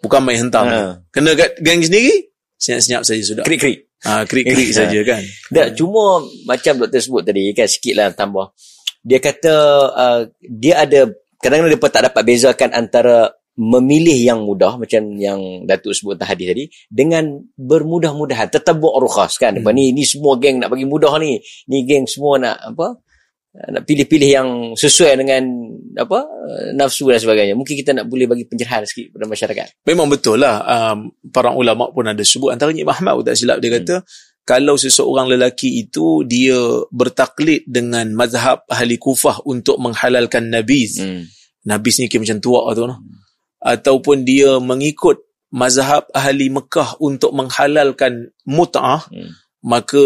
Bukan 0.00 0.20
main 0.24 0.38
hentam. 0.40 0.64
Ha. 0.66 0.96
Kena 1.12 1.36
kat 1.36 1.60
geng 1.60 1.84
sendiri, 1.84 2.32
senyap-senyap 2.56 3.02
saja 3.04 3.22
sudah. 3.22 3.44
Krik-krik. 3.44 3.92
Ha, 4.00 4.24
krik-krik 4.24 4.72
saja 4.78 4.98
kan. 5.04 5.20
Tak, 5.52 5.76
cuma 5.76 6.24
macam 6.48 6.72
doktor 6.80 7.00
sebut 7.04 7.22
tadi, 7.22 7.52
kan 7.52 7.68
sikit 7.68 7.94
lah 8.00 8.08
tambah. 8.16 8.56
Dia 9.04 9.20
kata 9.20 9.54
uh, 9.92 10.20
dia 10.40 10.84
ada, 10.84 11.08
kadang-kadang 11.40 11.72
dia 11.76 11.80
pun 11.80 11.92
tak 11.92 12.04
dapat 12.08 12.22
bezakan 12.24 12.70
antara 12.72 13.32
memilih 13.58 14.14
yang 14.14 14.46
mudah 14.46 14.78
macam 14.78 15.18
yang 15.18 15.66
Datuk 15.66 15.92
sebut 15.92 16.14
tadi 16.16 16.44
tadi 16.46 16.64
dengan 16.86 17.38
bermudah-mudahan 17.58 18.48
tetap 18.48 18.78
buat 18.78 19.00
rukhas 19.02 19.36
kan 19.36 19.58
hmm. 19.58 19.68
ni 19.74 19.90
ni 19.90 20.06
semua 20.06 20.38
geng 20.38 20.62
nak 20.62 20.70
bagi 20.70 20.86
mudah 20.86 21.18
ni 21.18 21.42
ni 21.66 21.82
geng 21.82 22.06
semua 22.06 22.38
nak 22.38 22.56
apa 22.62 23.00
nak 23.50 23.82
pilih-pilih 23.82 24.30
yang 24.30 24.48
sesuai 24.78 25.18
dengan 25.18 25.42
apa 25.98 26.22
nafsu 26.78 27.10
dan 27.10 27.18
sebagainya. 27.18 27.58
Mungkin 27.58 27.74
kita 27.82 27.90
nak 27.90 28.06
boleh 28.06 28.30
bagi 28.30 28.46
pencerahan 28.46 28.86
sikit 28.86 29.10
kepada 29.10 29.26
masyarakat. 29.26 29.66
Memang 29.90 30.06
betul 30.06 30.38
lah. 30.38 30.62
Um, 30.62 31.10
para 31.34 31.50
ulama 31.50 31.90
pun 31.90 32.06
ada 32.06 32.22
sebut. 32.22 32.54
Antaranya 32.54 32.86
Imam 32.86 32.94
Ahmad 32.94 33.26
tak 33.26 33.34
silap 33.34 33.58
dia 33.58 33.74
kata, 33.74 34.00
hmm. 34.00 34.06
kalau 34.46 34.78
seseorang 34.78 35.26
lelaki 35.26 35.82
itu 35.82 36.22
dia 36.30 36.62
bertaklid 36.94 37.66
dengan 37.66 38.14
mazhab 38.14 38.62
ahli 38.70 39.02
kufah 39.02 39.42
untuk 39.42 39.82
menghalalkan 39.82 40.46
nabis. 40.46 41.02
Hmm. 41.02 41.26
Nabis 41.66 41.98
ni 41.98 42.06
macam 42.06 42.38
tua 42.38 42.70
tu. 42.70 42.86
Hmm. 42.86 43.19
Ataupun 43.60 44.24
dia 44.24 44.56
mengikut 44.56 45.20
mazhab 45.52 46.08
ahli 46.16 46.48
Mekah 46.48 46.96
untuk 46.98 47.36
menghalalkan 47.36 48.32
mut'ah. 48.48 49.04
Hmm 49.12 49.40
maka 49.60 50.00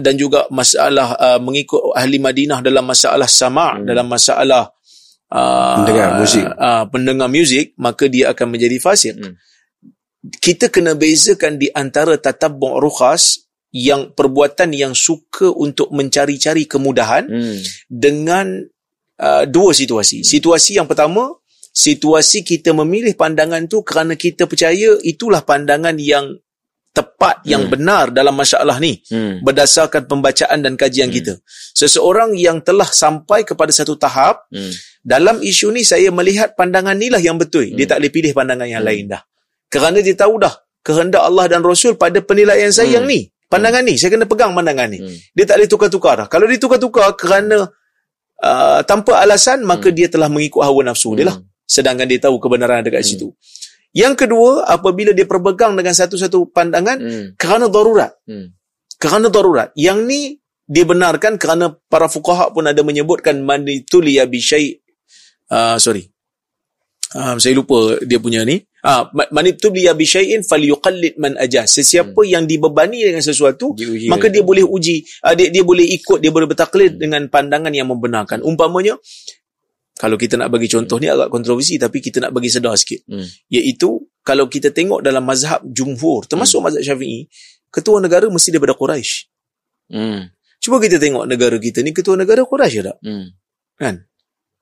dan 0.00 0.16
juga 0.16 0.48
masalah 0.48 1.12
uh, 1.20 1.40
mengikut 1.40 1.92
ahli 1.92 2.16
Madinah 2.16 2.64
dalam 2.64 2.88
masalah 2.88 3.28
sama 3.28 3.76
hmm. 3.76 3.84
dalam 3.84 4.08
masalah 4.08 4.72
uh, 5.28 5.76
pendengar 5.84 6.16
muzik 6.16 6.46
uh, 6.48 6.84
pendengar 6.88 7.28
muzik 7.28 7.76
maka 7.76 8.08
dia 8.08 8.32
akan 8.32 8.48
menjadi 8.48 8.80
fasik 8.80 9.14
hmm. 9.20 9.36
kita 10.40 10.72
kena 10.72 10.96
bezakan 10.96 11.60
di 11.60 11.68
antara 11.68 12.16
tatabbu' 12.16 12.80
rukhas 12.80 13.44
yang 13.68 14.16
perbuatan 14.16 14.72
yang 14.72 14.96
suka 14.96 15.52
untuk 15.52 15.92
mencari-cari 15.92 16.64
kemudahan 16.64 17.28
hmm. 17.28 17.60
dengan 17.92 18.64
uh, 19.20 19.44
dua 19.44 19.76
situasi 19.76 20.24
situasi 20.24 20.80
yang 20.80 20.88
pertama 20.88 21.28
situasi 21.78 22.42
kita 22.42 22.74
memilih 22.74 23.14
pandangan 23.14 23.70
tu 23.70 23.86
kerana 23.86 24.18
kita 24.18 24.50
percaya 24.50 24.98
itulah 25.06 25.46
pandangan 25.46 25.94
yang 25.94 26.34
tepat 26.90 27.46
yang 27.46 27.70
hmm. 27.70 27.72
benar 27.78 28.10
dalam 28.10 28.34
masalah 28.34 28.82
ni 28.82 28.98
hmm. 29.06 29.46
berdasarkan 29.46 30.10
pembacaan 30.10 30.58
dan 30.66 30.74
kajian 30.74 31.06
hmm. 31.06 31.16
kita. 31.22 31.34
Seseorang 31.78 32.34
yang 32.34 32.58
telah 32.66 32.90
sampai 32.90 33.46
kepada 33.46 33.70
satu 33.70 33.94
tahap 33.94 34.50
hmm. 34.50 34.74
dalam 35.06 35.38
isu 35.38 35.70
ni 35.70 35.86
saya 35.86 36.10
melihat 36.10 36.58
pandangan 36.58 36.98
ni 36.98 37.06
lah 37.06 37.22
yang 37.22 37.38
betul. 37.38 37.62
Hmm. 37.62 37.78
Dia 37.78 37.94
tak 37.94 38.02
boleh 38.02 38.10
pilih 38.10 38.32
pandangan 38.34 38.66
yang 38.66 38.82
hmm. 38.82 38.90
lain 38.90 39.04
dah. 39.14 39.22
Kerana 39.70 40.02
dia 40.02 40.18
tahu 40.18 40.34
dah 40.42 40.54
kehendak 40.82 41.22
Allah 41.22 41.46
dan 41.46 41.62
Rasul 41.62 41.94
pada 41.94 42.18
penilaian 42.18 42.74
saya 42.74 42.90
hmm. 42.90 42.96
yang 42.98 43.04
ni. 43.06 43.20
Pandangan 43.46 43.86
hmm. 43.86 43.90
ni 43.92 43.94
saya 43.94 44.10
kena 44.18 44.26
pegang 44.26 44.50
pandangan 44.58 44.88
ni. 44.90 44.98
Hmm. 44.98 45.14
Dia 45.38 45.44
tak 45.46 45.62
boleh 45.62 45.70
tukar-tukar 45.70 46.14
dah. 46.18 46.26
Kalau 46.26 46.50
dia 46.50 46.58
tukar-tukar 46.58 47.14
kerana 47.14 47.70
uh, 48.42 48.80
tanpa 48.82 49.22
alasan 49.22 49.62
maka 49.62 49.94
hmm. 49.94 49.94
dia 49.94 50.08
telah 50.10 50.26
mengikut 50.26 50.66
hawa 50.66 50.82
nafsu 50.82 51.14
hmm. 51.14 51.18
dia 51.22 51.26
lah. 51.30 51.38
Sedangkan 51.68 52.08
dia 52.08 52.16
tahu 52.16 52.40
kebenaran 52.40 52.80
dekat 52.80 53.04
hmm. 53.04 53.10
situ. 53.12 53.28
Yang 53.92 54.24
kedua, 54.24 54.64
apabila 54.64 55.12
dia 55.12 55.28
berpegang 55.28 55.76
dengan 55.76 55.92
satu-satu 55.92 56.48
pandangan 56.48 56.96
hmm. 56.96 57.26
kerana 57.36 57.68
darurat. 57.68 58.16
Hmm. 58.24 58.56
Kerana 58.96 59.28
darurat. 59.28 59.68
Yang 59.76 59.98
ni 60.08 60.20
dibenarkan 60.68 61.36
kerana 61.36 61.76
para 61.88 62.08
fuqaha 62.08 62.52
pun 62.52 62.68
ada 62.68 62.80
menyebutkan 62.84 63.40
manituliya 63.40 64.28
bi 64.28 64.40
syai' 64.40 64.76
uh, 65.52 65.76
sorry. 65.80 66.08
Uh, 67.08 67.40
saya 67.40 67.56
lupa 67.56 67.96
dia 68.04 68.20
punya 68.20 68.44
ni. 68.44 68.60
Ah, 68.84 69.08
uh, 69.08 69.26
manituliya 69.32 69.96
bi 69.96 70.04
syai'in 70.04 70.44
falyuqallid 70.44 71.16
man 71.16 71.40
ajaz. 71.40 71.80
Sesiapa 71.80 72.20
hmm. 72.20 72.28
yang 72.28 72.44
dibebani 72.44 73.00
dengan 73.00 73.24
sesuatu, 73.24 73.72
Diuji 73.72 74.12
maka 74.12 74.28
dia 74.28 74.44
boleh 74.44 74.62
uji, 74.62 75.02
uh, 75.24 75.32
dia 75.32 75.48
dia 75.48 75.64
boleh 75.64 75.88
ikut, 75.88 76.20
dia 76.20 76.28
boleh 76.28 76.44
bertaklid 76.44 76.96
hmm. 76.96 77.00
dengan 77.00 77.22
pandangan 77.32 77.72
yang 77.72 77.88
membenarkan. 77.88 78.44
Umpamanya 78.44 79.00
kalau 79.98 80.14
kita 80.14 80.38
nak 80.38 80.54
bagi 80.54 80.70
contoh 80.70 81.02
ni 81.02 81.10
agak 81.10 81.26
kontroversi 81.26 81.74
tapi 81.74 81.98
kita 81.98 82.22
nak 82.22 82.30
bagi 82.30 82.46
sedar 82.46 82.78
sikit. 82.78 83.02
Hmm. 83.10 83.26
Iaitu 83.50 83.98
kalau 84.22 84.46
kita 84.46 84.70
tengok 84.70 85.02
dalam 85.02 85.26
mazhab 85.26 85.58
jumhur 85.66 86.22
termasuk 86.30 86.62
hmm. 86.62 86.66
mazhab 86.70 86.82
Syafi'i, 86.86 87.26
ketua 87.74 87.98
negara 87.98 88.30
mesti 88.30 88.54
daripada 88.54 88.78
Quraisy. 88.78 89.26
Hmm. 89.90 90.30
Cuba 90.62 90.78
kita 90.78 91.02
tengok 91.02 91.26
negara 91.26 91.58
kita 91.58 91.82
ni 91.82 91.90
ketua 91.90 92.14
negara 92.14 92.46
Quraisy 92.46 92.78
tak? 92.86 92.96
Hmm. 93.02 93.26
Kan? 93.74 94.06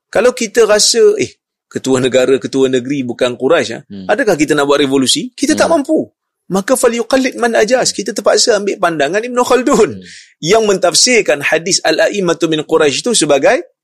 Kalau 0.09 0.33
kita 0.33 0.65
rasa 0.65 1.05
eh 1.21 1.37
ketua 1.69 2.01
negara 2.01 2.41
ketua 2.41 2.65
negeri 2.65 3.05
bukan 3.05 3.37
Quraisy 3.37 3.71
ah, 3.77 3.81
hmm. 3.85 4.09
adakah 4.09 4.33
kita 4.33 4.57
nak 4.57 4.65
buat 4.65 4.81
revolusi? 4.81 5.37
Kita 5.37 5.53
hmm. 5.53 5.61
tak 5.61 5.69
mampu. 5.69 6.01
Maka 6.49 6.73
falyuqallid 6.79 7.37
man 7.37 7.53
ajas. 7.53 7.93
Kita 7.93 8.09
terpaksa 8.09 8.57
ambil 8.57 8.81
pandangan 8.81 9.21
Ibn 9.21 9.37
Khaldun 9.45 10.01
hmm. 10.01 10.03
yang 10.41 10.65
mentafsirkan 10.65 11.45
hadis 11.45 11.77
al-a'immatu 11.85 12.49
min 12.49 12.65
Quraisy 12.65 13.05
itu 13.05 13.13
sebagai 13.13 13.76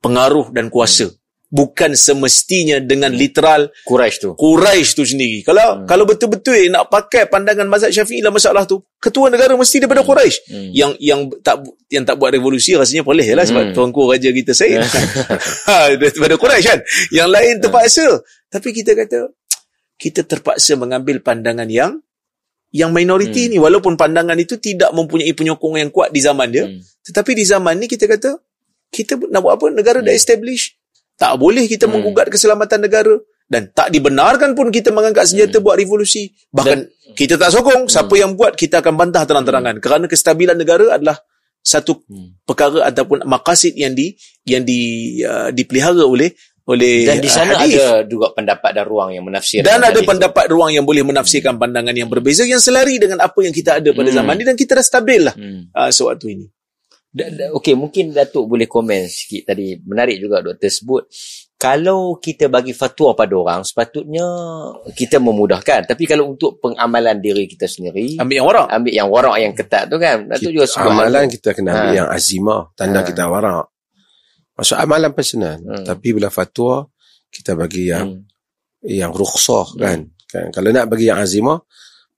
pengaruh 0.00 0.52
dan 0.52 0.68
kuasa. 0.72 1.08
Hmm. 1.08 1.18
Bukan 1.50 1.98
semestinya 1.98 2.78
dengan 2.78 3.10
literal 3.10 3.74
Quraisy 3.82 4.22
tu. 4.22 4.30
Quraisy 4.38 4.90
tu 4.94 5.02
sendiri. 5.02 5.42
Kalau 5.42 5.82
hmm. 5.82 5.86
kalau 5.90 6.06
betul-betul 6.06 6.70
nak 6.70 6.86
pakai 6.86 7.26
pandangan 7.26 7.66
mazhab 7.66 7.90
Syafi'i 7.90 8.22
dalam 8.22 8.38
masalah 8.38 8.70
tu, 8.70 8.78
ketua 9.02 9.34
negara 9.34 9.58
mesti 9.58 9.82
daripada 9.82 10.06
hmm. 10.06 10.10
Quraisy. 10.14 10.36
Hmm. 10.46 10.70
Yang 10.70 10.92
yang 11.02 11.20
tak 11.42 11.56
yang 11.90 12.06
tak 12.06 12.22
buat 12.22 12.30
revolusi 12.30 12.78
rasanya 12.78 13.02
boleh 13.02 13.26
lah 13.34 13.42
sebab 13.42 13.62
hmm. 13.66 13.74
tuanku 13.74 14.06
raja 14.06 14.30
kita 14.30 14.54
Said. 14.54 14.78
ha, 15.68 15.90
daripada 15.98 16.38
Quraisy 16.38 16.64
kan. 16.70 16.78
Yang 17.10 17.28
lain 17.34 17.54
hmm. 17.58 17.62
terpaksa. 17.66 18.06
Tapi 18.46 18.68
kita 18.70 18.94
kata 18.94 19.18
kita 20.00 20.24
terpaksa 20.24 20.80
mengambil 20.80 21.20
pandangan 21.20 21.68
yang 21.68 22.00
yang 22.72 22.94
minoriti 22.94 23.46
hmm. 23.46 23.50
ni 23.52 23.58
walaupun 23.60 24.00
pandangan 24.00 24.38
itu 24.40 24.56
tidak 24.56 24.94
mempunyai 24.96 25.34
penyokong 25.36 25.76
yang 25.76 25.90
kuat 25.92 26.14
di 26.14 26.22
zaman 26.24 26.48
dia 26.48 26.64
hmm. 26.64 26.80
tetapi 27.04 27.36
di 27.36 27.44
zaman 27.44 27.76
ni 27.76 27.90
kita 27.90 28.08
kata 28.08 28.38
kita 28.90 29.16
nak 29.30 29.40
buat 29.40 29.54
apa? 29.56 29.66
Negara 29.70 29.98
hmm. 30.02 30.06
dah 30.06 30.14
establish. 30.14 30.76
Tak 31.16 31.38
boleh 31.38 31.64
kita 31.70 31.86
hmm. 31.86 31.92
menggugat 31.94 32.26
keselamatan 32.28 32.82
negara. 32.82 33.14
Dan 33.50 33.66
tak 33.74 33.90
dibenarkan 33.90 34.54
pun 34.54 34.70
kita 34.70 34.94
mengangkat 34.94 35.26
senjata 35.26 35.58
hmm. 35.58 35.64
buat 35.66 35.76
revolusi. 35.78 36.30
Bahkan 36.54 36.78
Dan, 36.86 37.14
kita 37.18 37.34
tak 37.34 37.50
sokong. 37.50 37.86
Hmm. 37.86 37.90
Siapa 37.90 38.14
yang 38.14 38.38
buat, 38.38 38.54
kita 38.54 38.78
akan 38.78 38.94
bantah 38.94 39.26
terang-terangan. 39.26 39.78
Hmm. 39.78 39.82
Kerana 39.82 40.04
kestabilan 40.06 40.54
negara 40.54 40.94
adalah 40.94 41.18
satu 41.60 42.00
hmm. 42.08 42.46
perkara 42.48 42.88
ataupun 42.88 43.26
makasid 43.28 43.76
yang 43.76 43.92
di 43.92 44.16
yang 44.48 44.64
di 44.64 44.80
uh, 45.20 45.52
dipelihara 45.52 46.00
oleh 46.00 46.32
oleh 46.64 47.04
dan 47.04 47.18
di 47.20 47.28
sana 47.28 47.52
hadith. 47.58 47.76
ada 47.76 48.06
juga 48.06 48.32
pendapat 48.32 48.70
dan 48.72 48.84
ruang 48.86 49.10
yang 49.12 49.24
menafsirkan 49.26 49.66
dan 49.66 49.80
ada 49.82 50.00
pendapat 50.00 50.44
itu. 50.46 50.52
ruang 50.54 50.70
yang 50.72 50.86
boleh 50.86 51.02
menafsirkan 51.04 51.56
hmm. 51.56 51.62
pandangan 51.66 51.94
yang 51.96 52.08
berbeza 52.08 52.46
yang 52.48 52.62
selari 52.62 52.96
dengan 52.96 53.20
apa 53.20 53.38
yang 53.42 53.52
kita 53.52 53.82
ada 53.82 53.90
pada 53.92 54.08
hmm. 54.08 54.16
zaman 54.16 54.34
ini 54.40 54.44
dan 54.46 54.56
kita 54.56 54.72
dah 54.78 54.84
stabil 54.84 55.20
lah 55.20 55.34
hmm. 55.36 55.74
uh, 55.74 55.90
sewaktu 55.92 56.26
ini 56.32 56.46
Okey, 57.58 57.74
mungkin 57.74 58.14
Datuk 58.14 58.46
boleh 58.46 58.70
komen 58.70 59.10
sikit 59.10 59.50
tadi. 59.50 59.74
Menarik 59.82 60.22
juga 60.22 60.46
doktor 60.46 60.70
sebut. 60.70 61.02
Kalau 61.60 62.16
kita 62.22 62.46
bagi 62.48 62.70
fatwa 62.70 63.12
pada 63.12 63.34
orang, 63.36 63.60
sepatutnya 63.66 64.24
kita 64.94 65.18
memudahkan. 65.18 65.90
Tapi 65.90 66.06
kalau 66.06 66.32
untuk 66.32 66.62
pengamalan 66.62 67.18
diri 67.18 67.50
kita 67.50 67.66
sendiri... 67.66 68.16
Ambil 68.16 68.40
yang 68.40 68.46
warak. 68.46 68.68
Ambil 68.70 68.92
yang 68.94 69.08
warak 69.10 69.36
yang 69.42 69.52
ketat 69.52 69.90
tu 69.90 69.98
kan. 69.98 70.24
Datuk 70.30 70.54
juga 70.54 70.66
suka 70.70 70.88
Amalan 70.88 71.26
kita 71.28 71.50
kena 71.52 71.70
ambil 71.74 71.90
ha. 71.90 71.98
yang 71.98 72.08
azimah. 72.08 72.62
Tanda 72.78 73.02
ha. 73.02 73.06
kita 73.06 73.22
warak. 73.26 73.66
Maksud 74.56 74.76
amalan 74.78 75.12
personal. 75.12 75.58
Hmm. 75.60 75.84
Tapi 75.84 76.08
bila 76.14 76.28
fatwa, 76.32 76.88
kita 77.28 77.58
bagi 77.58 77.90
yang 77.90 78.22
hmm. 78.22 78.86
yang 78.86 79.12
rukhsah 79.12 79.76
hmm. 79.76 79.80
kan. 79.82 79.98
kan. 80.30 80.46
Kalau 80.54 80.68
nak 80.72 80.86
bagi 80.88 81.12
yang 81.12 81.20
azimah, 81.20 81.58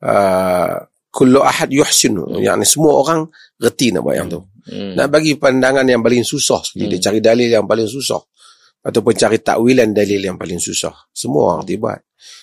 uh, 0.07 0.77
kullu 1.13 1.41
ahad 1.43 1.69
yuhsinu 1.69 2.25
hmm. 2.25 2.41
yang 2.41 2.63
semua 2.63 2.95
orang 3.01 3.29
reti 3.61 3.91
nak 3.91 4.07
buat 4.07 4.17
yang 4.17 4.33
tu 4.33 4.41
hmm. 4.69 4.95
nak 4.99 5.09
bagi 5.11 5.39
pandangan 5.39 5.87
yang 5.87 6.03
paling 6.03 6.23
susah 6.23 6.61
sekali 6.63 6.87
hmm. 6.87 6.93
dia 6.97 7.01
cari 7.11 7.21
dalil 7.23 7.49
yang 7.49 7.67
paling 7.67 7.89
susah 7.89 8.21
ataupun 8.83 9.15
cari 9.15 9.39
takwilan 9.39 9.95
dalil 9.95 10.19
yang 10.19 10.37
paling 10.39 10.59
susah 10.59 10.93
semua 11.15 11.57
orang 11.57 11.67
buat 11.79 12.01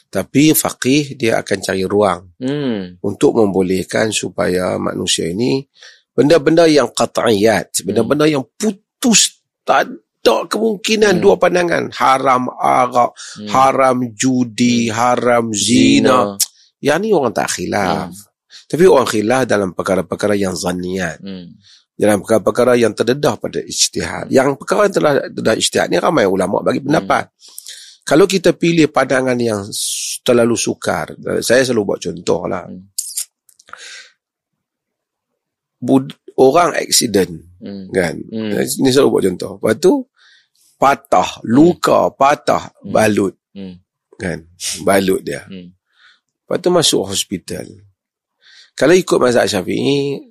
tapi 0.10 0.58
faqih 0.58 1.20
dia 1.20 1.40
akan 1.44 1.58
cari 1.62 1.84
ruang 1.86 2.22
hmm. 2.42 3.04
untuk 3.06 3.38
membolehkan 3.40 4.10
supaya 4.10 4.76
manusia 4.82 5.30
ini 5.30 5.62
benda-benda 6.16 6.66
yang 6.66 6.90
qat'iyat 6.92 7.86
benda-benda 7.86 8.26
yang 8.26 8.44
putus 8.58 9.40
tak 9.62 9.92
ada 10.20 10.50
kemungkinan 10.50 11.20
hmm. 11.20 11.24
dua 11.24 11.36
pandangan 11.38 11.84
haram 11.96 12.50
arak 12.58 13.12
hmm. 13.40 13.50
haram 13.54 13.98
judi 14.16 14.90
haram 14.92 15.54
zina, 15.54 16.36
zina. 16.36 16.42
yang 16.84 17.00
ni 17.00 17.14
orang 17.14 17.32
tak 17.32 17.52
khilaf 17.54 18.12
hmm. 18.12 18.28
Tapi 18.70 18.86
orang 18.86 19.10
khilaf 19.10 19.50
dalam 19.50 19.74
perkara-perkara 19.74 20.38
yang 20.38 20.54
zaniat. 20.54 21.18
Hmm. 21.26 21.58
Dalam 22.00 22.24
perkara-perkara 22.24 22.80
yang 22.80 22.96
terdedah 22.96 23.36
pada 23.36 23.60
ijtihad. 23.60 24.32
Yang 24.32 24.56
perkara 24.56 24.88
yang 24.88 24.96
terdedah 24.96 25.56
ijtihad 25.60 25.92
ni 25.92 26.00
ramai 26.00 26.24
ulama 26.24 26.64
bagi 26.64 26.80
pendapat. 26.80 27.28
Hmm. 27.28 27.36
Kalau 28.08 28.24
kita 28.24 28.56
pilih 28.56 28.88
pandangan 28.88 29.36
yang 29.36 29.68
terlalu 30.24 30.56
sukar, 30.56 31.12
saya 31.44 31.62
selalu 31.68 31.84
buat 31.84 32.00
contoh 32.00 32.42
lah. 32.48 32.64
Hmm. 32.66 32.88
Bud, 35.80 36.16
orang 36.40 36.76
accident 36.80 37.36
hmm. 37.60 37.92
kan. 37.92 38.16
Hmm. 38.32 38.64
Ini 38.64 38.90
selalu 38.90 39.10
buat 39.12 39.24
contoh. 39.28 39.52
Lepas 39.60 39.76
tu 39.84 39.94
patah, 40.80 41.30
luka, 41.44 42.08
hmm. 42.08 42.16
patah, 42.16 42.64
hmm. 42.72 42.92
balut. 42.96 43.36
Hmm. 43.52 43.76
Kan? 44.16 44.48
Balut 44.88 45.20
dia. 45.20 45.44
Hmm. 45.46 45.76
Lepas 46.48 46.58
tu 46.64 46.70
masuk 46.72 47.02
hospital. 47.12 47.68
Kalau 48.80 48.96
ikut 48.96 49.20
mazhab 49.20 49.44
Syafi'i 49.44 50.29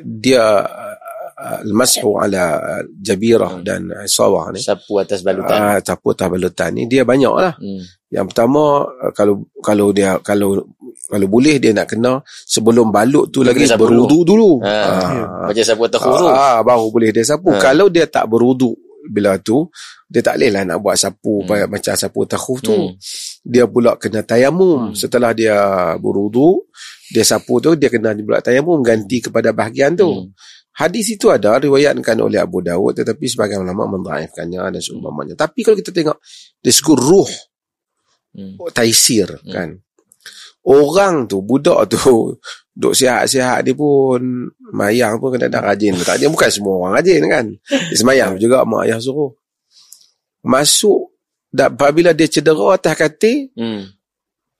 dia 0.00 0.62
uh, 0.64 1.60
mashu 1.74 2.14
ala 2.16 2.58
jabirah 3.02 3.60
hmm. 3.60 3.64
dan 3.66 3.80
sawah 4.06 4.54
ni 4.54 4.62
sapu 4.62 5.02
atas 5.02 5.20
balutan 5.20 5.58
uh, 5.58 5.78
sapu 5.82 6.14
atas 6.14 6.28
balutan 6.30 6.70
ni 6.72 6.86
dia 6.86 7.02
banyak 7.02 7.34
lah 7.34 7.54
hmm. 7.58 8.10
yang 8.14 8.26
pertama 8.30 8.86
kalau 9.12 9.44
kalau 9.60 9.90
dia 9.90 10.18
kalau 10.22 10.62
kalau 11.04 11.26
boleh 11.28 11.60
dia 11.60 11.74
nak 11.76 11.90
kena 11.90 12.22
sebelum 12.26 12.88
balut 12.88 13.28
tu 13.28 13.44
dia 13.44 13.52
lagi 13.52 13.68
berudu 13.76 14.24
dulu, 14.24 14.60
dulu. 14.60 14.66
Ha, 14.66 14.76
ha. 14.88 15.10
macam 15.50 15.64
sapu 15.64 15.82
atas 15.84 16.00
khuru 16.00 16.26
ha, 16.30 16.64
baru 16.64 16.86
boleh 16.88 17.10
dia 17.12 17.24
sapu 17.26 17.52
ha. 17.52 17.60
kalau 17.60 17.92
dia 17.92 18.08
tak 18.08 18.24
berudu 18.30 18.72
bila 19.04 19.36
tu 19.36 19.68
dia 20.08 20.24
tak 20.24 20.40
boleh 20.40 20.50
lah 20.54 20.62
nak 20.64 20.78
buat 20.80 20.96
sapu 20.96 21.44
hmm. 21.44 21.68
macam 21.68 21.92
sapu 21.92 22.24
takhuf 22.24 22.64
tu 22.64 22.72
hmm. 22.72 22.96
dia 23.44 23.68
pula 23.68 24.00
kena 24.00 24.24
tayamum 24.24 24.92
hmm. 24.92 24.96
setelah 24.96 25.36
dia 25.36 25.56
berudu 26.00 26.64
dia 27.12 27.24
sapu 27.26 27.60
tu 27.60 27.76
dia 27.76 27.92
kena 27.92 28.16
pula 28.16 28.40
tayamum 28.40 28.80
ganti 28.80 29.20
kepada 29.20 29.52
bahagian 29.52 29.92
tu. 29.98 30.08
Hmm. 30.08 30.32
hadis 30.74 31.14
itu 31.14 31.30
ada 31.30 31.60
riwayatkan 31.60 32.18
oleh 32.18 32.40
Abu 32.40 32.58
Dawud 32.64 32.98
tetapi 32.98 33.30
sebagian 33.30 33.62
ulama 33.62 33.98
mendhaifkannya 33.98 34.74
dan 34.74 34.80
seumpamanya. 34.80 35.34
Tapi 35.36 35.60
kalau 35.60 35.76
kita 35.76 35.92
tengok 35.92 36.16
dia 36.64 36.72
sebut 36.72 36.98
ruh. 36.98 37.30
Hmm. 38.34 38.58
taisir 38.72 39.28
hmm. 39.28 39.52
kan? 39.52 39.68
Orang 40.64 41.28
tu 41.28 41.44
budak 41.44 41.92
tu 41.92 42.34
duk 42.80 42.94
sihat-sihat 42.96 43.62
dia 43.62 43.76
pun 43.76 44.50
mayang 44.74 45.20
pun 45.20 45.36
kena 45.36 45.52
dah 45.52 45.62
rajin. 45.62 45.94
Tak 46.00 46.18
dia 46.18 46.26
bukan 46.32 46.50
semua 46.50 46.74
orang 46.80 46.98
rajin 46.98 47.22
kan? 47.28 47.46
Dia 47.68 47.96
semayang 48.00 48.40
juga 48.40 48.66
mak 48.66 48.88
ayah 48.88 48.98
suruh. 48.98 49.30
Masuk 50.42 51.14
apabila 51.54 52.10
dia 52.10 52.26
cedera 52.26 52.74
atas 52.74 52.98
katil 52.98 53.54
hmm 53.54 53.93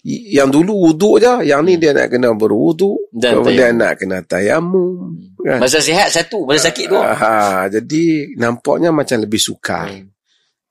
yang 0.05 0.52
dulu 0.52 0.92
wuduk 0.92 1.16
je 1.16 1.48
yang 1.48 1.64
ni 1.64 1.80
dia 1.80 1.96
nak 1.96 2.12
kena 2.12 2.36
berwuduk 2.36 3.09
dan 3.09 3.40
kemudian 3.40 3.72
tayamum. 3.72 3.80
nak 3.80 3.92
kena 3.96 4.18
tayamum 4.20 4.92
kan? 5.40 5.59
masa 5.64 5.80
sihat 5.80 6.12
satu 6.12 6.44
masa 6.44 6.68
sakit 6.68 6.92
dua 6.92 7.16
ha, 7.16 7.64
jadi 7.72 8.36
nampaknya 8.36 8.92
macam 8.92 9.24
lebih 9.24 9.40
sukar 9.40 9.88
hmm. 9.88 10.12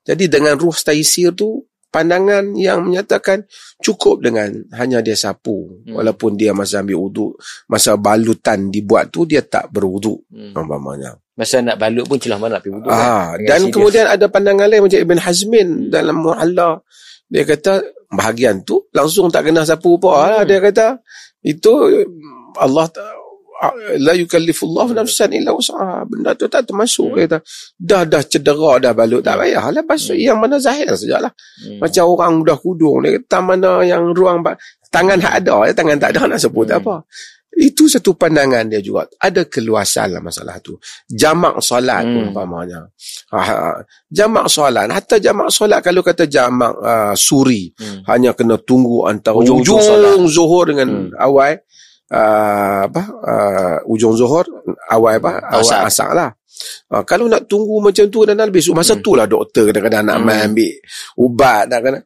jadi 0.06 0.24
dengan 0.30 0.54
ruh 0.54 0.78
taisir 0.78 1.34
tu 1.34 1.66
pandangan 1.90 2.54
yang 2.54 2.86
menyatakan 2.86 3.42
cukup 3.82 4.22
dengan 4.22 4.54
hanya 4.78 5.02
dia 5.02 5.18
sapu 5.18 5.82
hmm. 5.82 5.98
walaupun 5.98 6.38
dia 6.38 6.54
masa 6.54 6.86
ambil 6.86 7.02
wuduk 7.02 7.34
masa 7.66 7.98
balutan 7.98 8.70
dibuat 8.70 9.10
tu 9.10 9.26
dia 9.26 9.42
tak 9.42 9.66
berwuduk 9.74 10.30
hmm. 10.30 10.54
umpamanya 10.54 11.18
masa 11.34 11.58
nak 11.58 11.82
balut 11.82 12.06
pun 12.06 12.22
celah 12.22 12.38
mana 12.38 12.62
pergi 12.62 12.78
wuduk 12.78 12.90
ha, 12.94 13.34
kan? 13.34 13.50
dan 13.50 13.60
kemudian 13.74 14.06
ada 14.06 14.30
pandangan 14.30 14.70
lain 14.70 14.86
macam 14.86 15.02
Ibn 15.02 15.18
Hazmin 15.18 15.68
hmm. 15.74 15.90
dalam 15.90 16.22
muhalla 16.22 16.78
dia 17.26 17.42
kata 17.42 17.82
bahagian 18.14 18.62
tu 18.62 18.86
langsung 18.94 19.28
tak 19.28 19.50
kena 19.50 19.66
sapu 19.66 19.98
apa 20.00 20.10
lah. 20.30 20.40
Hmm. 20.42 20.48
Dia 20.48 20.58
kata 20.62 20.86
itu 21.44 21.72
Allah 22.56 22.88
la 23.96 24.12
yukallifullahu 24.12 24.92
nafsan 24.92 25.30
illa 25.34 25.54
wus'aha. 25.54 26.04
Benda 26.08 26.34
tu 26.34 26.50
tak 26.50 26.68
termasuk 26.68 27.14
hmm. 27.14 27.18
kata. 27.26 27.38
Dah 27.78 28.02
dah 28.06 28.22
cedera 28.24 28.80
dah 28.80 28.92
balut 28.92 29.22
tak 29.22 29.40
payah 29.40 29.70
lah 29.70 29.84
pasal 29.84 30.18
hmm. 30.18 30.26
yang 30.26 30.38
mana 30.40 30.56
zahir 30.58 30.90
sajalah. 30.94 31.32
Hmm. 31.62 31.78
Macam 31.82 32.04
orang 32.10 32.32
dah 32.42 32.58
kudung 32.58 33.04
dia 33.04 33.20
kata 33.20 33.38
mana 33.42 33.70
yang 33.86 34.10
ruang 34.14 34.42
tangan 34.90 35.18
hak 35.18 35.34
ada 35.42 35.66
ya 35.66 35.72
tangan 35.74 35.98
tak 35.98 36.10
ada 36.14 36.20
nak 36.30 36.40
sebut 36.40 36.66
hmm. 36.70 36.78
apa. 36.82 36.94
Itu 37.54 37.86
satu 37.86 38.18
pandangan 38.18 38.66
dia 38.66 38.82
juga. 38.82 39.06
Ada 39.18 39.46
keluasan 39.46 40.18
lah 40.18 40.22
masalah 40.22 40.58
tu. 40.58 40.74
Jamak 41.06 41.62
solat 41.62 42.02
hmm. 42.02 42.30
umpamanya. 42.30 42.82
Ha, 43.30 43.38
ha, 43.38 43.54
ha, 43.54 43.70
jamak 44.10 44.50
solat. 44.50 44.90
Hatta 44.90 45.22
jamak 45.22 45.48
solat 45.54 45.78
kalau 45.80 46.02
kata 46.02 46.26
jamak 46.26 46.74
uh, 46.82 47.14
suri. 47.14 47.70
Hmm. 47.78 48.02
Hanya 48.10 48.34
kena 48.34 48.58
tunggu 48.58 49.06
antara 49.06 49.38
ujung, 49.38 49.62
ujung, 49.62 50.26
zuhur 50.26 50.74
dengan 50.74 51.10
hmm. 51.10 51.18
awal. 51.18 51.62
Uh, 52.04 52.84
apa 52.84 53.02
uh, 53.24 53.76
ujung 53.88 54.12
zuhur 54.12 54.44
awal 54.92 55.16
apa 55.18 55.40
awal 55.56 55.88
asak 55.88 56.12
lah 56.12 56.36
uh, 56.92 57.02
kalau 57.02 57.26
nak 57.26 57.48
tunggu 57.48 57.80
macam 57.80 58.06
tu 58.12 58.22
dan 58.28 58.38
lebih 58.38 58.60
masa 58.76 58.94
hmm. 58.94 59.02
tu 59.02 59.16
lah 59.16 59.24
doktor 59.24 59.72
kadang-kadang 59.72 60.04
nak 60.12 60.18
hmm. 60.20 60.46
ambil 60.52 60.74
ubat 61.24 61.64
dan 61.66 61.78
kadang 61.80 62.04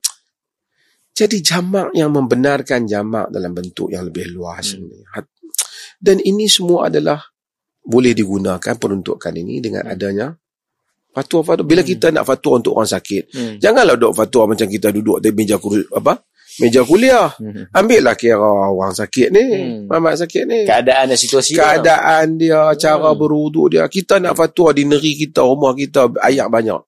jadi 1.19 1.37
jamak 1.43 1.89
yang 1.99 2.15
membenarkan 2.15 2.87
jamak 2.87 3.27
dalam 3.35 3.51
bentuk 3.51 3.91
yang 3.91 4.07
lebih 4.07 4.31
luas 4.31 4.79
hmm. 4.79 5.11
Dan 5.99 6.23
ini 6.23 6.47
semua 6.47 6.87
adalah 6.87 7.19
boleh 7.83 8.15
digunakan 8.15 8.75
peruntukan 8.79 9.35
ini 9.35 9.59
dengan 9.59 9.83
hmm. 9.83 9.93
adanya 9.93 10.27
fatwa-fatwa. 11.11 11.67
Bila 11.67 11.83
hmm. 11.83 11.91
kita 11.91 12.07
nak 12.15 12.25
fatwa 12.25 12.51
untuk 12.63 12.73
orang 12.79 12.93
sakit, 12.95 13.23
hmm. 13.35 13.55
janganlah 13.59 13.99
duk 13.99 14.15
fatwa 14.15 14.55
macam 14.55 14.67
kita 14.71 14.95
duduk 14.95 15.19
di 15.19 15.29
meja 15.35 15.59
apa? 15.97 16.15
Meja 16.59 16.83
kuliah. 16.83 17.31
Hmm. 17.39 17.71
Ambillah 17.71 18.15
kira 18.19 18.39
orang 18.43 18.95
sakit 18.95 19.29
ni, 19.31 19.45
hmm. 19.47 19.81
mamat 19.91 20.27
sakit 20.27 20.43
ni. 20.47 20.59
Keadaan 20.67 21.15
dan 21.15 21.19
situasi 21.19 21.55
Keadaan 21.55 22.35
dia, 22.35 22.75
dia 22.75 22.91
cara 22.91 23.15
hmm. 23.15 23.19
berwuduk 23.19 23.67
dia. 23.75 23.87
Kita 23.87 24.19
nak 24.19 24.35
fatwa 24.39 24.75
di 24.75 24.83
negeri 24.87 25.13
kita, 25.27 25.47
rumah 25.47 25.75
kita 25.75 26.11
ayat 26.19 26.47
banyak. 26.51 26.88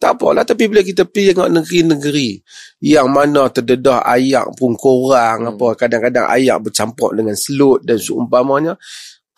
Tak 0.00 0.16
apalah 0.16 0.48
tapi 0.48 0.64
bila 0.64 0.80
kita 0.80 1.04
pergi 1.04 1.36
tengok 1.36 1.52
negeri-negeri 1.60 2.40
yang 2.88 3.12
mana 3.12 3.52
terdedah 3.52 4.00
ayak 4.08 4.56
pun 4.56 4.72
kurang 4.72 5.44
hmm. 5.44 5.50
apa 5.52 5.66
kadang-kadang 5.76 6.24
ayak 6.24 6.56
bercampur 6.64 7.12
dengan 7.12 7.36
selut 7.36 7.84
dan 7.84 8.00
seumpamanya 8.00 8.80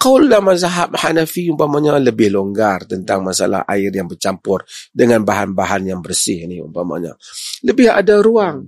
kaulah 0.03 0.43
mazhab 0.43 0.91
Hanafi 0.99 1.51
umpamanya 1.51 1.99
lebih 1.99 2.35
longgar 2.35 2.87
tentang 2.91 3.23
masalah 3.23 3.63
air 3.71 3.95
yang 3.95 4.11
bercampur 4.11 4.67
dengan 4.91 5.23
bahan-bahan 5.23 5.95
yang 5.95 6.03
bersih 6.03 6.51
ni 6.51 6.59
umpamanya. 6.59 7.15
Lebih 7.63 7.87
ada 7.91 8.19
ruang 8.19 8.67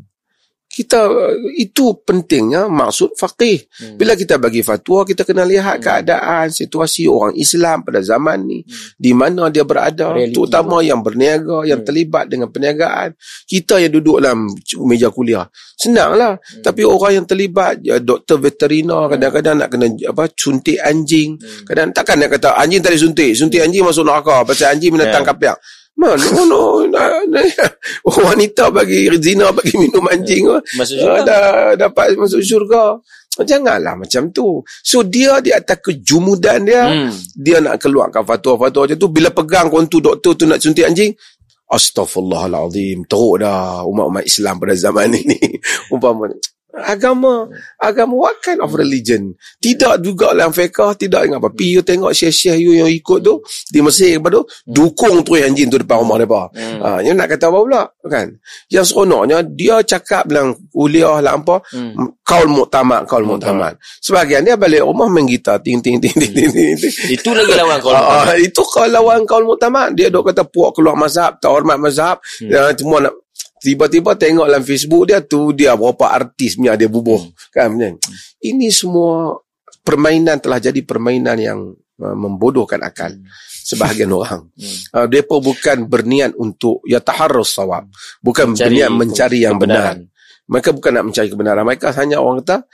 kita 0.75 1.07
itu 1.55 2.03
pentingnya 2.03 2.67
maksud 2.67 3.15
faqih. 3.15 3.63
Hmm. 3.79 3.95
Bila 3.95 4.19
kita 4.19 4.43
bagi 4.43 4.67
fatwa, 4.67 5.07
kita 5.07 5.23
kena 5.23 5.47
lihat 5.47 5.79
hmm. 5.79 5.85
keadaan, 5.87 6.51
situasi 6.51 7.07
orang 7.07 7.39
Islam 7.39 7.87
pada 7.87 8.03
zaman 8.03 8.43
ni, 8.43 8.67
hmm. 8.67 8.99
di 8.99 9.13
mana 9.15 9.55
dia 9.55 9.63
berada, 9.63 10.11
Reality 10.11 10.35
terutama 10.35 10.83
itu. 10.83 10.91
yang 10.91 11.01
berniaga, 11.07 11.63
yang 11.63 11.79
hmm. 11.79 11.87
terlibat 11.87 12.25
dengan 12.27 12.51
perniagaan. 12.51 13.15
Kita 13.47 13.79
yang 13.79 13.95
duduk 13.95 14.19
dalam 14.19 14.51
meja 14.83 15.15
kuliah, 15.15 15.47
senanglah. 15.79 16.43
Hmm. 16.43 16.67
Tapi 16.67 16.83
orang 16.83 17.23
yang 17.23 17.27
terlibat, 17.31 17.79
ya, 17.79 18.03
doktor 18.03 18.43
veterina, 18.43 19.07
hmm. 19.07 19.11
kadang-kadang 19.15 19.55
nak 19.63 19.69
kena 19.71 19.87
apa 20.11 20.27
suntik 20.35 20.83
anjing. 20.83 21.39
Hmm. 21.39 21.71
Kadang 21.71 21.95
takkan 21.95 22.19
nak 22.19 22.35
kata 22.35 22.59
anjing 22.59 22.83
tadi 22.83 22.99
suntik, 22.99 23.39
suntik 23.39 23.63
hmm. 23.63 23.67
anjing 23.71 23.83
masuk 23.87 24.03
neraka 24.03 24.43
pasal 24.43 24.75
anjing 24.75 24.91
menentang 24.91 25.23
yeah. 25.23 25.31
kapiak. 25.31 25.59
Mana 26.05 26.43
no, 26.45 26.85
nah, 26.85 27.25
nah, 27.33 27.45
oh, 28.07 28.19
wanita 28.29 28.69
bagi 28.69 29.09
zina 29.25 29.49
bagi 29.49 29.73
minum 29.81 30.05
anjing 30.13 30.45
masuk 30.77 31.01
syurga. 31.01 31.23
Dah 31.25 31.45
dapat 31.89 32.19
masuk 32.21 32.45
syurga. 32.45 33.01
Janganlah 33.35 33.99
macam 33.99 34.31
tu. 34.31 34.63
So 34.85 35.03
dia 35.03 35.43
di 35.43 35.51
atas 35.51 35.83
kejumudan 35.83 36.69
dia, 36.69 36.87
hmm. 36.87 37.11
dia 37.35 37.59
nak 37.59 37.83
keluarkan 37.83 38.23
fatwa-fatwa 38.23 38.87
macam 38.87 38.99
tu 39.01 39.09
bila 39.11 39.29
pegang 39.35 39.67
kontu 39.67 39.99
doktor 39.99 40.39
tu 40.39 40.47
nak 40.47 40.63
suntik 40.63 40.87
anjing, 40.87 41.11
Astaghfirullahalazim. 41.65 43.09
Teruk 43.09 43.43
dah 43.43 43.83
umat-umat 43.89 44.23
Islam 44.23 44.61
pada 44.63 44.75
zaman 44.79 45.11
ini. 45.25 45.41
Umpama 45.91 46.31
Agama, 46.75 47.47
agama 47.79 48.19
what 48.19 48.43
kind 48.43 48.59
of 48.59 48.75
religion? 48.75 49.31
Tidak 49.63 50.03
juga 50.03 50.35
dalam 50.35 50.51
fiqah, 50.51 50.99
tidak 50.99 51.31
ingat 51.31 51.39
apa. 51.39 51.55
Pi 51.55 51.71
you 51.71 51.87
tengok 51.87 52.11
syekh-syekh 52.11 52.59
you 52.59 52.75
yang 52.75 52.91
ikut 52.91 53.23
tu 53.23 53.39
di 53.71 53.79
Mesir 53.79 54.19
apa 54.19 54.29
tu, 54.35 54.43
hmm. 54.43 54.75
dukung 54.75 55.23
tu 55.23 55.39
yang 55.39 55.55
jin 55.55 55.71
tu 55.71 55.79
depan 55.79 56.03
rumah 56.03 56.19
depa. 56.19 56.51
Hmm. 56.51 56.79
Ha, 56.83 56.89
you 57.07 57.15
nak 57.15 57.31
kata 57.31 57.47
apa 57.47 57.59
pula? 57.63 57.83
Kan? 58.11 58.43
Yang 58.67 58.87
seronoknya 58.91 59.47
dia 59.47 59.87
cakap 59.87 60.27
dalam 60.27 60.59
kuliah 60.75 61.23
lah 61.23 61.39
apa, 61.39 61.63
hmm. 61.63 62.27
kaul 62.27 62.51
muktamad, 62.51 63.07
kaul 63.07 63.23
muktamad. 63.23 63.79
Sebagian 64.03 64.43
dia 64.43 64.59
balik 64.59 64.83
rumah 64.83 65.07
main 65.07 65.31
gitar 65.31 65.63
ting 65.63 65.79
ting 65.79 66.03
ting 66.03 66.11
ting 66.11 66.35
ting. 66.35 66.51
ting. 66.51 66.75
itu 67.07 67.29
lagi 67.31 67.55
lawan 67.55 67.79
kaul 67.79 67.95
muktamad. 68.03 68.37
itu 68.43 68.63
kalau 68.75 68.89
lawan 68.91 69.23
kaul 69.23 69.47
muktamad. 69.47 69.89
Dia 69.95 70.11
dok 70.11 70.35
kata 70.35 70.43
puak 70.43 70.75
keluar 70.75 70.99
mazhab, 70.99 71.39
tak 71.39 71.55
hormat 71.55 71.79
mazhab, 71.79 72.19
hmm. 72.43 72.75
semua 72.75 72.99
nak 72.99 73.15
tiba-tiba 73.65 74.13
tengok 74.13 74.45
dalam 74.45 74.61
Facebook 74.61 75.09
dia 75.09 75.25
tu 75.25 75.57
dia 75.57 75.73
berapa 75.73 76.13
artis 76.13 76.61
punya 76.61 76.77
dia 76.77 76.93
bubuh 76.93 77.25
hmm. 77.25 77.49
kan 77.49 77.73
hmm. 77.73 77.97
ini 78.45 78.69
semua 78.69 79.41
permainan 79.81 80.37
telah 80.37 80.61
jadi 80.61 80.85
permainan 80.85 81.41
yang 81.41 81.61
uh, 81.73 82.17
membodohkan 82.17 82.85
akal 82.85 83.09
hmm. 83.09 83.25
sebahagian 83.65 84.13
orang 84.21 84.45
hmm. 84.53 84.77
uh, 84.93 85.07
depa 85.09 85.41
bukan 85.41 85.89
berniat 85.89 86.37
untuk 86.37 86.85
ya 86.85 87.01
taharrus 87.01 87.57
sawab 87.57 87.89
bukan 88.21 88.53
mencari 88.53 88.85
berniat 88.85 88.91
mencari 88.93 89.39
yang 89.49 89.57
kebenaran. 89.57 90.05
benar 90.05 90.13
mereka 90.45 90.77
bukan 90.77 90.93
nak 90.93 91.05
mencari 91.09 91.29
kebenaran 91.33 91.65
mereka 91.65 91.89
hanya 91.97 92.21
orang 92.21 92.45
kata 92.45 92.69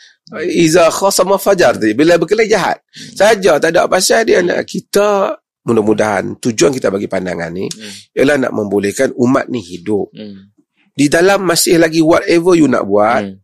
iza 0.50 0.90
khasama 0.90 1.38
fajar 1.38 1.78
bila 1.94 2.18
berkelahi 2.18 2.50
jahat 2.50 2.82
hmm. 2.82 3.14
saja 3.14 3.62
tak 3.62 3.78
ada 3.78 3.86
pasal 3.86 4.26
dia 4.26 4.42
nak 4.42 4.66
kita 4.66 5.38
mudah-mudahan 5.62 6.34
tujuan 6.42 6.74
kita 6.74 6.90
bagi 6.90 7.06
pandangan 7.06 7.46
ni 7.54 7.70
hmm. 7.70 8.18
ialah 8.18 8.42
nak 8.42 8.52
membolehkan 8.58 9.14
umat 9.14 9.46
ni 9.46 9.62
hidup 9.62 10.10
hmm 10.10 10.50
di 10.94 11.06
dalam 11.06 11.46
masih 11.46 11.78
lagi 11.80 12.02
whatever 12.02 12.58
you 12.58 12.66
nak 12.66 12.84
buat 12.84 13.22
hmm. 13.24 13.36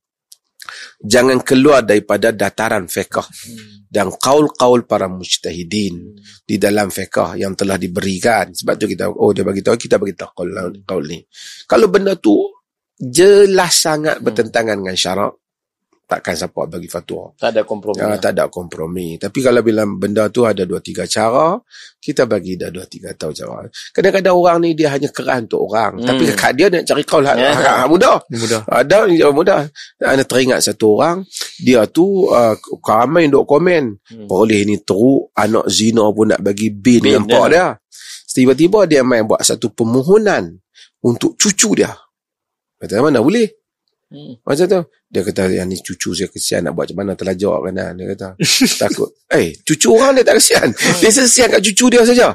jangan 1.03 1.39
keluar 1.41 1.87
daripada 1.87 2.35
dataran 2.35 2.91
fiqh 2.91 3.23
hmm. 3.23 3.89
dan 3.89 4.11
kaul-kaul 4.11 4.85
para 4.85 5.07
mujtahidin 5.07 5.95
hmm. 5.95 6.45
di 6.45 6.57
dalam 6.59 6.91
fiqh 6.91 7.39
yang 7.39 7.55
telah 7.55 7.79
diberikan 7.79 8.51
sebab 8.51 8.75
tu 8.77 8.87
kita 8.91 9.09
oh 9.09 9.31
dia 9.31 9.47
bagi 9.47 9.63
tahu 9.63 9.77
kita 9.79 9.97
bagi 9.97 10.15
tahu 10.19 10.31
kaul, 10.35 10.51
kaul 10.83 11.05
ni 11.07 11.23
kalau 11.71 11.87
benda 11.87 12.19
tu 12.19 12.35
jelas 12.97 13.77
sangat 13.77 14.19
bertentangan 14.25 14.81
dengan 14.81 14.97
syarak 14.97 15.46
takkan 16.07 16.39
siapa 16.39 16.71
bagi 16.71 16.87
fatwa. 16.87 17.35
Tak 17.35 17.51
ada 17.51 17.63
kompromi. 17.67 17.99
Ya, 17.99 18.15
tak 18.23 18.33
ada 18.39 18.47
kompromi. 18.47 19.19
Tapi 19.19 19.39
kalau 19.43 19.61
bila 19.61 19.83
benda 19.85 20.31
tu 20.31 20.47
ada 20.47 20.63
dua 20.63 20.79
tiga 20.79 21.03
cara, 21.05 21.59
kita 21.99 22.31
bagi 22.31 22.55
dah 22.55 22.71
dua 22.71 22.87
tiga 22.87 23.11
tahu 23.13 23.35
cara. 23.35 23.67
Kadang-kadang 23.91 24.35
orang 24.39 24.59
ni 24.63 24.79
dia 24.79 24.95
hanya 24.95 25.11
keran 25.11 25.51
untuk 25.51 25.67
orang. 25.67 25.99
Hmm. 25.99 26.07
Tapi 26.07 26.23
kat 26.39 26.53
dia 26.55 26.71
nak 26.71 26.87
cari 26.87 27.03
kau 27.03 27.19
lah. 27.19 27.35
Ya. 27.35 27.51
Ha, 27.51 27.73
ha, 27.83 27.85
mudah. 27.91 28.23
mudah. 28.31 28.63
Ada 28.71 29.11
yang 29.11 29.35
mudah. 29.35 29.67
Anda 29.99 30.23
teringat 30.23 30.63
satu 30.63 30.95
orang, 30.95 31.27
dia 31.59 31.83
tu 31.91 32.31
uh, 32.31 32.55
ramai 32.87 33.27
duk 33.27 33.43
komen. 33.43 33.99
Hmm. 34.07 34.31
Boleh 34.31 34.63
ni 34.63 34.79
teruk, 34.79 35.35
anak 35.35 35.67
zina 35.67 36.07
pun 36.15 36.31
nak 36.31 36.41
bagi 36.41 36.71
bin, 36.71 37.03
bin 37.03 37.19
nampak 37.19 37.51
dia. 37.51 37.75
dia. 37.75 37.85
Tiba-tiba 38.37 38.85
dia 38.87 39.01
main 39.01 39.25
buat 39.25 39.41
satu 39.41 39.73
permohonan 39.73 40.55
untuk 41.03 41.35
cucu 41.41 41.83
dia. 41.83 41.91
Kata 42.77 43.01
mana 43.01 43.25
boleh? 43.25 43.66
Hmm. 44.07 44.39
Macam 44.47 44.67
tu. 44.71 44.81
Dia 45.11 45.21
kata, 45.27 45.43
yang 45.51 45.67
ni 45.67 45.83
cucu 45.83 46.15
saya 46.15 46.31
kesian 46.31 46.63
nak 46.63 46.79
buat 46.79 46.87
macam 46.87 46.97
mana 47.03 47.13
terlajak 47.19 47.59
kan. 47.67 47.75
Dia 47.99 48.07
kata, 48.15 48.29
takut. 48.79 49.11
Eh, 49.35 49.59
cucu 49.67 49.89
orang 49.91 50.15
dia 50.15 50.25
tak 50.27 50.39
kesian. 50.39 50.69
Hmm. 50.71 50.99
Dia 51.03 51.11
kesian 51.11 51.49
kat 51.51 51.61
cucu 51.63 51.85
dia 51.91 52.03
saja. 52.07 52.29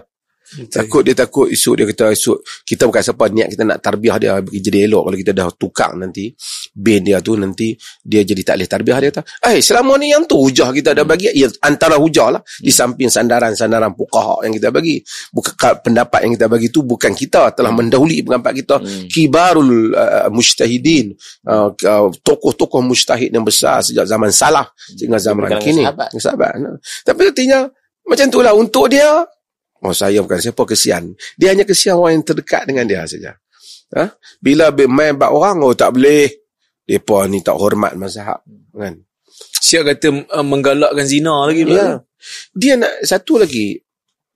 Okay. 0.52 0.68
Takut 0.68 1.02
dia 1.08 1.16
takut 1.16 1.48
esok 1.48 1.74
dia 1.80 1.86
kata 1.88 2.12
esok 2.12 2.44
kita 2.68 2.84
bukan 2.84 3.00
siapa 3.00 3.24
niat 3.32 3.48
kita 3.56 3.64
nak 3.64 3.80
tarbiah 3.80 4.18
dia 4.20 4.32
bagi 4.44 4.60
jadi 4.60 4.80
elok. 4.92 5.04
Kalau 5.08 5.18
kita 5.24 5.32
dah 5.32 5.48
tukar 5.56 5.92
nanti 5.96 6.28
bin 6.76 7.08
dia 7.08 7.24
tu 7.24 7.40
nanti 7.40 7.72
dia 8.04 8.28
jadi 8.28 8.44
tak 8.44 8.56
boleh 8.60 8.68
tarbiah 8.68 8.98
dia 9.00 9.10
kata 9.16 9.22
eh 9.48 9.64
selama 9.64 9.96
ni 9.96 10.12
yang 10.12 10.28
tu 10.28 10.36
hujah 10.36 10.76
kita 10.76 10.92
dah 10.92 11.08
bagi. 11.08 11.32
Ya, 11.32 11.48
antara 11.64 11.96
hujah 11.96 12.36
lah. 12.36 12.42
Di 12.60 12.68
samping 12.68 13.08
sandaran-sandaran 13.08 13.96
pukah 13.96 14.44
yang 14.44 14.52
kita 14.52 14.76
bagi 14.76 15.00
bukan 15.32 15.56
pendapat 15.80 16.20
yang 16.28 16.34
kita 16.36 16.48
bagi 16.52 16.68
tu 16.68 16.84
bukan 16.84 17.16
kita 17.16 17.56
telah 17.56 17.72
mendahului 17.72 18.20
pendapat 18.28 18.52
kita. 18.60 18.76
Hmm. 18.82 19.08
kibarul 19.08 19.96
uh, 19.96 20.28
mujtahidin 20.34 21.16
uh, 21.48 21.70
uh, 21.72 22.08
tokoh-tokoh 22.20 22.84
mujtahid 22.84 23.32
yang 23.32 23.46
besar 23.48 23.80
sejak 23.80 24.04
zaman 24.04 24.34
salah 24.34 24.68
sehingga 24.76 25.22
zaman 25.22 25.56
kini. 25.62 25.86
sahabat. 25.86 26.10
sahabat. 26.18 26.52
tapi 27.08 27.20
artinya 27.30 27.60
macam 28.04 28.26
itulah 28.28 28.54
untuk 28.58 28.90
dia 28.90 29.24
Oh 29.82 29.94
saya 29.94 30.22
bukan 30.22 30.38
siapa 30.38 30.62
kesian. 30.62 31.18
Dia 31.38 31.58
hanya 31.58 31.66
kesian 31.66 31.98
orang 31.98 32.22
yang 32.22 32.26
terdekat 32.26 32.70
dengan 32.70 32.86
dia 32.86 33.02
saja. 33.10 33.34
Ha? 33.98 34.14
Bila 34.38 34.70
main 34.88 35.18
bak 35.18 35.34
orang, 35.34 35.60
oh 35.66 35.74
tak 35.74 35.98
boleh. 35.98 36.30
Mereka 36.86 37.18
ni 37.32 37.40
tak 37.42 37.56
hormat 37.56 37.96
mazhab. 37.96 38.44
Kan? 38.76 39.02
Siap 39.62 39.82
kata 39.88 40.08
uh, 40.38 40.46
menggalakkan 40.46 41.08
zina 41.08 41.48
lagi. 41.48 41.64
Ya. 41.66 42.04
Dia 42.52 42.76
nak 42.78 43.02
satu 43.08 43.42
lagi. 43.42 43.80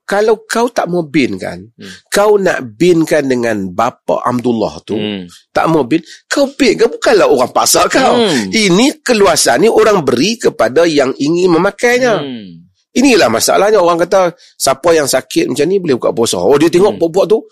Kalau 0.05 0.45
kau 0.45 0.69
tak 0.69 0.85
mau 0.85 1.01
bin 1.01 1.33
kan, 1.41 1.57
hmm. 1.65 2.13
kau 2.13 2.37
nak 2.37 2.77
binkan 2.77 3.25
dengan 3.25 3.73
bapa 3.73 4.21
Abdullah 4.21 4.77
tu, 4.85 4.93
hmm. 4.93 5.49
tak 5.49 5.65
mau 5.65 5.81
bin, 5.81 5.97
kau 6.29 6.45
bin 6.53 6.77
kan 6.77 6.93
bukanlah 6.93 7.25
orang 7.25 7.49
pasal 7.49 7.89
kau. 7.89 8.13
Hmm. 8.13 8.53
Ini 8.53 9.01
keluasan 9.01 9.65
ni 9.65 9.69
orang 9.69 10.05
beri 10.05 10.37
kepada 10.37 10.85
yang 10.85 11.09
ingin 11.17 11.57
memakainya. 11.57 12.21
Hmm. 12.21 12.64
Inilah 12.95 13.27
masalahnya 13.27 13.83
orang 13.83 13.99
kata 14.07 14.31
siapa 14.55 14.95
yang 14.95 15.03
sakit 15.03 15.51
macam 15.51 15.65
ni 15.67 15.83
boleh 15.83 15.95
buka 15.99 16.15
puasa. 16.15 16.39
Oh 16.39 16.55
dia 16.55 16.71
tengok 16.71 16.95
hmm. 16.95 17.11
puak 17.11 17.25
tu 17.27 17.43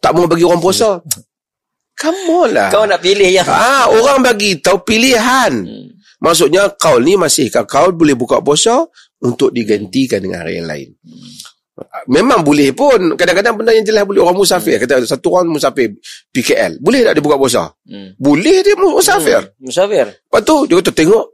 tak 0.00 0.16
mau 0.16 0.24
bagi 0.24 0.44
orang 0.48 0.60
puasa. 0.60 0.96
Come 1.96 2.52
lah. 2.52 2.72
Kau 2.72 2.88
nak 2.88 3.00
pilih 3.04 3.28
yang 3.28 3.44
Ah, 3.48 3.88
orang 3.92 4.24
bagi 4.24 4.56
tahu 4.60 4.80
pilihan. 4.84 5.52
Hmm. 5.52 5.96
Maksudnya 6.20 6.72
kau 6.80 6.96
ni 6.96 7.16
masih 7.16 7.52
kau 7.52 7.92
boleh 7.92 8.16
buka 8.16 8.40
puasa 8.40 8.88
untuk 9.20 9.52
digantikan 9.52 10.20
dengan 10.24 10.44
hari 10.44 10.64
yang 10.64 10.68
lain. 10.68 10.88
Hmm. 11.04 11.32
Memang 12.08 12.40
boleh 12.40 12.72
pun 12.72 13.20
kadang-kadang 13.20 13.60
benda 13.60 13.76
yang 13.76 13.84
jelas 13.84 14.08
boleh 14.08 14.24
orang 14.24 14.40
musafir 14.40 14.80
hmm. 14.80 14.88
kata 14.88 14.94
satu 15.04 15.28
orang 15.36 15.52
musafir 15.52 15.92
PKL 16.32 16.80
boleh 16.80 17.04
tak 17.04 17.20
dia 17.20 17.20
buka 17.20 17.36
puasa 17.36 17.68
hmm. 17.84 18.16
boleh 18.16 18.64
dia 18.64 18.72
musafir 18.80 19.44
hmm. 19.44 19.60
musafir 19.60 20.08
lepas 20.08 20.40
tu 20.40 20.64
dia 20.64 20.80
kata 20.80 20.96
tengok 20.96 21.24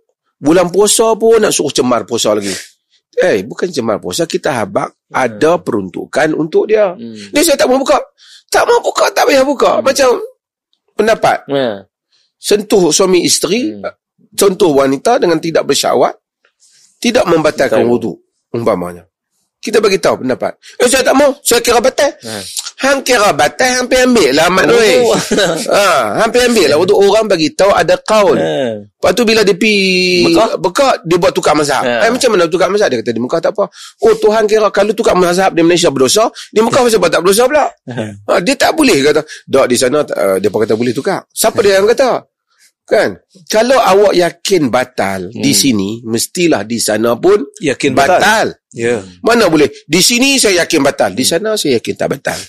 bulan 0.43 0.67
puasa 0.67 1.15
pun 1.15 1.39
nak 1.39 1.55
suruh 1.55 1.71
cemar 1.71 2.03
puasa 2.03 2.35
lagi 2.35 2.51
Eh, 3.21 3.45
bukan 3.45 3.69
cemar 3.69 4.01
puasa. 4.01 4.25
Kita 4.25 4.57
habak 4.57 4.89
hmm. 4.89 5.13
ada 5.13 5.61
peruntukan 5.61 6.33
untuk 6.33 6.71
dia. 6.71 6.97
Hmm. 6.97 7.17
Dia 7.35 7.43
saya 7.45 7.61
tak 7.61 7.69
mau 7.69 7.77
buka. 7.77 8.01
Tak 8.49 8.65
mau 8.69 8.81
buka, 8.81 9.09
tak 9.13 9.29
payah 9.29 9.45
buka. 9.45 9.81
Hmm. 9.81 9.85
Macam 9.85 10.09
pendapat. 10.97 11.45
Hmm. 11.49 11.85
Sentuh 12.41 12.91
suami 12.91 13.23
isteri, 13.23 13.77
hmm. 13.77 14.35
contoh 14.35 14.75
wanita 14.75 15.21
dengan 15.21 15.39
tidak 15.39 15.69
bersyawat, 15.69 16.17
tidak 16.99 17.29
membatalkan 17.29 17.87
wudu, 17.87 18.19
umpamanya. 18.51 19.07
Kita 19.63 19.79
bagi 19.79 20.03
tahu 20.03 20.27
pendapat. 20.27 20.59
Eh, 20.83 20.91
saya 20.91 21.07
tak 21.07 21.15
mau. 21.15 21.31
Saya 21.39 21.63
kira 21.63 21.79
batal. 21.79 22.11
Hmm. 22.19 22.43
Hang 22.83 22.99
kira 23.07 23.31
batal 23.31 23.79
hampir 23.79 24.03
ambil 24.03 24.35
lah 24.35 24.51
mak 24.51 24.67
oh. 24.67 25.15
ha, 25.79 26.19
hampir 26.19 26.51
ambil 26.51 26.67
lah 26.75 26.79
untuk 26.83 26.99
orang 26.99 27.31
bagi 27.31 27.55
tahu 27.55 27.71
ada 27.71 27.95
kaul. 28.03 28.35
Ha. 28.35 28.83
Lepas 28.83 29.13
tu 29.15 29.23
bila 29.23 29.47
dia 29.47 29.55
pi 29.55 30.27
bekak 30.35 31.07
dia 31.07 31.15
buat 31.15 31.31
tukar 31.31 31.55
mazhab. 31.55 31.87
Ha. 31.87 32.03
Eh, 32.03 32.11
macam 32.11 32.35
mana 32.35 32.51
tukar 32.51 32.75
mazhab 32.75 32.91
dia 32.91 32.99
kata 32.99 33.15
di 33.15 33.23
Mekah 33.23 33.39
tak 33.39 33.55
apa. 33.55 33.71
Oh 34.03 34.15
Tuhan 34.19 34.51
kira 34.51 34.67
kalau 34.75 34.91
tukar 34.99 35.15
mazhab 35.15 35.55
di 35.55 35.63
Malaysia 35.63 35.95
berdosa, 35.95 36.27
di 36.51 36.59
Mekah 36.59 36.83
macam 36.83 36.99
tak 37.07 37.23
berdosa 37.23 37.43
pula. 37.47 37.67
Ha. 37.71 38.43
dia 38.43 38.55
tak 38.59 38.75
boleh 38.75 38.99
kata. 38.99 39.23
Dak 39.47 39.67
di 39.71 39.77
sana 39.79 40.03
uh, 40.03 40.37
dia 40.43 40.51
kata 40.51 40.75
boleh 40.75 40.91
tukar. 40.91 41.23
Siapa 41.31 41.63
dia 41.63 41.79
yang 41.79 41.87
kata? 41.87 42.32
Kan? 42.83 43.23
Kalau 43.47 43.79
awak 43.79 44.13
yakin 44.13 44.69
batal 44.69 45.31
hmm. 45.31 45.39
di 45.39 45.53
sini, 45.55 45.91
mestilah 46.03 46.67
di 46.67 46.83
sana 46.83 47.15
pun 47.15 47.41
yakin 47.63 47.95
batal. 47.95 48.19
batal. 48.19 48.47
Ya. 48.75 48.99
Yeah. 48.99 49.01
Mana 49.23 49.47
boleh? 49.47 49.71
Di 49.87 50.01
sini 50.03 50.37
saya 50.37 50.67
yakin 50.67 50.83
batal, 50.83 51.15
di 51.15 51.23
sana 51.23 51.55
saya 51.55 51.79
yakin 51.79 51.95
tak 51.95 52.11
batal. 52.19 52.41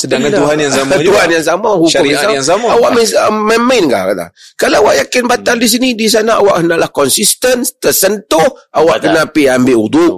Sedangkan 0.00 0.32
Tuhan 0.32 0.56
yang 0.56 0.72
sama 0.72 0.94
juga. 1.04 1.08
Tuhan 1.12 1.28
yang 1.36 1.44
sama, 1.44 1.68
hukum 1.76 1.92
Syariat 1.92 2.32
yang 2.32 2.46
sama. 2.46 2.66
Awak 2.72 2.90
uh, 2.96 3.32
main-main 3.32 3.84
ke 3.88 3.96
kata. 3.96 4.26
Kalau 4.56 4.76
awak 4.86 4.94
yakin 5.04 5.24
batal 5.28 5.56
di 5.60 5.68
sini, 5.68 5.92
di 5.92 6.08
sana 6.08 6.40
awak 6.40 6.64
hendaklah 6.64 6.88
konsisten, 6.88 7.64
tersentuh, 7.76 8.72
awak 8.72 9.04
kena 9.04 9.28
pergi 9.28 9.52
ambil 9.52 9.76
wudu. 9.76 10.08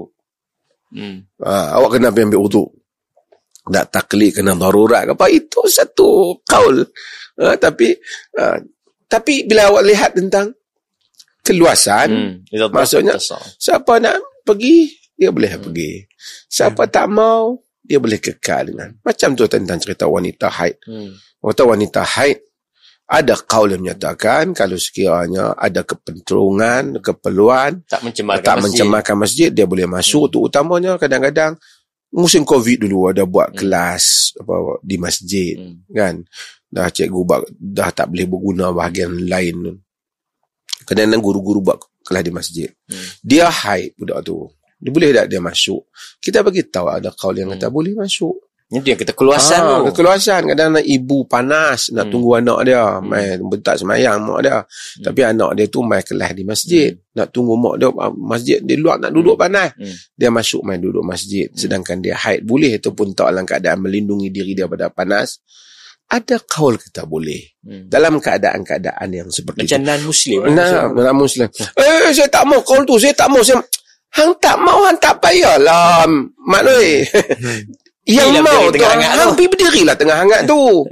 Hmm. 0.95 1.27
Ha, 1.43 1.75
awak 1.79 1.99
kena 1.99 2.15
pergi 2.15 2.27
ambil 2.31 2.43
wudu. 2.47 2.65
Tak 3.65 3.87
taklid 3.91 4.37
kena 4.37 4.53
darurat 4.55 5.09
apa 5.09 5.27
itu 5.33 5.65
satu 5.67 6.39
kaul. 6.45 6.85
Ha, 7.41 7.59
tapi 7.59 7.91
ha, 8.39 8.61
tapi 9.15 9.47
bila 9.47 9.71
awak 9.71 9.85
lihat 9.87 10.11
tentang 10.19 10.51
keluasan, 11.47 12.43
hmm. 12.51 12.75
maksudnya 12.75 13.15
siapa 13.63 14.03
nak 14.03 14.19
pergi, 14.43 14.91
dia 15.15 15.31
boleh 15.31 15.55
hmm. 15.55 15.63
pergi. 15.63 15.93
Siapa 16.51 16.91
hmm. 16.91 16.91
tak 16.91 17.07
mau, 17.15 17.55
dia 17.79 18.03
boleh 18.03 18.19
kekal 18.19 18.75
dengan 18.75 18.91
macam 19.07 19.39
tu 19.39 19.47
tentang 19.47 19.79
cerita 19.79 20.11
wanita 20.11 20.51
haid. 20.51 20.83
Hmm. 20.83 21.15
Wanita 21.47 22.03
haid 22.03 22.43
ada 23.05 23.37
kaul 23.37 23.77
yang 23.77 23.85
menyatakan 23.85 24.57
kalau 24.57 24.81
sekiranya 24.81 25.53
ada 25.55 25.85
kepentingan, 25.85 27.05
keperluan 27.05 27.85
tak 27.85 28.01
mencemarkan, 28.01 28.43
tak 28.43 28.57
masjid. 28.57 28.65
mencemarkan 28.65 29.17
masjid, 29.21 29.49
dia 29.55 29.67
boleh 29.69 29.87
masuk. 29.87 30.27
Hmm. 30.27 30.33
Tu 30.33 30.39
utamanya 30.43 30.93
kadang-kadang 30.99 31.55
musim 32.17 32.43
Covid 32.43 32.83
dulu 32.89 33.13
ada 33.13 33.29
buat 33.29 33.53
hmm. 33.53 33.59
kelas 33.61 34.05
apa 34.41 34.55
di 34.81 34.97
masjid 34.97 35.55
hmm. 35.61 35.93
kan. 35.93 36.25
Dah 36.75 36.91
cikgu 36.91 37.23
dah 37.55 37.89
tak 37.95 38.11
boleh 38.11 38.27
berguna 38.27 38.75
bahagian 38.75 39.15
lain 39.31 39.79
Kadang-kadang 40.85 41.23
guru-guru 41.23 41.65
buat 41.65 41.79
kelas 42.05 42.23
di 42.27 42.33
masjid. 42.35 42.69
Hmm. 42.91 43.07
Dia 43.25 43.49
hide 43.49 43.97
budak 43.97 44.21
tu. 44.27 44.51
Dia 44.77 44.91
boleh 44.93 45.11
tak 45.17 45.27
dia 45.33 45.41
masuk? 45.41 45.89
Kita 46.21 46.45
bagi 46.45 46.67
tahu 46.69 46.93
ada 46.93 47.09
kaul 47.09 47.41
yang 47.41 47.57
kata 47.57 47.73
hmm. 47.73 47.75
boleh 47.75 47.95
masuk. 47.97 48.37
Ini 48.65 48.81
dia 48.81 48.97
kata 48.97 49.13
keluasan 49.13 49.61
ha, 49.61 49.87
tu. 49.87 49.97
Keluasan. 49.97 50.51
Kadang-kadang 50.51 50.85
ibu 50.85 51.25
panas 51.25 51.89
nak 51.95 52.09
hmm. 52.09 52.13
tunggu 52.13 52.31
anak 52.37 52.59
dia. 52.69 52.85
Hmm. 52.85 53.07
Main 53.07 53.37
bentak 53.49 53.75
semayang 53.81 54.19
mak 54.25 54.41
dia. 54.45 54.57
Hmm. 54.61 55.05
Tapi 55.09 55.21
anak 55.25 55.51
dia 55.57 55.65
tu 55.73 55.81
main 55.85 56.03
kelas 56.05 56.31
di 56.37 56.43
masjid. 56.45 56.89
Hmm. 56.93 57.17
Nak 57.17 57.27
tunggu 57.33 57.55
mak 57.57 57.75
dia. 57.81 57.89
Ah, 57.97 58.13
masjid 58.13 58.59
di 58.61 58.75
luar 58.77 59.01
nak 59.01 59.13
duduk 59.15 59.37
hmm. 59.39 59.45
panas. 59.47 59.71
Hmm. 59.79 59.95
Dia 60.17 60.29
masuk 60.29 60.61
main 60.69 60.81
duduk 60.81 61.05
masjid. 61.05 61.49
Hmm. 61.49 61.57
Sedangkan 61.57 61.97
dia 62.05 62.17
haid 62.19 62.45
boleh 62.45 62.77
ataupun 62.77 63.17
tak 63.17 63.33
dalam 63.33 63.45
keadaan 63.49 63.79
melindungi 63.85 64.29
diri 64.29 64.53
dia 64.53 64.69
pada 64.69 64.93
panas. 64.93 65.41
Ada 66.15 66.39
kaul 66.47 66.79
kita 66.79 67.11
boleh. 67.11 67.43
Hmm. 67.67 67.91
Dalam 67.91 68.23
keadaan-keadaan 68.23 69.09
yang 69.11 69.27
seperti 69.35 69.67
Macam 69.67 69.81
itu. 69.83 69.89
Non-muslim. 69.91 70.41
Nah, 70.55 70.87
non-muslim. 70.87 71.49
Eh, 71.75 72.15
saya 72.15 72.31
tak 72.31 72.47
mau 72.47 72.63
kaul 72.63 72.87
tu. 72.87 72.95
Saya 73.03 73.11
tak 73.19 73.27
mau. 73.35 73.43
Saya... 73.43 73.59
Hang 74.15 74.31
tak 74.39 74.55
mau, 74.63 74.87
hang 74.87 74.95
tak 75.03 75.19
payahlah. 75.19 76.07
Mak 76.47 76.63
hmm. 76.63 77.67
Yang 78.05 78.29
Bila 78.37 78.41
mau 78.45 78.63
tu 78.69 78.85
hang 78.85 79.33
pergi 79.33 79.49
berdirilah 79.49 79.97
tengah 79.97 80.17
hangat 80.23 80.41
tu. 80.45 80.85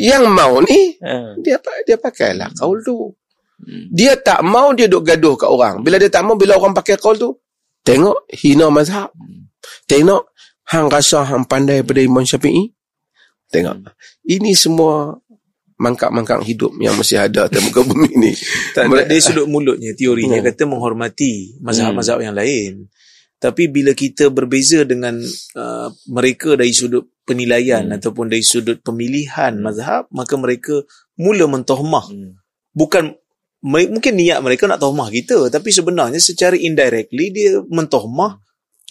Yang 0.00 0.24
mau 0.32 0.64
ni 0.64 0.96
ha. 1.04 1.36
dia 1.36 1.60
dia 1.84 2.00
pakailah 2.00 2.48
kaul 2.56 2.80
tu. 2.80 3.12
Hmm. 3.60 3.92
Dia 3.92 4.16
tak 4.16 4.40
mau 4.40 4.72
dia 4.72 4.88
duk 4.88 5.04
gaduh 5.04 5.36
kat 5.36 5.46
orang. 5.46 5.84
Bila 5.84 6.00
dia 6.00 6.08
tak 6.08 6.24
mau 6.24 6.34
bila 6.34 6.56
orang 6.56 6.72
pakai 6.72 6.96
kaul 6.96 7.20
tu, 7.20 7.36
tengok 7.84 8.26
hina 8.32 8.72
mazhab. 8.72 9.12
Hmm. 9.12 9.52
Tengok 9.84 10.32
hang 10.72 10.88
rasa 10.88 11.20
hang 11.28 11.44
pandai 11.44 11.84
pada 11.84 12.00
Imam 12.00 12.24
Syafi'i. 12.24 12.72
Tengok. 13.52 13.76
Hmm. 13.84 13.92
Ini 14.24 14.56
semua 14.56 15.12
mangkak-mangkak 15.76 16.46
hidup 16.46 16.72
yang 16.78 16.94
masih 16.96 17.20
ada 17.20 17.50
di 17.50 17.58
muka 17.60 17.84
bumi 17.90 18.10
ni. 18.16 18.32
Tak, 18.72 18.88
dari 18.88 19.20
sudut 19.20 19.46
mulutnya 19.50 19.92
teorinya 19.92 20.40
hmm. 20.40 20.46
kata 20.48 20.62
menghormati 20.64 21.60
mazhab-mazhab 21.60 22.24
yang 22.24 22.32
lain. 22.32 22.88
Tapi 23.42 23.66
bila 23.66 23.90
kita 23.90 24.30
berbeza 24.30 24.86
dengan 24.86 25.18
uh, 25.58 25.88
mereka 26.06 26.54
dari 26.54 26.70
sudut 26.70 27.10
penilaian 27.26 27.82
hmm. 27.90 27.98
ataupun 27.98 28.30
dari 28.30 28.46
sudut 28.46 28.78
pemilihan 28.80 29.58
hmm. 29.58 29.62
mazhab, 29.62 30.02
maka 30.14 30.34
mereka 30.38 30.80
mula 31.18 31.50
mentohmah. 31.50 32.06
Hmm. 32.06 32.38
Bukan 32.72 33.12
mungkin 33.62 34.14
niat 34.18 34.42
mereka 34.42 34.66
nak 34.66 34.82
tohmah 34.82 35.10
kita, 35.10 35.50
tapi 35.50 35.70
sebenarnya 35.70 36.18
secara 36.18 36.58
indirectly 36.58 37.30
dia 37.30 37.58
mentohmah 37.62 38.38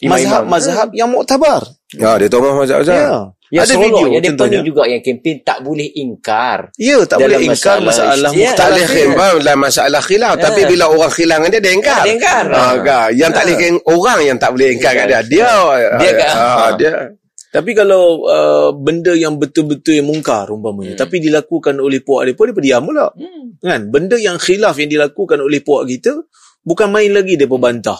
mazhab-mazhab 0.03 0.95
yang 0.95 1.11
muktabar. 1.11 1.63
Ya, 1.91 2.15
dia 2.15 2.27
tohmah 2.31 2.55
mazhab-mazhab. 2.55 2.95
Ya. 2.95 3.11
Yang 3.51 3.63
ada 3.67 3.75
video 3.83 4.05
yang 4.07 4.23
dia 4.23 4.31
penuh 4.31 4.63
juga 4.63 4.83
yang 4.87 5.03
kempen 5.03 5.43
tak 5.43 5.59
boleh 5.59 5.91
ingkar. 5.91 6.71
Ya, 6.79 7.03
tak 7.03 7.19
boleh 7.19 7.43
ingkar 7.43 7.83
masalah, 7.83 8.31
masalah 8.31 8.31
ya, 8.31 8.51
tak 8.55 8.67
boleh 8.71 8.85
ingkar 8.87 9.31
dalam 9.43 9.59
masalah 9.59 10.01
khilaf. 10.07 10.33
Ya. 10.39 10.43
Tapi 10.47 10.61
bila 10.71 10.85
orang 10.87 11.11
khilaf 11.11 11.37
dia, 11.51 11.59
dia 11.59 11.73
ingkar. 11.75 12.01
dia 12.07 12.13
ingkar. 12.15 12.45
Ha, 12.47 12.63
ha. 12.79 12.99
Yang 13.11 13.31
tak 13.35 13.43
boleh 13.43 13.57
orang 13.91 14.19
yang 14.23 14.37
tak 14.39 14.49
boleh 14.55 14.67
ingkar 14.71 14.91
kat 14.95 15.07
dia. 15.11 15.19
Dia. 15.27 15.51
Dia, 15.99 16.11
kan? 16.15 16.35
ha, 16.39 16.67
dia. 16.79 16.91
Tapi 17.51 17.71
kalau 17.75 18.23
uh, 18.23 18.71
benda 18.71 19.11
yang 19.11 19.35
betul-betul 19.35 19.99
yang 19.99 20.07
mungkar 20.07 20.47
umpamanya, 20.47 20.95
hmm. 20.95 21.01
tapi 21.03 21.19
dilakukan 21.19 21.75
oleh 21.83 21.99
puak 21.99 22.23
dia 22.23 22.31
pun, 22.31 22.47
dia 22.55 22.63
diam 22.63 22.87
pula. 22.87 23.11
Hmm. 23.11 23.59
Kan? 23.59 23.91
Benda 23.91 24.15
yang 24.15 24.39
khilaf 24.39 24.79
yang 24.79 24.87
dilakukan 24.87 25.43
oleh 25.43 25.59
puak 25.59 25.83
kita, 25.91 26.15
bukan 26.63 26.87
main 26.87 27.11
lagi 27.11 27.35
dia 27.35 27.51
bantah. 27.51 27.99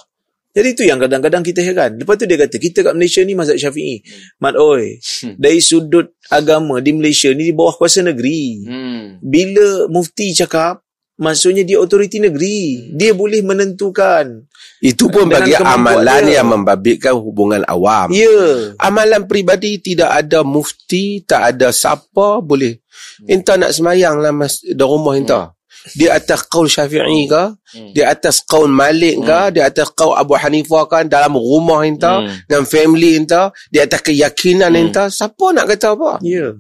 Jadi 0.52 0.68
itu 0.76 0.84
yang 0.84 1.00
kadang-kadang 1.00 1.44
kita 1.48 1.64
heran. 1.64 1.96
Lepas 1.96 2.20
tu 2.20 2.28
dia 2.28 2.36
kata, 2.36 2.56
kita 2.60 2.80
kat 2.84 2.94
Malaysia 2.94 3.24
ni 3.24 3.34
mazhab 3.34 3.56
syafi'i. 3.56 4.04
Hmm. 4.04 4.44
Mat 4.44 4.56
oi, 4.60 5.00
hmm. 5.00 5.36
dari 5.40 5.60
sudut 5.64 6.12
agama 6.28 6.84
di 6.84 6.92
Malaysia 6.92 7.32
ni 7.32 7.52
di 7.52 7.54
bawah 7.56 7.80
kuasa 7.80 8.04
negeri. 8.04 8.68
Hmm. 8.68 9.04
Bila 9.24 9.88
mufti 9.88 10.36
cakap, 10.36 10.84
maksudnya 11.16 11.64
dia 11.64 11.80
otoriti 11.80 12.20
negeri. 12.20 12.92
Hmm. 12.92 13.00
Dia 13.00 13.12
boleh 13.16 13.40
menentukan. 13.48 14.44
Itu 14.84 15.08
pun 15.08 15.32
bagi 15.32 15.56
amalan 15.56 16.28
dia. 16.28 16.44
yang 16.44 16.52
membabitkan 16.52 17.16
hubungan 17.16 17.64
awam. 17.72 18.12
Ya. 18.12 18.28
Yeah. 18.28 18.56
Amalan 18.76 19.32
peribadi 19.32 19.80
tidak 19.80 20.12
ada 20.12 20.44
mufti, 20.44 21.24
tak 21.24 21.56
ada 21.56 21.72
siapa 21.72 22.44
boleh. 22.44 22.84
Hmm. 23.24 23.40
Inta 23.40 23.56
nak 23.56 23.72
semayang 23.72 24.20
lah 24.20 24.36
mas, 24.36 24.60
di 24.60 24.84
rumah 24.84 25.16
inta. 25.16 25.42
Hmm 25.48 25.61
di 25.98 26.06
atas 26.06 26.46
qaul 26.46 26.70
Syafi'i 26.70 27.26
ke 27.26 27.44
hmm. 27.52 27.92
di 27.96 28.02
atas 28.06 28.46
qaul 28.46 28.70
Malik 28.70 29.22
ke 29.26 29.40
hmm. 29.50 29.52
di 29.56 29.60
atas 29.62 29.90
qaul 29.92 30.14
Abu 30.14 30.38
Hanifah 30.38 30.86
kan 30.86 31.04
dalam 31.10 31.36
rumah 31.36 31.84
entah 31.84 32.22
hmm. 32.22 32.46
dan 32.46 32.64
family 32.70 33.18
entah 33.18 33.50
di 33.74 33.82
atas 33.82 34.02
keyakinan 34.06 34.72
hmm. 34.72 34.82
entah 34.88 35.08
siapa 35.10 35.46
nak 35.56 35.66
kata 35.72 35.98
apa 35.98 36.12
ya 36.22 36.50
yeah. 36.50 36.52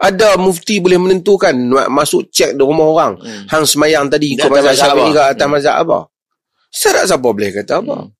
ada 0.00 0.38
mufti 0.40 0.80
boleh 0.80 0.96
menentukan 0.96 1.54
masuk 1.92 2.30
cek 2.32 2.56
di 2.56 2.62
rumah 2.62 2.86
orang 2.88 3.12
hmm. 3.20 3.50
hang 3.52 3.64
semayang 3.68 4.08
tadi 4.08 4.38
ikut 4.38 4.48
mazhab 4.48 4.74
Syafi'i 4.74 5.10
ke 5.12 5.22
atas 5.22 5.46
hmm. 5.46 5.54
mazhab 5.54 5.76
apa 5.84 6.00
Siapa 6.68 7.08
siapa 7.08 7.28
boleh 7.32 7.48
kata 7.48 7.80
apa 7.80 7.96
hmm. 7.96 8.17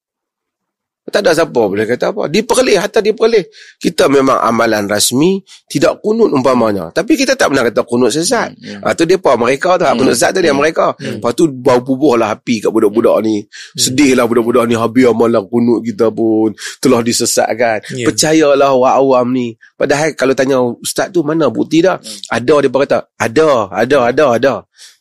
Tak 1.08 1.20
ada 1.24 1.32
siapa 1.32 1.60
boleh 1.64 1.88
kata 1.88 2.12
apa. 2.12 2.28
Diperlih, 2.28 2.76
hatta 2.76 3.00
diperlih. 3.00 3.48
Kita 3.80 4.06
memang 4.12 4.38
amalan 4.44 4.84
rasmi, 4.84 5.40
tidak 5.68 6.04
kunut 6.04 6.28
umpamanya. 6.32 6.92
Tapi 6.92 7.16
kita 7.16 7.34
tak 7.34 7.52
pernah 7.52 7.64
kata 7.64 7.80
kunut 7.88 8.12
sesat. 8.12 8.52
Hmm, 8.56 8.84
ha, 8.84 8.92
tu 8.92 9.08
dia 9.08 9.16
apa 9.16 9.36
mereka 9.40 9.80
tu. 9.80 9.88
Hmm. 9.88 9.98
Kunut 9.98 10.14
sesat 10.14 10.36
tu 10.36 10.40
dia 10.44 10.52
hmm. 10.52 10.60
mereka. 10.60 10.92
Hmm. 10.96 11.18
Lepas 11.18 11.32
tu 11.32 11.44
bau 11.48 11.80
pubuh 11.80 12.20
lah 12.20 12.36
api 12.36 12.64
kat 12.64 12.70
budak-budak 12.70 13.16
ni. 13.24 13.40
Hmm. 13.40 13.78
Sedih 13.80 14.12
lah 14.12 14.28
budak-budak 14.28 14.64
ni. 14.68 14.74
Habis 14.76 15.04
amalan 15.08 15.42
kunut 15.48 15.80
kita 15.82 16.12
pun 16.12 16.52
telah 16.78 17.00
disesatkan. 17.00 17.82
Yeah. 17.92 18.06
Percayalah 18.12 18.70
orang 18.76 18.96
awam 19.00 19.26
ni. 19.32 19.56
Padahal 19.74 20.12
kalau 20.12 20.34
tanya 20.36 20.60
ustaz 20.60 21.08
tu 21.08 21.24
mana 21.24 21.48
bukti 21.48 21.80
dah? 21.80 21.96
Hmm. 21.96 22.36
Ada 22.36 22.54
dia 22.66 22.70
berkata. 22.70 22.98
Ada, 23.16 23.72
ada, 23.72 23.98
ada, 24.12 24.24
ada. 24.36 24.54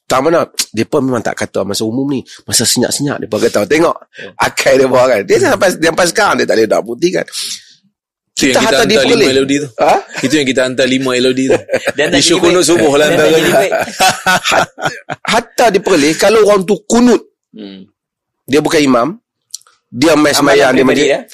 Tak 0.07 0.19
mana 0.23 0.47
Mereka 0.47 0.97
memang 1.03 1.19
tak 1.19 1.35
kata 1.35 1.67
Masa 1.67 1.83
umum 1.83 2.07
ni 2.07 2.23
Masa 2.47 2.63
senyap-senyap 2.63 3.19
Mereka 3.27 3.51
kata 3.51 3.67
Tengok. 3.67 3.95
Akai 4.39 4.79
dia 4.79 4.87
bawa 4.87 5.05
kan 5.11 5.21
Dia 5.27 5.35
hmm. 5.35 5.51
sampai, 5.51 5.69
sampai 5.75 6.05
sekarang 6.07 6.35
Dia 6.39 6.45
tak 6.47 6.55
boleh 6.55 6.67
nak 6.71 6.83
bukti 6.87 7.09
kan 7.11 7.27
kita, 8.37 8.53
kita 8.53 8.69
hantar 8.69 8.85
dia 8.85 9.01
lima 9.01 9.33
LOD 9.33 9.53
tu. 9.65 9.69
Ha? 9.81 9.93
Itu 10.21 10.33
yang 10.37 10.45
kita 10.45 10.61
hantar 10.69 10.85
lima 10.85 11.17
LOD 11.17 11.41
tu. 11.49 11.57
Isu 12.21 12.37
kunut 12.37 12.61
subuh 12.61 12.93
lah 12.93 13.09
antaranya. 13.09 13.81
Hatta 15.25 15.73
dia 15.73 15.81
perlih, 15.81 16.13
kalau 16.13 16.45
orang 16.45 16.61
tu 16.61 16.77
kunut, 16.85 17.17
hmm. 17.49 17.89
dia 18.45 18.61
bukan 18.61 18.77
imam, 18.77 19.07
dia 19.89 20.13
main 20.13 20.37
semayang 20.37 20.69
di. 20.77 20.85
Ya? 20.85 20.93
Dia 20.93 21.25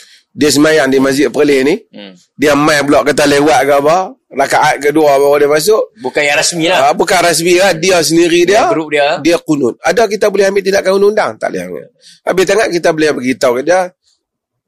semayang 0.50 0.90
di 0.90 0.98
masjid 0.98 1.30
perlih 1.30 1.62
ni, 1.62 1.76
hmm. 1.78 2.34
dia 2.34 2.58
main 2.58 2.82
pula 2.82 3.06
kata 3.06 3.30
lewat 3.30 3.60
ke 3.70 3.74
apa, 3.86 3.98
rakaat 4.34 4.76
kedua 4.82 5.14
baru 5.22 5.46
dia 5.46 5.50
masuk. 5.50 5.94
Bukan 6.02 6.22
yang 6.26 6.38
rasmi 6.42 6.66
lah. 6.66 6.90
Uh, 6.90 6.94
bukan 6.98 7.20
rasmi 7.22 7.54
lah. 7.62 7.72
Dia 7.78 8.02
sendiri 8.02 8.50
dia. 8.50 8.66
Grup 8.74 8.90
dia. 8.90 9.22
Dia 9.22 9.38
kunut. 9.38 9.78
Ada 9.86 10.10
kita 10.10 10.34
boleh 10.34 10.50
ambil 10.50 10.66
tindakan 10.66 10.92
undang-undang? 10.98 11.32
Tak 11.38 11.54
boleh 11.54 11.62
ambil. 11.70 11.86
Habis 12.26 12.44
tengok 12.50 12.68
kita 12.74 12.90
boleh 12.92 13.10
beritahu 13.14 13.54
ke 13.62 13.64
dia. 13.64 13.80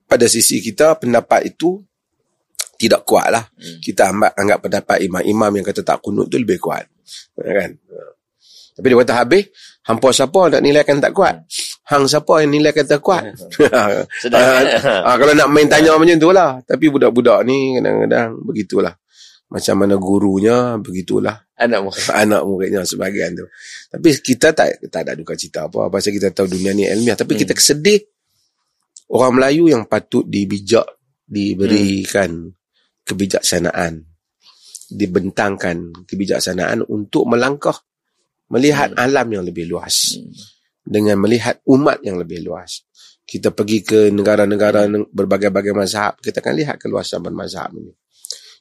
Pada 0.05 0.26
sisi 0.30 0.61
kita, 0.61 1.01
pendapat 1.01 1.49
itu 1.49 1.82
tidak 2.78 3.01
kuat 3.01 3.34
lah. 3.34 3.43
Hmm. 3.57 3.82
Kita 3.82 4.13
ambil, 4.13 4.32
anggap 4.38 4.59
pendapat 4.61 4.97
imam-imam 5.01 5.49
yang 5.49 5.66
kata 5.66 5.82
tak 5.82 5.97
kunut 6.05 6.30
tu 6.30 6.38
lebih 6.38 6.61
kuat. 6.61 6.86
Kan? 7.34 7.74
Tapi 8.76 8.86
dia 8.86 8.97
kata 9.01 9.13
habis, 9.18 9.43
hampa 9.89 10.13
siapa 10.13 10.53
nak 10.53 10.61
nilaikan 10.61 11.01
tak 11.01 11.09
kuat? 11.09 11.41
Hang 11.86 12.10
siapa 12.10 12.42
yang 12.42 12.50
nilai 12.50 12.74
kata 12.74 12.98
kuat? 12.98 13.30
Sedang, 14.22 14.42
ha, 15.06 15.14
kalau 15.22 15.34
nak 15.38 15.50
main 15.54 15.70
tanya 15.70 15.94
macam 15.94 16.18
tu 16.18 16.34
lah. 16.34 16.58
Tapi 16.66 16.90
budak-budak 16.90 17.46
ni 17.46 17.78
kadang-kadang 17.78 18.42
begitulah 18.42 18.94
macam 19.46 19.76
mana 19.78 19.96
gurunya 20.02 20.76
begitulah 20.82 21.38
anak 21.62 21.80
murid 21.86 22.06
anak 22.26 22.42
muridnya 22.44 22.82
sebagian 22.82 23.38
tu 23.38 23.46
tapi 23.94 24.18
kita 24.18 24.52
tak 24.58 24.90
tak 24.90 25.06
ada 25.06 25.14
duka 25.14 25.38
cita 25.38 25.70
apa 25.70 25.88
pasal 25.94 26.12
kita 26.12 26.34
tahu 26.34 26.50
dunia 26.50 26.74
ni 26.74 26.90
ilmiah 26.90 27.14
tapi 27.14 27.38
hmm. 27.38 27.42
kita 27.46 27.54
kesedih 27.54 28.02
orang 29.14 29.38
Melayu 29.38 29.70
yang 29.70 29.86
patut 29.86 30.26
dibijak 30.26 30.86
diberikan 31.30 32.50
hmm. 32.50 33.06
kebijaksanaan 33.06 34.02
dibentangkan 34.90 35.94
kebijaksanaan 36.10 36.82
untuk 36.90 37.30
melangkah 37.30 37.78
melihat 38.50 38.98
hmm. 38.98 39.02
alam 39.02 39.28
yang 39.30 39.44
lebih 39.46 39.70
luas 39.70 40.18
hmm. 40.18 40.55
Dengan 40.86 41.18
melihat 41.20 41.60
umat 41.66 42.00
yang 42.06 42.22
lebih 42.22 42.46
luas 42.46 42.86
kita 43.26 43.50
pergi 43.50 43.82
ke 43.82 44.00
negara-negara 44.14 44.86
berbagai-bagai 45.10 45.74
mazhab 45.74 46.22
kita 46.22 46.40
akan 46.46 46.54
lihat 46.54 46.76
keluasan 46.78 47.26
bermazhab 47.26 47.74
ini 47.74 47.90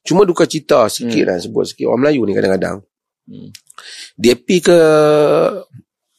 Cuma 0.05 0.29
duka 0.29 0.45
cita 0.45 0.85
sikit 0.93 1.25
hmm. 1.25 1.29
lah 1.33 1.37
sebut 1.41 1.65
sikit 1.65 1.89
orang 1.89 2.01
Melayu 2.13 2.29
ni 2.29 2.37
kadang-kadang. 2.37 2.77
Hmm. 3.25 3.49
Dia 4.21 4.37
pergi 4.37 4.69
ke 4.69 4.79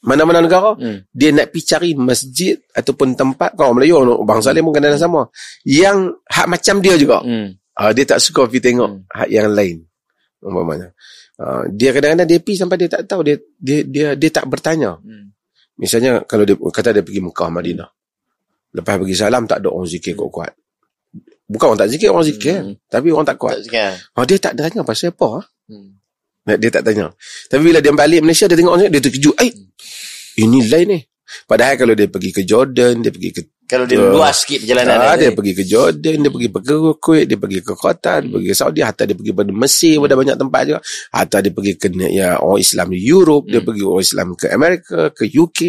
mana-mana 0.01 0.41
negara, 0.41 0.73
hmm. 0.73 1.13
dia 1.13 1.29
nak 1.29 1.53
pergi 1.53 1.69
cari 1.69 1.89
masjid 1.93 2.57
ataupun 2.73 3.13
tempat, 3.13 3.53
kau 3.53 3.69
orang 3.69 3.77
Melayu, 3.77 4.25
bangsa 4.25 4.57
lain 4.57 4.65
pun 4.65 4.73
kadang-kadang 4.73 5.05
sama. 5.05 5.21
Yang 5.61 6.17
hak 6.25 6.47
macam 6.49 6.75
dia 6.81 6.95
juga. 6.97 7.21
Hmm. 7.21 7.61
Uh, 7.77 7.91
dia 7.93 8.05
tak 8.09 8.19
suka 8.25 8.49
pergi 8.49 8.73
tengok 8.73 8.89
hmm. 8.89 9.01
hak 9.05 9.29
yang 9.29 9.53
lain. 9.53 9.85
Umpamanya. 10.41 10.89
Uh, 11.37 11.69
dia 11.69 11.93
kadang-kadang 11.93 12.25
dia 12.25 12.39
pergi 12.41 12.57
sampai 12.57 12.77
dia 12.81 12.89
tak 12.89 13.05
tahu, 13.05 13.21
dia 13.21 13.37
dia 13.61 13.85
dia, 13.85 14.07
dia 14.17 14.29
tak 14.33 14.49
bertanya. 14.49 14.97
Hmm. 14.97 15.29
Misalnya 15.75 16.23
kalau 16.23 16.47
dia 16.47 16.55
kata 16.55 16.95
dia 16.95 17.03
pergi 17.03 17.19
Mekah, 17.19 17.49
Madinah. 17.51 17.89
Lepas 18.75 18.95
pergi 18.99 19.15
salam, 19.15 19.47
tak 19.47 19.63
ada 19.63 19.71
orang 19.71 19.87
zikir 19.87 20.15
kuat-kuat. 20.15 20.51
Bukan 21.45 21.65
orang 21.71 21.79
tak 21.85 21.91
zikir, 21.95 22.09
orang 22.11 22.27
zikir. 22.27 22.57
Hmm. 22.59 22.75
Tapi 22.89 23.07
orang 23.11 23.27
tak 23.27 23.37
kuat. 23.39 23.59
Tak 23.59 23.63
zikir. 23.69 23.91
Oh, 24.17 24.23
dia 24.25 24.37
tak 24.41 24.53
tanya 24.57 24.81
pasal 24.83 25.13
apa. 25.15 25.27
Ah? 25.39 25.43
Hmm. 25.71 25.89
Dia 26.45 26.69
tak 26.69 26.83
tanya. 26.85 27.13
Tapi 27.49 27.61
bila 27.61 27.79
dia 27.79 27.93
balik 27.95 28.21
Malaysia, 28.21 28.45
dia 28.45 28.57
tengok 28.57 28.73
orang 28.75 28.91
dia 28.91 29.01
terkejut. 29.01 29.35
Eh, 29.41 29.51
ini 30.43 30.59
lain 30.67 30.87
ni. 30.91 30.99
Padahal 31.49 31.75
kalau 31.75 31.93
dia 31.97 32.07
pergi 32.07 32.29
ke 32.31 32.41
Jordan, 32.45 33.01
dia 33.01 33.09
pergi 33.09 33.29
ke 33.33 33.41
kalau 33.65 33.85
dia 33.89 33.97
luas 33.97 34.45
sikit 34.45 34.61
perjalanan 34.61 34.97
ah, 35.01 35.17
dia, 35.17 35.29
dia 35.29 35.31
pergi 35.33 35.53
ke 35.57 35.63
Jordan, 35.65 36.17
dia 36.21 36.29
pergi 36.29 36.49
ke 36.53 36.75
Kuwait, 37.01 37.25
dia 37.25 37.37
pergi 37.41 37.59
ke 37.65 37.73
Qatar, 37.73 38.21
dia 38.21 38.31
pergi 38.37 38.49
ke 38.53 38.57
Saudi, 38.57 38.81
hatta 38.85 39.03
dia 39.09 39.17
pergi 39.17 39.33
ke 39.33 39.43
Mesir, 39.49 39.97
hmm. 39.97 40.05
ada 40.05 40.15
banyak 40.15 40.37
tempat 40.37 40.61
juga. 40.69 40.79
Hatta 41.09 41.37
dia 41.41 41.51
pergi 41.51 41.73
ke 41.73 41.87
ya, 42.13 42.29
orang 42.37 42.61
Islam 42.61 42.87
di 42.93 43.01
Europe, 43.01 43.45
hmm. 43.49 43.51
dia 43.51 43.61
pergi 43.65 43.83
orang 43.89 44.05
Islam 44.05 44.27
ke 44.37 44.45
Amerika, 44.53 44.99
ke 45.09 45.23
UK. 45.25 45.59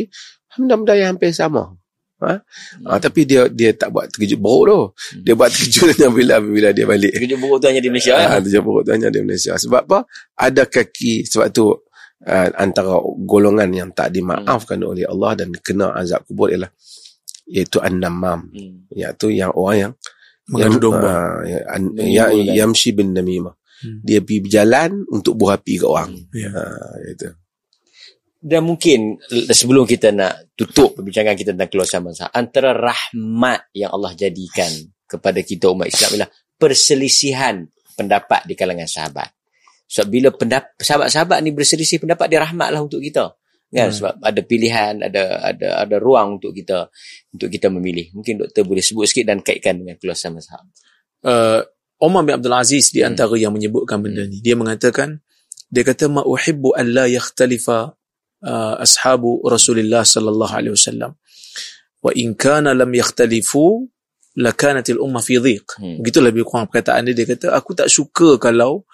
Benda-benda 0.61 0.92
yang 0.92 1.09
hampir 1.16 1.32
sama. 1.32 1.72
Ha? 2.16 2.32
Hmm. 2.32 2.84
Ha, 2.88 2.97
tapi 3.01 3.28
dia 3.28 3.44
dia 3.49 3.76
tak 3.76 3.92
buat 3.92 4.09
terkejut 4.12 4.40
buruk 4.40 4.64
tu. 4.68 4.80
Hmm. 5.16 5.22
Dia 5.24 5.32
buat 5.32 5.49
terkejut 5.53 5.97
bila 6.20 6.34
bila 6.40 6.68
dia 6.76 6.84
balik. 6.84 7.16
Terkejut 7.16 7.38
buruk 7.40 7.59
tu 7.64 7.66
hanya 7.72 7.80
di 7.80 7.88
Malaysia. 7.88 8.12
Ha, 8.16 8.40
terkejut 8.44 8.62
buruk 8.64 8.82
tu 8.84 8.90
hanya 8.92 9.09
di 9.09 9.20
Malaysia. 9.24 9.53
Sebab 9.57 9.82
apa? 9.88 9.99
Ada 10.36 10.68
kaki 10.68 11.28
sebab 11.28 11.49
tu 11.53 11.72
uh, 11.72 12.49
antara 12.61 13.01
golongan 13.24 13.68
yang 13.72 13.88
tak 13.92 14.12
dimaafkan 14.12 14.80
hmm. 14.80 14.90
oleh 14.92 15.05
Allah 15.09 15.32
dan 15.32 15.49
kena 15.61 15.92
azab 15.92 16.24
kubur 16.24 16.49
ialah 16.49 16.68
iaitu 17.47 17.78
an-namam 17.78 18.51
hmm. 18.51 18.90
iaitu 18.90 19.30
yang 19.30 19.55
orang 19.55 19.76
yang 19.78 19.92
mengadu 20.51 20.78
domba 20.90 21.42
uh, 21.42 21.90
ya, 21.99 22.30
ya, 22.30 22.62
yamshi 22.62 22.94
bin 22.94 23.14
namimah 23.14 23.55
hmm. 23.82 24.03
dia 24.03 24.22
pergi 24.22 24.42
berjalan 24.47 25.03
untuk 25.11 25.38
buah 25.38 25.59
api 25.59 25.74
ke 25.78 25.86
orang 25.86 26.11
hmm. 26.14 26.34
yeah. 26.34 26.55
uh, 26.55 26.97
itu 27.07 27.28
dan 28.47 28.62
mungkin 28.62 29.18
sebelum 29.51 29.88
kita 29.88 30.14
nak 30.14 30.55
tutup 30.55 30.94
perbincangan 30.94 31.34
kita 31.34 31.51
tentang 31.51 31.70
keluasan 31.72 32.07
bangsa 32.07 32.30
antara 32.30 32.76
rahmat 32.76 33.74
yang 33.74 33.90
Allah 33.90 34.14
jadikan 34.14 34.70
kepada 35.07 35.42
kita 35.42 35.66
umat 35.74 35.90
Islam 35.90 36.14
ialah 36.14 36.30
perselisihan 36.55 37.66
pendapat 37.99 38.47
di 38.47 38.55
kalangan 38.55 38.86
sahabat 38.86 39.34
sebab 39.86 40.07
bila 40.11 40.28
pendapat, 40.34 40.74
sahabat-sahabat 40.82 41.38
ni 41.47 41.51
berselisih 41.55 42.03
pendapat 42.03 42.26
dia 42.26 42.42
rahmatlah 42.42 42.82
untuk 42.82 42.99
kita 42.99 43.34
kan 43.66 43.90
hmm. 43.90 43.96
sebab 43.98 44.14
ada 44.22 44.40
pilihan 44.46 44.94
ada 45.02 45.42
ada 45.42 45.68
ada 45.82 45.96
ruang 45.98 46.38
untuk 46.38 46.54
kita 46.54 46.86
untuk 47.34 47.48
kita 47.50 47.66
memilih 47.66 48.14
mungkin 48.14 48.46
doktor 48.46 48.62
boleh 48.62 48.82
sebut 48.82 49.10
sikit 49.10 49.26
dan 49.26 49.42
kaitkan 49.42 49.82
dengan 49.82 49.98
keluasan 49.98 50.38
mazhab 50.38 50.62
uh, 51.26 51.66
Umar 51.98 52.22
bin 52.22 52.38
Abdul 52.38 52.54
Aziz 52.54 52.94
di 52.94 53.02
hmm. 53.02 53.10
antara 53.10 53.34
hmm. 53.34 53.42
yang 53.42 53.52
menyebutkan 53.52 53.98
benda 53.98 54.22
hmm. 54.22 54.30
ni 54.30 54.38
dia 54.38 54.54
mengatakan 54.54 55.18
dia 55.66 55.82
kata 55.82 56.06
ma 56.06 56.22
uhibbu 56.22 56.78
an 56.78 56.86
la 56.94 57.10
yakhtalifa 57.10 57.90
uh, 58.46 58.74
ashabu 58.78 59.42
Rasulullah 59.42 60.06
sallallahu 60.06 60.52
alaihi 60.54 60.74
wasallam 60.78 61.18
wa 62.06 62.10
in 62.14 62.38
kana 62.38 62.70
lam 62.70 62.94
yakhtalifu 62.94 63.82
lakanat 64.38 64.94
al 64.94 65.02
ummah 65.02 65.26
fi 65.26 65.42
dhiq 65.42 65.66
hmm. 65.82 66.06
begitulah 66.06 66.30
lebih 66.30 66.46
kurang 66.46 66.70
perkataan 66.70 67.10
dia 67.10 67.18
dia 67.18 67.26
kata 67.26 67.50
aku 67.50 67.74
tak 67.74 67.90
suka 67.90 68.38
kalau 68.38 68.86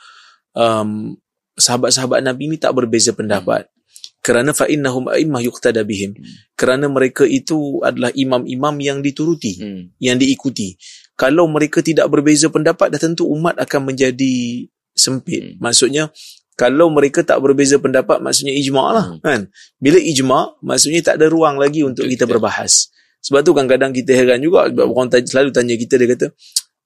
um, 0.57 1.13
sahabat-sahabat 1.61 2.25
Nabi 2.25 2.49
ni 2.49 2.57
tak 2.57 2.73
berbeza 2.73 3.13
pendapat 3.13 3.69
hmm 3.69 3.82
kerana 4.23 4.55
fa 4.55 4.71
innahum 4.71 5.11
a'immah 5.11 5.43
yuqtada 5.43 5.83
bihim 5.83 6.15
hmm. 6.15 6.55
kerana 6.55 6.87
mereka 6.87 7.27
itu 7.27 7.83
adalah 7.83 8.15
imam-imam 8.15 8.75
yang 8.79 8.99
dituruti 9.03 9.59
hmm. 9.59 9.99
yang 9.99 10.17
diikuti 10.17 10.79
kalau 11.19 11.51
mereka 11.51 11.83
tidak 11.83 12.07
berbeza 12.09 12.49
pendapat 12.49 12.95
dah 12.95 13.03
tentu 13.03 13.27
umat 13.27 13.59
akan 13.59 13.93
menjadi 13.93 14.65
sempit 14.95 15.43
hmm. 15.43 15.59
maksudnya 15.59 16.09
kalau 16.55 16.87
mereka 16.95 17.27
tak 17.27 17.43
berbeza 17.43 17.83
pendapat 17.83 18.23
maksudnya 18.23 18.55
ijma' 18.55 18.89
lah 18.95 19.07
hmm. 19.19 19.21
kan 19.27 19.41
bila 19.83 19.99
ijma' 19.99 20.63
maksudnya 20.63 21.03
tak 21.03 21.19
ada 21.19 21.27
ruang 21.27 21.59
lagi 21.59 21.83
untuk 21.83 22.07
kita 22.07 22.23
berbahas 22.25 22.95
sebab 23.23 23.43
tu 23.43 23.51
kadang-kadang 23.55 23.91
kita 23.91 24.15
heran 24.15 24.39
juga 24.39 24.71
sebab 24.71 24.87
orang 24.87 25.11
selalu 25.27 25.51
tanya 25.51 25.75
kita 25.75 25.95
dia 25.99 26.09
kata 26.15 26.27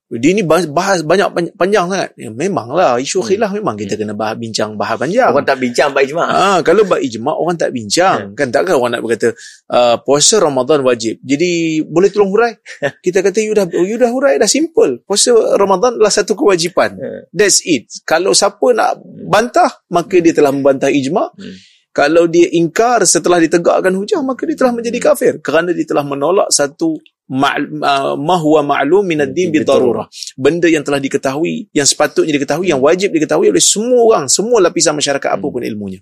dia 0.07 0.31
ni 0.39 0.47
bahas, 0.47 1.03
banyak 1.03 1.59
panjang 1.59 1.91
sangat. 1.91 2.15
Ya, 2.15 2.31
memanglah 2.31 2.95
isu 3.03 3.19
hmm. 3.19 3.27
khilaf 3.27 3.51
memang 3.59 3.75
kita 3.75 3.99
hmm. 3.99 4.01
kena 4.07 4.15
bahas 4.15 4.39
bincang 4.39 4.79
bahas 4.79 5.03
panjang. 5.03 5.35
Orang 5.35 5.43
tak 5.43 5.59
bincang 5.59 5.91
bab 5.91 6.07
ijma'. 6.07 6.27
Ha, 6.31 6.63
kalau 6.63 6.87
bab 6.87 7.03
ijma' 7.03 7.35
orang 7.35 7.59
tak 7.59 7.75
bincang. 7.75 8.31
Hmm. 8.31 8.35
Kan 8.39 8.55
takkan 8.55 8.79
orang 8.79 8.95
nak 8.95 9.03
berkata 9.03 9.35
uh, 9.67 9.99
puasa 9.99 10.39
Ramadan 10.39 10.87
wajib. 10.87 11.19
Jadi 11.27 11.83
boleh 11.83 12.15
tolong 12.15 12.31
hurai. 12.31 12.55
kita 13.05 13.19
kata 13.19 13.39
you 13.43 13.51
dah 13.51 13.67
you 13.67 13.99
dah 13.99 14.15
hurai 14.15 14.39
dah 14.39 14.47
simple. 14.47 15.03
Puasa 15.03 15.35
Ramadan 15.59 15.99
adalah 15.99 16.15
satu 16.15 16.39
kewajipan. 16.39 16.95
Hmm. 16.95 17.23
That's 17.35 17.67
it. 17.67 17.91
Kalau 18.07 18.31
siapa 18.31 18.63
nak 18.79 19.03
bantah 19.27 19.83
maka 19.91 20.23
dia 20.23 20.31
telah 20.31 20.55
membantah 20.55 20.87
ijma'. 20.87 21.35
Hmm. 21.35 21.57
Kalau 21.97 22.29
dia 22.29 22.53
ingkar 22.53 23.09
setelah 23.09 23.41
ditegakkan 23.41 23.97
hujah 23.97 24.21
maka 24.21 24.45
dia 24.45 24.53
telah 24.53 24.77
menjadi 24.77 24.99
kafir 25.01 25.41
kerana 25.41 25.73
dia 25.73 25.89
telah 25.89 26.05
menolak 26.05 26.53
satu 26.53 27.01
Uh, 27.27 28.15
ma 28.15 28.39
huwa 28.39 28.63
ma'lum 28.63 29.03
min 29.03 29.19
ad-din 29.19 29.51
bi 29.51 29.59
darurah 29.67 30.07
benda 30.39 30.71
yang 30.71 30.87
telah 30.87 31.03
diketahui 31.03 31.67
yang 31.75 31.83
sepatutnya 31.83 32.31
diketahui 32.39 32.71
yang 32.71 32.79
wajib 32.79 33.11
diketahui 33.11 33.51
oleh 33.51 33.59
semua 33.59 33.99
orang 34.07 34.25
semua 34.31 34.63
lapisan 34.63 34.95
masyarakat 34.95 35.27
hmm. 35.27 35.39
apapun 35.43 35.67
ilmunya 35.67 35.99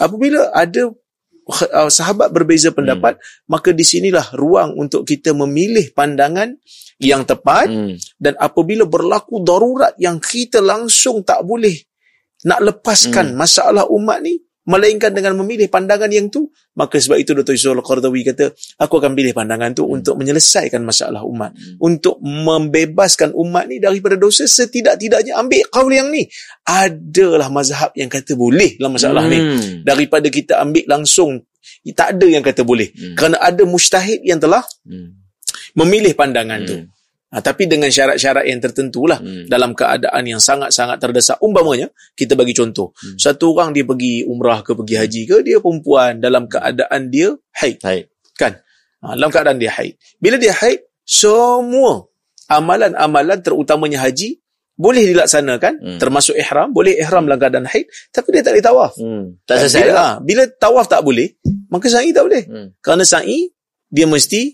apabila 0.00 0.48
ada 0.56 0.88
uh, 0.88 1.90
sahabat 1.92 2.32
berbeza 2.32 2.72
pendapat 2.72 3.20
hmm. 3.20 3.44
maka 3.44 3.76
di 3.76 3.84
sinilah 3.84 4.32
ruang 4.32 4.72
untuk 4.80 5.04
kita 5.04 5.36
memilih 5.36 5.92
pandangan 5.92 6.56
yang 6.96 7.28
tepat 7.28 7.68
hmm. 7.68 8.00
dan 8.16 8.32
apabila 8.40 8.88
berlaku 8.88 9.44
darurat 9.44 9.92
yang 10.00 10.16
kita 10.16 10.64
langsung 10.64 11.20
tak 11.28 11.44
boleh 11.44 11.76
nak 12.48 12.64
lepaskan 12.64 13.32
hmm. 13.32 13.36
masalah 13.36 13.84
umat 13.92 14.24
ni 14.24 14.40
melainkan 14.64 15.12
dengan 15.12 15.36
memilih 15.36 15.68
pandangan 15.68 16.08
yang 16.08 16.32
tu 16.32 16.48
maka 16.74 16.96
sebab 16.96 17.20
itu 17.20 17.36
Dr. 17.36 17.52
Yusuf 17.52 17.76
Al-Qardawi 17.76 18.20
kata 18.24 18.50
aku 18.80 18.94
akan 18.96 19.12
pilih 19.12 19.36
pandangan 19.36 19.76
tu 19.76 19.84
hmm. 19.84 19.96
untuk 20.00 20.14
menyelesaikan 20.16 20.80
masalah 20.80 21.20
umat 21.24 21.52
hmm. 21.52 21.84
untuk 21.84 22.16
membebaskan 22.24 23.36
umat 23.36 23.68
ni 23.68 23.76
daripada 23.78 24.16
dosa 24.16 24.48
setidak-tidaknya 24.48 25.36
ambil 25.36 25.68
kaul 25.68 25.92
yang 25.92 26.08
ni 26.08 26.24
adalah 26.64 27.52
mazhab 27.52 27.92
yang 27.92 28.08
kata 28.08 28.32
boleh 28.34 28.80
dalam 28.80 28.96
masalah 28.96 29.22
hmm. 29.28 29.30
ni 29.30 29.38
daripada 29.84 30.32
kita 30.32 30.60
ambil 30.64 30.84
langsung 30.88 31.44
tak 31.92 32.16
ada 32.16 32.26
yang 32.28 32.40
kata 32.40 32.64
boleh 32.64 32.88
hmm. 32.88 33.16
kerana 33.20 33.36
ada 33.44 33.68
mustahid 33.68 34.24
yang 34.24 34.40
telah 34.40 34.64
hmm. 34.88 35.12
memilih 35.76 36.16
pandangan 36.16 36.64
hmm. 36.64 36.68
tu 36.68 36.76
Ha, 37.34 37.42
tapi 37.42 37.66
dengan 37.66 37.90
syarat-syarat 37.90 38.46
yang 38.46 38.62
tertentu 38.62 39.10
lah 39.10 39.18
hmm. 39.18 39.50
dalam 39.50 39.74
keadaan 39.74 40.22
yang 40.22 40.38
sangat-sangat 40.38 41.02
terdesak. 41.02 41.34
Umpamanya, 41.42 41.90
kita 42.14 42.38
bagi 42.38 42.54
contoh. 42.54 42.94
Hmm. 42.94 43.18
Satu 43.18 43.50
orang 43.58 43.74
dia 43.74 43.82
pergi 43.82 44.22
umrah 44.22 44.62
ke 44.62 44.70
pergi 44.78 44.94
haji 44.94 45.22
ke, 45.26 45.36
dia 45.42 45.58
perempuan 45.58 46.22
dalam 46.22 46.46
keadaan 46.46 47.10
dia 47.10 47.34
haid. 47.58 47.82
haid. 47.82 48.06
Kan? 48.38 48.54
Ha, 49.02 49.18
dalam 49.18 49.34
keadaan 49.34 49.58
dia 49.58 49.74
haid. 49.74 49.98
Bila 50.22 50.38
dia 50.38 50.54
haid, 50.54 50.86
semua 51.02 52.06
amalan-amalan 52.46 53.42
terutamanya 53.42 54.06
haji 54.06 54.38
boleh 54.74 55.06
dilaksanakan 55.06 55.74
hmm. 55.78 55.98
termasuk 56.02 56.34
ihram 56.34 56.74
boleh 56.74 56.98
ihram 56.98 57.30
dalam 57.30 57.38
keadaan 57.38 57.66
haid 57.70 57.86
tapi 58.10 58.34
dia 58.34 58.42
tak 58.42 58.58
boleh 58.58 58.66
tawaf 58.66 58.92
hmm. 58.98 59.46
tak 59.46 59.56
selesai 59.62 59.82
bila, 59.86 59.94
ha, 59.94 60.06
bila 60.18 60.42
tawaf 60.50 60.86
tak 60.90 61.02
boleh 61.06 61.30
maka 61.70 61.86
sa'i 61.86 62.10
tak 62.10 62.26
boleh 62.26 62.42
hmm. 62.42 62.66
kerana 62.82 63.06
sa'i 63.06 63.54
dia 63.86 64.10
mesti 64.10 64.50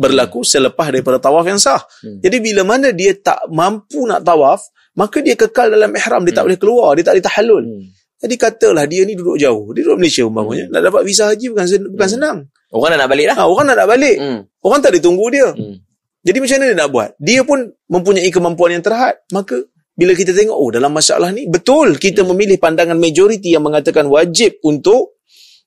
berlaku 0.00 0.40
selepas 0.40 0.88
daripada 0.88 1.20
tawaf 1.20 1.44
yang 1.44 1.60
sah. 1.60 1.84
Hmm. 2.00 2.24
Jadi 2.24 2.40
bila 2.40 2.64
mana 2.64 2.96
dia 2.96 3.12
tak 3.20 3.44
mampu 3.52 4.08
nak 4.08 4.24
tawaf, 4.24 4.64
maka 4.96 5.20
dia 5.20 5.36
kekal 5.36 5.68
dalam 5.68 5.92
ihram, 5.92 6.24
dia 6.24 6.32
hmm. 6.32 6.38
tak 6.40 6.44
boleh 6.48 6.58
keluar, 6.58 6.88
dia 6.96 7.04
tak 7.04 7.12
boleh 7.20 7.26
tahallul. 7.28 7.64
Hmm. 7.68 7.84
Jadi 8.20 8.34
katalah 8.36 8.84
dia 8.88 9.04
ni 9.04 9.12
duduk 9.16 9.36
jauh, 9.36 9.72
dia 9.76 9.80
duduk 9.84 10.00
Malaysia 10.00 10.24
umpamanya, 10.24 10.64
hmm. 10.68 10.72
nak 10.72 10.82
dapat 10.88 11.02
visa 11.04 11.24
haji 11.28 11.46
bukan 11.52 11.64
bukan 11.92 12.08
hmm. 12.08 12.16
senang. 12.16 12.38
Orang 12.70 12.94
nak 12.94 13.10
balik 13.10 13.26
lah. 13.28 13.36
Ha, 13.36 13.44
orang 13.50 13.66
nak 13.66 13.76
nak 13.82 13.88
balik. 13.90 14.16
Hmm. 14.16 14.40
Orang 14.62 14.78
tak 14.80 14.92
ditunggu 14.94 15.26
dia. 15.28 15.48
Hmm. 15.50 15.76
Jadi 16.20 16.38
macam 16.38 16.56
mana 16.60 16.64
dia 16.68 16.76
nak 16.78 16.90
buat? 16.92 17.08
Dia 17.18 17.40
pun 17.42 17.58
mempunyai 17.90 18.30
kemampuan 18.30 18.70
yang 18.78 18.84
terhad. 18.84 19.18
Maka 19.34 19.56
bila 19.96 20.12
kita 20.14 20.30
tengok, 20.30 20.54
oh 20.54 20.70
dalam 20.70 20.94
masalah 20.94 21.34
ni, 21.34 21.50
betul 21.50 21.98
kita 21.98 22.22
hmm. 22.22 22.28
memilih 22.30 22.56
pandangan 22.62 22.96
majoriti 22.96 23.52
yang 23.52 23.66
mengatakan 23.66 24.06
wajib 24.06 24.60
untuk 24.62 25.18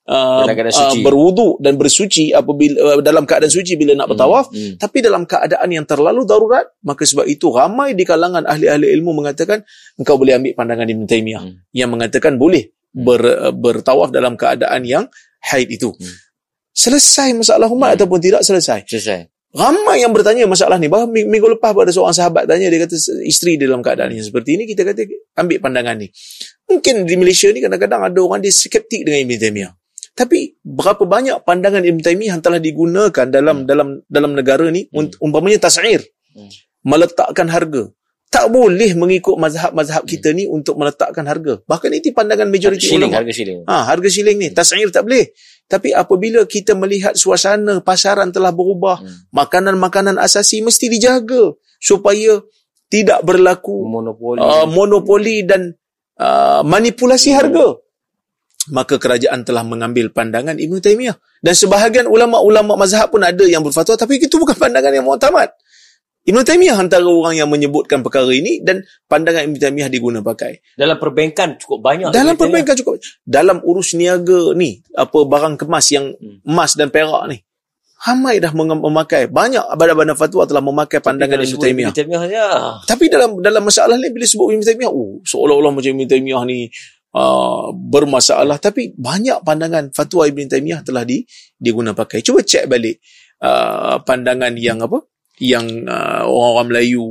uh, 0.08 0.44
uh, 0.44 0.96
berwudu 1.00 1.60
dan 1.64 1.80
bersuci 1.80 2.36
apabila 2.36 3.00
uh, 3.00 3.00
dalam 3.00 3.24
keadaan 3.24 3.52
suci 3.52 3.80
bila 3.80 3.96
nak 3.96 4.12
bertawaf 4.12 4.52
hmm, 4.52 4.58
hmm. 4.58 4.76
tapi 4.80 4.98
dalam 5.00 5.24
keadaan 5.24 5.70
yang 5.72 5.86
terlalu 5.88 6.28
darurat 6.28 6.68
maka 6.84 7.08
sebab 7.08 7.24
itu 7.28 7.52
ramai 7.56 7.96
di 7.96 8.04
kalangan 8.04 8.44
ahli-ahli 8.44 8.92
ilmu 9.00 9.24
mengatakan 9.24 9.64
engkau 9.96 10.20
boleh 10.20 10.36
ambil 10.36 10.54
pandangan 10.60 10.88
Ibn 10.92 11.04
Taymiyah 11.08 11.44
hmm. 11.44 11.56
yang 11.72 11.90
mengatakan 11.92 12.36
boleh 12.36 12.68
hmm. 12.68 13.04
ber, 13.04 13.22
uh, 13.24 13.54
bertawaf 13.56 14.12
dalam 14.12 14.36
keadaan 14.36 14.84
yang 14.84 15.08
haid 15.52 15.72
itu 15.72 15.96
hmm. 15.96 16.16
selesai 16.76 17.32
masalah 17.32 17.72
umat 17.72 17.96
hmm. 17.96 17.98
ataupun 18.00 18.20
tidak 18.20 18.42
selesai 18.44 18.84
selesai 18.84 19.32
Ramai 19.54 20.02
yang 20.02 20.10
bertanya 20.10 20.50
masalah 20.50 20.82
ni. 20.82 20.90
Bahawa 20.90 21.06
minggu 21.14 21.46
lepas 21.46 21.78
ada 21.78 21.94
seorang 21.94 22.10
sahabat 22.18 22.50
tanya, 22.50 22.74
dia 22.74 22.90
kata 22.90 22.98
isteri 23.22 23.54
dalam 23.54 23.86
keadaan 23.86 24.10
yang 24.10 24.26
seperti 24.26 24.58
ini, 24.58 24.66
kita 24.66 24.82
kata 24.82 25.06
ambil 25.38 25.62
pandangan 25.62 25.94
ni. 25.94 26.10
Mungkin 26.66 27.06
di 27.06 27.14
Malaysia 27.22 27.54
ni 27.54 27.62
kadang-kadang 27.62 28.02
ada 28.02 28.18
orang 28.18 28.42
dia 28.42 28.50
skeptik 28.50 29.06
dengan 29.06 29.30
Ibn 29.30 29.38
Taymiyah. 29.38 29.74
Tapi 30.14 30.62
berapa 30.62 31.10
banyak 31.10 31.42
pandangan 31.42 31.82
Ibn 31.82 32.02
Taymiyah 32.06 32.38
yang 32.38 32.42
telah 32.46 32.62
digunakan 32.62 33.26
dalam 33.26 33.66
hmm. 33.66 33.68
dalam 33.68 33.88
dalam 34.06 34.32
negara 34.38 34.70
ni 34.70 34.86
hmm. 34.86 35.18
umpamanya 35.18 35.66
tas'ir. 35.66 36.06
Hmm. 36.38 36.50
Meletakkan 36.86 37.50
harga. 37.50 37.90
Tak 38.30 38.50
boleh 38.50 38.98
mengikut 38.98 39.38
mazhab-mazhab 39.38 40.06
kita 40.06 40.30
hmm. 40.30 40.38
ni 40.38 40.44
untuk 40.46 40.78
meletakkan 40.78 41.26
harga. 41.26 41.66
Bahkan 41.66 41.90
itu 41.98 42.14
pandangan 42.14 42.46
majoriti 42.46 42.94
ulama. 42.94 43.22
Harga 43.22 43.34
shilling. 43.34 43.66
Ha, 43.66 43.76
harga 43.90 44.10
shilling 44.10 44.38
ni. 44.38 44.50
Tas'ir 44.54 44.90
tak 44.94 45.06
boleh. 45.10 45.34
Tapi 45.66 45.90
apabila 45.90 46.46
kita 46.46 46.78
melihat 46.78 47.18
suasana 47.18 47.82
pasaran 47.82 48.30
telah 48.30 48.54
berubah, 48.54 49.02
hmm. 49.02 49.34
makanan-makanan 49.34 50.22
asasi 50.22 50.62
mesti 50.62 50.94
dijaga 50.94 51.58
supaya 51.82 52.38
tidak 52.86 53.26
berlaku 53.26 53.90
monopoli, 53.90 54.38
uh, 54.46 54.70
monopoli 54.70 55.42
dan 55.42 55.74
uh, 56.22 56.62
manipulasi 56.62 57.34
hmm. 57.34 57.38
harga. 57.42 57.68
Maka 58.72 58.96
kerajaan 58.96 59.44
telah 59.44 59.66
mengambil 59.66 60.14
pandangan 60.14 60.56
Ibn 60.56 60.80
Taymiyah. 60.80 61.18
Dan 61.44 61.54
sebahagian 61.58 62.08
ulama-ulama 62.08 62.80
mazhab 62.80 63.12
pun 63.12 63.20
ada 63.26 63.44
yang 63.44 63.66
berfatwa 63.66 64.00
tapi 64.00 64.22
itu 64.22 64.40
bukan 64.40 64.56
pandangan 64.56 64.94
yang 64.96 65.04
mu'tamad. 65.04 65.52
Ibn 66.24 66.40
Taymiyah 66.40 66.80
antara 66.80 67.04
orang 67.04 67.36
yang 67.36 67.52
menyebutkan 67.52 68.00
perkara 68.00 68.32
ini 68.32 68.64
dan 68.64 68.88
pandangan 69.12 69.44
Ibn 69.44 69.60
Taymiyah 69.60 69.90
diguna 69.92 70.24
pakai. 70.24 70.64
Dalam 70.80 70.96
perbankan 70.96 71.60
cukup 71.60 71.84
banyak. 71.84 72.16
Dalam 72.16 72.40
perbankan 72.40 72.80
cukup. 72.80 73.04
Dalam 73.28 73.60
urus 73.60 73.92
niaga 74.00 74.56
ni, 74.56 74.80
apa 74.96 75.20
barang 75.20 75.60
kemas 75.60 75.92
yang 75.92 76.16
hmm. 76.16 76.48
emas 76.48 76.80
dan 76.80 76.96
perak 76.96 77.28
ni. 77.28 77.44
Hamai 78.08 78.40
dah 78.40 78.56
memakai. 78.56 79.28
Banyak 79.28 79.76
badan-badan 79.76 80.16
fatwa 80.16 80.48
telah 80.48 80.64
memakai 80.64 81.04
pandangan 81.04 81.44
Ibn 81.44 81.60
Taymiyah. 81.60 81.92
Ibn 81.92 81.98
Taymiyah 82.00 82.24
ya. 82.32 82.48
Tapi 82.88 83.12
dalam 83.12 83.44
dalam 83.44 83.64
masalah 83.68 84.00
ni 84.00 84.08
bila 84.08 84.24
sebut 84.24 84.56
Ibn 84.56 84.64
Taymiyah, 84.64 84.92
oh, 84.96 85.20
seolah-olah 85.28 85.76
macam 85.76 85.92
Ibn 85.92 86.08
Taymiyah 86.08 86.44
ni 86.48 86.72
uh, 87.14 87.70
bermasalah. 87.72 88.58
Tapi 88.60 88.98
banyak 88.98 89.46
pandangan 89.46 89.94
fatwa 89.94 90.28
Ibn 90.28 90.46
Taymiyah 90.50 90.82
telah 90.86 91.06
di, 91.08 91.24
diguna 91.56 91.94
pakai. 91.96 92.20
Cuba 92.26 92.42
cek 92.42 92.66
balik 92.68 93.00
uh, 93.42 94.02
pandangan 94.04 94.54
yang 94.58 94.82
apa? 94.82 95.02
yang 95.42 95.66
uh, 95.90 96.30
orang-orang 96.30 96.68
Melayu 96.70 97.04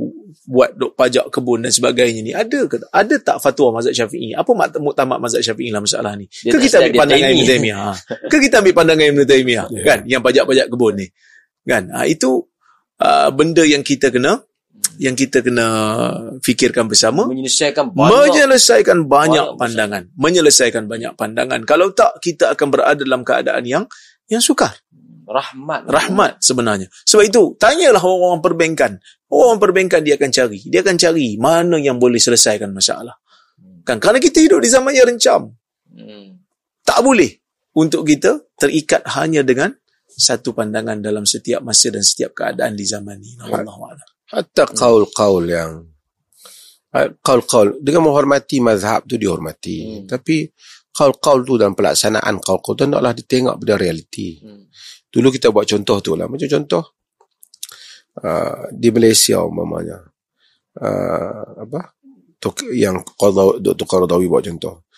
buat 0.47 0.75
dok 0.75 0.95
pajak 0.95 1.27
kebun 1.27 1.63
dan 1.63 1.71
sebagainya 1.71 2.19
ni 2.23 2.31
ada 2.31 2.67
ke 2.67 2.79
ada 2.91 3.15
tak 3.19 3.39
fatwa 3.39 3.79
mazhab 3.79 3.95
Syafi'i 3.95 4.35
apa 4.35 4.51
muktamad 4.79 5.19
mazhab 5.19 5.43
Syafi'i 5.43 5.71
dalam 5.71 5.87
masalah 5.87 6.15
ni 6.15 6.27
dia 6.27 6.51
ke 6.51 6.59
kita 6.59 6.83
ambil 6.83 7.03
pandangan 7.03 7.29
Ibn 7.31 7.47
Taimiyah 7.47 7.79
ha. 7.79 7.91
ke 8.31 8.37
kita 8.39 8.55
ambil 8.59 8.73
pandangan 8.75 9.05
Ibn 9.11 9.21
Taimiyah 9.23 9.65
yeah. 9.71 9.83
kan 9.83 9.99
yang 10.07 10.21
pajak-pajak 10.23 10.67
kebun 10.67 10.93
ni 10.99 11.07
kan 11.63 11.83
ha, 11.91 12.03
itu 12.07 12.43
uh, 12.99 13.29
benda 13.31 13.63
yang 13.63 13.83
kita 13.83 14.11
kena 14.11 14.43
yang 15.01 15.17
kita 15.17 15.41
kena 15.41 15.67
fikirkan 16.45 16.85
bersama 16.85 17.25
menyelesaikan 17.25 17.93
banyak 17.93 18.13
menyelesaikan 18.13 18.97
banyak, 19.05 19.45
banyak 19.45 19.59
pandangan. 19.59 20.03
Besar. 20.05 20.21
menyelesaikan 20.21 20.83
banyak 20.85 21.11
pandangan. 21.17 21.59
Kalau 21.65 21.87
tak 21.93 22.21
kita 22.21 22.53
akan 22.53 22.67
berada 22.69 23.01
dalam 23.01 23.25
keadaan 23.25 23.63
yang 23.65 23.83
yang 24.29 24.41
sukar. 24.43 24.73
Rahmat. 25.23 25.87
Rahmat 25.87 26.43
sebenarnya. 26.43 26.91
Sebab 27.07 27.23
itu 27.23 27.55
tanyalah 27.55 28.03
orang-orang 28.03 28.41
perbankan. 28.43 28.91
Orang 29.31 29.57
perbankan 29.57 30.03
dia 30.03 30.19
akan 30.19 30.29
cari. 30.29 30.59
Dia 30.67 30.83
akan 30.83 30.95
cari 30.99 31.39
mana 31.39 31.79
yang 31.79 31.97
boleh 31.97 32.19
selesaikan 32.19 32.69
masalah. 32.69 33.17
Kan 33.87 33.97
kerana 33.97 34.19
kita 34.19 34.43
hidup 34.43 34.59
di 34.61 34.69
zaman 34.69 34.91
yang 34.93 35.07
rencam. 35.09 35.51
Hmm. 35.93 36.41
tak 36.81 37.05
boleh 37.05 37.29
untuk 37.77 38.01
kita 38.01 38.41
terikat 38.57 39.05
hanya 39.13 39.45
dengan 39.45 39.69
satu 40.09 40.53
pandangan 40.53 41.01
dalam 41.01 41.25
setiap 41.25 41.61
masa 41.61 41.89
dan 41.89 42.01
setiap 42.05 42.33
keadaan 42.33 42.73
di 42.77 42.85
zaman 42.85 43.17
ini. 43.21 43.37
Allah 43.41 44.12
hatta 44.33 44.63
qaul-qaul 44.73 45.45
yang 45.45 45.71
qaul-qaul 47.21 47.77
dengan 47.81 48.09
menghormati 48.09 48.57
mazhab 48.61 49.05
tu 49.05 49.21
dihormati 49.21 49.77
hmm. 50.01 50.05
tapi 50.09 50.49
qaul-qaul 50.93 51.45
tu 51.45 51.53
dalam 51.61 51.77
pelaksanaan 51.77 52.41
qaul-qaul 52.41 52.73
tu 52.73 52.85
naklah 52.89 53.13
ditengok 53.13 53.55
pada 53.61 53.73
realiti 53.77 54.41
hmm. 54.41 54.63
Dulu 55.13 55.29
kita 55.29 55.53
buat 55.53 55.69
contoh 55.69 56.01
tu 56.01 56.17
lah. 56.17 56.25
Macam 56.25 56.49
contoh 56.49 56.97
uh, 58.25 58.65
di 58.73 58.89
Malaysia 58.89 59.45
umpamanya. 59.45 60.01
Uh, 60.73 61.69
apa? 61.69 61.93
Tok, 62.41 62.73
yang 62.73 63.05
Dr. 63.61 63.85
Qaradawi 63.85 64.25
buat 64.25 64.41
contoh. 64.41 64.89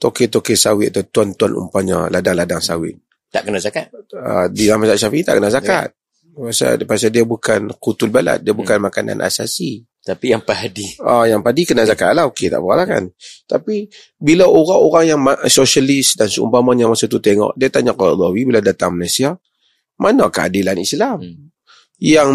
Toke-toke 0.00 0.56
sawit 0.56 0.96
tu 0.96 1.04
tuan-tuan 1.12 1.52
umpanya 1.60 2.08
ladang-ladang 2.08 2.64
sawit. 2.64 2.96
Tak 3.28 3.44
kena 3.44 3.60
zakat? 3.60 3.92
Uh, 4.16 4.48
di 4.48 4.64
dalam 4.64 4.88
syafi'i 4.88 5.20
tak 5.20 5.36
kena 5.36 5.52
zakat. 5.52 5.92
Pasal, 6.40 6.88
pasal 6.88 7.12
dia 7.12 7.28
bukan 7.28 7.68
kutul 7.76 8.08
balad. 8.08 8.40
Dia 8.40 8.56
bukan 8.56 8.80
hmm. 8.80 8.86
makanan 8.88 9.18
asasi. 9.20 9.84
Tapi 10.00 10.32
yang 10.32 10.40
padi. 10.40 10.88
Ah, 11.04 11.28
yang 11.28 11.44
padi 11.44 11.68
kena 11.68 11.84
zakat 11.84 12.16
lah. 12.16 12.24
Okey, 12.32 12.48
tak 12.48 12.64
apa 12.64 12.72
lah 12.72 12.86
kan. 12.88 13.04
Tapi 13.44 13.84
bila 14.16 14.48
orang-orang 14.48 15.04
yang 15.12 15.20
sosialis 15.44 16.16
dan 16.16 16.32
seumpamanya 16.32 16.88
masa 16.88 17.04
tu 17.04 17.20
tengok, 17.20 17.52
dia 17.60 17.68
tanya 17.68 17.92
Qaradawi 17.92 18.48
bila 18.48 18.64
datang 18.64 18.96
Malaysia, 18.96 19.36
mana 20.00 20.32
keadilan 20.32 20.80
Islam? 20.80 21.20
Hmm. 21.20 21.52
Yang 22.00 22.30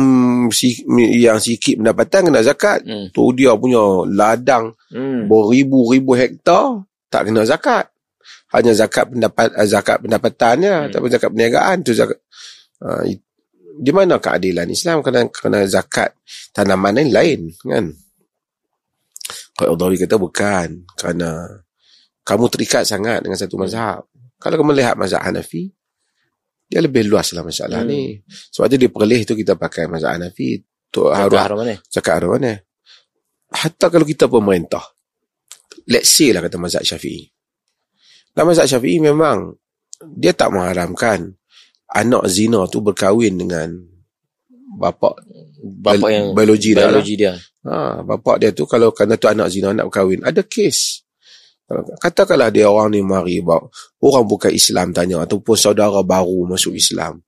si, 0.53 0.85
yang 1.17 1.41
sikit 1.41 1.81
pendapatan 1.81 2.29
kena 2.29 2.45
zakat. 2.45 2.85
Hmm. 2.85 3.09
Tu 3.09 3.23
dia 3.33 3.57
punya 3.57 4.05
ladang 4.05 4.77
hmm. 4.93 5.25
beribu-ribu 5.25 6.13
hektar 6.13 6.85
tak 7.09 7.33
kena 7.33 7.41
zakat. 7.41 7.89
Hanya 8.53 8.77
zakat 8.77 9.09
pendapat 9.09 9.49
zakat 9.65 9.97
pendapatannya 10.05 10.75
hmm. 10.85 10.91
tapi 10.93 11.05
zakat 11.09 11.29
perniagaan 11.33 11.81
tu 11.81 11.97
zakat. 11.97 12.21
Uh, 12.77 13.17
di 13.75 13.91
mana 13.91 14.19
keadilan 14.21 14.67
Islam 14.71 15.03
kena 15.03 15.27
kena 15.27 15.67
zakat 15.67 16.15
tanaman 16.55 16.95
lain 16.95 17.09
lain 17.11 17.39
kan? 17.63 17.85
Kalau 19.55 19.75
Dawi 19.79 19.95
kata 19.95 20.19
bukan 20.19 20.83
kerana 20.99 21.47
kamu 22.25 22.45
terikat 22.51 22.83
sangat 22.83 23.23
dengan 23.23 23.39
satu 23.39 23.55
mazhab. 23.55 24.03
Kalau 24.35 24.55
kamu 24.59 24.75
melihat 24.75 24.95
mazhab 24.99 25.23
Hanafi, 25.23 25.71
dia 26.67 26.83
lebih 26.83 27.07
luas 27.07 27.31
lah 27.31 27.45
masalah 27.45 27.85
hmm. 27.85 27.89
ni. 27.89 28.19
Sebab 28.27 28.65
tu 28.67 28.75
dia 28.75 28.91
perlih 28.91 29.21
tu 29.23 29.33
kita 29.37 29.55
pakai 29.55 29.87
mazhab 29.87 30.19
Hanafi. 30.19 30.59
Tu 30.91 31.01
haram 31.11 31.55
mana? 31.55 31.79
Zakat 31.87 32.19
haram 32.19 32.35
mana? 32.35 32.59
Hatta 33.55 33.87
kalau 33.87 34.03
kita 34.03 34.27
pemerintah. 34.27 34.83
Let's 35.87 36.11
say 36.11 36.33
lah 36.33 36.41
kata 36.43 36.57
mazhab 36.59 36.83
Syafi'i. 36.83 37.29
Dalam 38.35 38.51
mazhab 38.51 38.67
Syafi'i 38.67 38.99
memang 38.99 39.55
dia 40.03 40.35
tak 40.35 40.51
mengharamkan 40.51 41.31
anak 41.91 42.23
zina 42.31 42.65
tu 42.65 42.81
berkahwin 42.81 43.35
dengan 43.37 43.69
bapa 44.75 45.13
bapa 45.61 46.07
yang 46.09 46.33
biologi, 46.33 46.73
biologi 46.73 47.13
dia. 47.19 47.33
Lah. 47.33 47.39
Ha, 47.65 48.05
bapa 48.05 48.37
dia 48.37 48.53
tu 48.53 48.69
kalau 48.69 48.93
kerana 48.93 49.17
tu 49.17 49.27
anak 49.29 49.47
zina 49.49 49.73
nak 49.73 49.89
berkahwin, 49.89 50.25
ada 50.25 50.41
kes. 50.45 51.05
Katakanlah 51.97 52.53
dia 52.53 52.69
orang 52.69 52.93
ni 52.93 53.01
mari 53.01 53.41
orang 53.41 54.25
bukan 54.29 54.53
Islam 54.53 54.93
tanya 54.93 55.25
ataupun 55.25 55.57
saudara 55.57 56.05
baru 56.05 56.45
masuk 56.45 56.77
Islam 56.77 57.25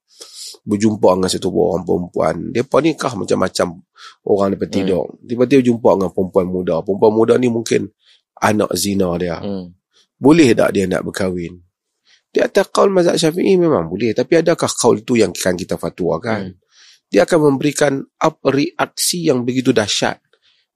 berjumpa 0.68 1.16
dengan 1.16 1.32
satu 1.32 1.48
orang 1.56 1.84
perempuan 1.88 2.36
depa 2.52 2.84
nikah 2.84 3.16
macam-macam 3.16 3.80
orang 4.28 4.48
dapat 4.60 4.68
tidur 4.68 5.08
hmm. 5.08 5.24
tiba-tiba 5.24 5.62
jumpa 5.64 5.90
dengan 5.96 6.12
perempuan 6.12 6.48
muda 6.52 6.76
perempuan 6.84 7.12
muda 7.16 7.34
ni 7.40 7.48
mungkin 7.48 7.88
anak 8.36 8.76
zina 8.76 9.16
dia 9.16 9.40
hmm. 9.40 9.72
boleh 10.20 10.52
tak 10.52 10.76
dia 10.76 10.84
nak 10.92 11.08
berkahwin 11.08 11.56
di 12.38 12.46
atas 12.46 12.70
kaul 12.70 12.94
mazhab 12.94 13.18
syafi'i 13.18 13.58
memang 13.58 13.90
boleh 13.90 14.14
tapi 14.14 14.38
adakah 14.38 14.70
kaul 14.70 15.02
tu 15.02 15.18
yang 15.18 15.34
akan 15.34 15.58
kita 15.58 15.74
fatwakan 15.74 16.54
hmm. 16.54 17.10
dia 17.10 17.26
akan 17.26 17.50
memberikan 17.50 17.98
apa 18.22 18.54
reaksi 18.54 19.26
yang 19.26 19.42
begitu 19.42 19.74
dahsyat 19.74 20.22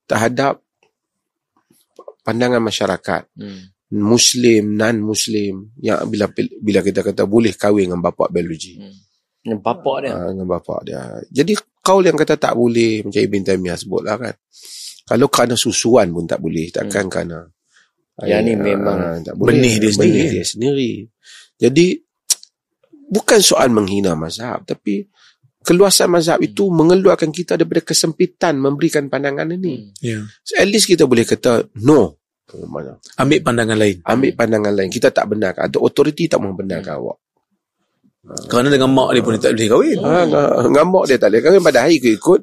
terhadap 0.09 0.65
pandangan 2.25 2.65
masyarakat 2.65 3.29
hmm. 3.37 3.93
muslim 3.93 4.73
non 4.73 5.05
muslim 5.05 5.69
yang 5.77 6.01
bila 6.09 6.33
bila 6.33 6.81
kita 6.81 7.05
kata 7.05 7.29
boleh 7.29 7.53
kahwin 7.53 7.93
dengan 7.93 8.01
bapa 8.01 8.25
biologi 8.33 8.81
hmm. 8.81 8.97
dengan 9.45 9.59
bapa 9.61 9.93
dia 10.01 10.11
uh, 10.17 10.33
dengan 10.33 10.47
bapa 10.49 10.75
dia 10.81 11.01
jadi 11.29 11.53
kaul 11.85 12.09
yang 12.09 12.17
kata 12.17 12.41
tak 12.41 12.57
boleh 12.57 13.05
macam 13.05 13.21
Ibn 13.21 13.41
Taymiyah 13.53 13.77
sebutlah 13.77 14.17
kan 14.17 14.33
kalau 15.05 15.29
kerana 15.29 15.53
susuan 15.53 16.09
pun 16.09 16.25
tak 16.25 16.41
boleh 16.41 16.73
takkan 16.73 17.05
hmm. 17.05 17.13
kerana 17.13 17.39
yang 18.25 18.49
ni 18.49 18.53
memang 18.57 18.97
uh, 18.97 19.17
tak 19.21 19.37
boleh. 19.37 19.61
benih 19.61 19.75
dia 19.77 19.91
sendiri 19.93 20.09
benih 20.09 20.29
dia 20.33 20.45
sendiri 20.45 20.93
jadi 21.61 22.01
bukan 23.11 23.39
soal 23.43 23.69
menghina 23.69 24.17
mazhab 24.17 24.65
tapi 24.65 25.05
keluasan 25.61 26.09
mazhab 26.09 26.41
itu 26.41 26.67
mengeluarkan 26.73 27.29
kita 27.29 27.55
daripada 27.55 27.85
kesempitan 27.85 28.57
memberikan 28.57 29.07
pandangan 29.07 29.53
ini. 29.53 29.93
Hmm. 29.93 30.01
Yeah. 30.01 30.23
So 30.41 30.57
at 30.57 30.67
least 30.67 30.89
kita 30.89 31.05
boleh 31.05 31.25
kata 31.25 31.69
no. 31.85 32.17
Ambil 33.15 33.39
pandangan 33.39 33.77
lain. 33.79 34.03
Ambil 34.03 34.35
pandangan 34.35 34.73
lain. 34.75 34.91
Kita 34.91 35.07
tak 35.13 35.23
benarkan. 35.31 35.71
Atau 35.71 35.87
otoriti 35.87 36.27
tak 36.27 36.43
membenarkan 36.43 36.99
hmm. 36.99 36.99
awak. 36.99 37.17
Kerana 38.21 38.69
dengan 38.69 38.93
mak 38.93 39.17
dia 39.17 39.25
pun 39.25 39.33
dia 39.33 39.41
tak 39.49 39.57
boleh 39.57 39.69
kahwin. 39.73 39.97
Ha, 40.05 40.13
dengan 40.69 40.85
mak 40.93 41.05
dia 41.09 41.17
tak 41.17 41.33
boleh 41.33 41.41
kahwin. 41.41 41.61
Pada 41.65 41.79
hari 41.81 41.97
ikut-ikut. 41.97 42.39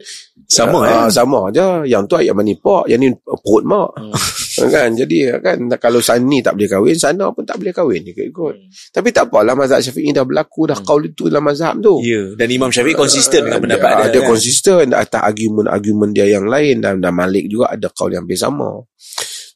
Sama 0.51 0.83
ha, 0.83 1.07
eh? 1.07 1.11
Sama 1.15 1.39
aja. 1.55 1.87
Yang 1.87 2.03
tu 2.11 2.15
ayat 2.19 2.35
manipak. 2.35 2.91
Yang 2.91 2.99
ni 2.99 3.09
perut 3.23 3.63
mak. 3.63 3.91
Hmm. 3.95 4.71
kan? 4.75 4.91
Jadi 4.99 5.17
kan 5.39 5.57
kalau 5.79 6.03
sana 6.03 6.27
ni 6.27 6.43
tak 6.43 6.59
boleh 6.59 6.67
kahwin. 6.67 6.97
Sana 6.99 7.31
pun 7.31 7.47
tak 7.47 7.63
boleh 7.63 7.71
kahwin. 7.71 8.03
Ikut-ikut. 8.11 8.55
Hmm. 8.59 8.71
Tapi 8.91 9.09
tak 9.15 9.31
apalah. 9.31 9.55
Mazhab 9.55 9.79
syafi'i 9.79 10.11
dah 10.11 10.27
berlaku. 10.27 10.67
Dah 10.67 10.83
hmm. 10.83 10.87
kaul 10.91 11.03
itu 11.15 11.31
dalam 11.31 11.47
mazhab 11.47 11.79
tu. 11.79 12.03
Ya. 12.03 12.11
Yeah. 12.11 12.27
Dan 12.35 12.49
Imam 12.51 12.75
Syafi'i 12.75 12.99
konsisten 12.99 13.47
dengan 13.47 13.63
pendapat 13.63 13.91
dia. 14.03 14.19
Dia 14.19 14.21
kan? 14.27 14.29
konsisten. 14.35 14.85
Atas 14.99 15.23
argumen-argumen 15.23 16.11
dia 16.11 16.27
yang 16.27 16.51
lain. 16.51 16.83
Dan, 16.83 16.99
dan 16.99 17.15
Malik 17.15 17.47
juga 17.47 17.71
ada 17.71 17.87
kaul 17.95 18.19
yang 18.19 18.27
bersama. 18.27 18.83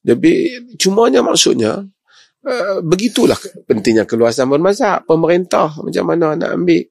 Jadi 0.06 0.54
cumanya 0.78 1.18
maksudnya 1.18 1.82
Uh, 2.42 2.82
begitulah 2.82 3.38
pentingnya 3.70 4.02
keluasan 4.02 4.50
bermazhab 4.50 5.06
pemerintah 5.06 5.78
macam 5.78 6.10
mana 6.10 6.34
nak 6.34 6.58
ambil 6.58 6.82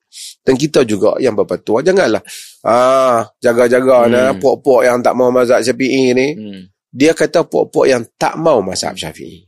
dan 0.47 0.55
kita 0.55 0.87
juga 0.87 1.19
yang 1.19 1.35
berpatua 1.35 1.83
janganlah 1.83 2.23
ah 2.63 3.27
jaga-jaga 3.43 4.07
hmm. 4.07 4.11
nah 4.15 4.31
puak-puak 4.39 4.87
yang 4.87 5.03
tak 5.03 5.11
mau 5.11 5.27
mazhab 5.27 5.59
Syafi'i 5.59 6.15
ni 6.15 6.27
hmm. 6.39 6.61
dia 6.95 7.11
kata 7.11 7.43
puak-puak 7.43 7.83
yang 7.83 7.99
tak 8.15 8.39
mau 8.39 8.63
mazhab 8.63 8.95
Syafi'i 8.95 9.43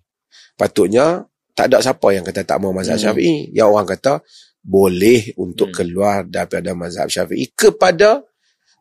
patutnya 0.60 1.24
tak 1.56 1.72
ada 1.72 1.80
siapa 1.80 2.08
yang 2.12 2.28
kata 2.28 2.43
tak 2.43 2.60
mau 2.60 2.76
mazhab 2.76 2.99
hmm. 2.99 3.04
Syafi'i 3.08 3.36
yang 3.56 3.72
orang 3.72 3.88
kata 3.88 4.20
boleh 4.60 5.32
untuk 5.39 5.72
hmm. 5.72 5.76
keluar 5.80 6.28
daripada 6.28 6.76
mazhab 6.76 7.08
Syafi'i 7.08 7.56
kepada 7.56 8.20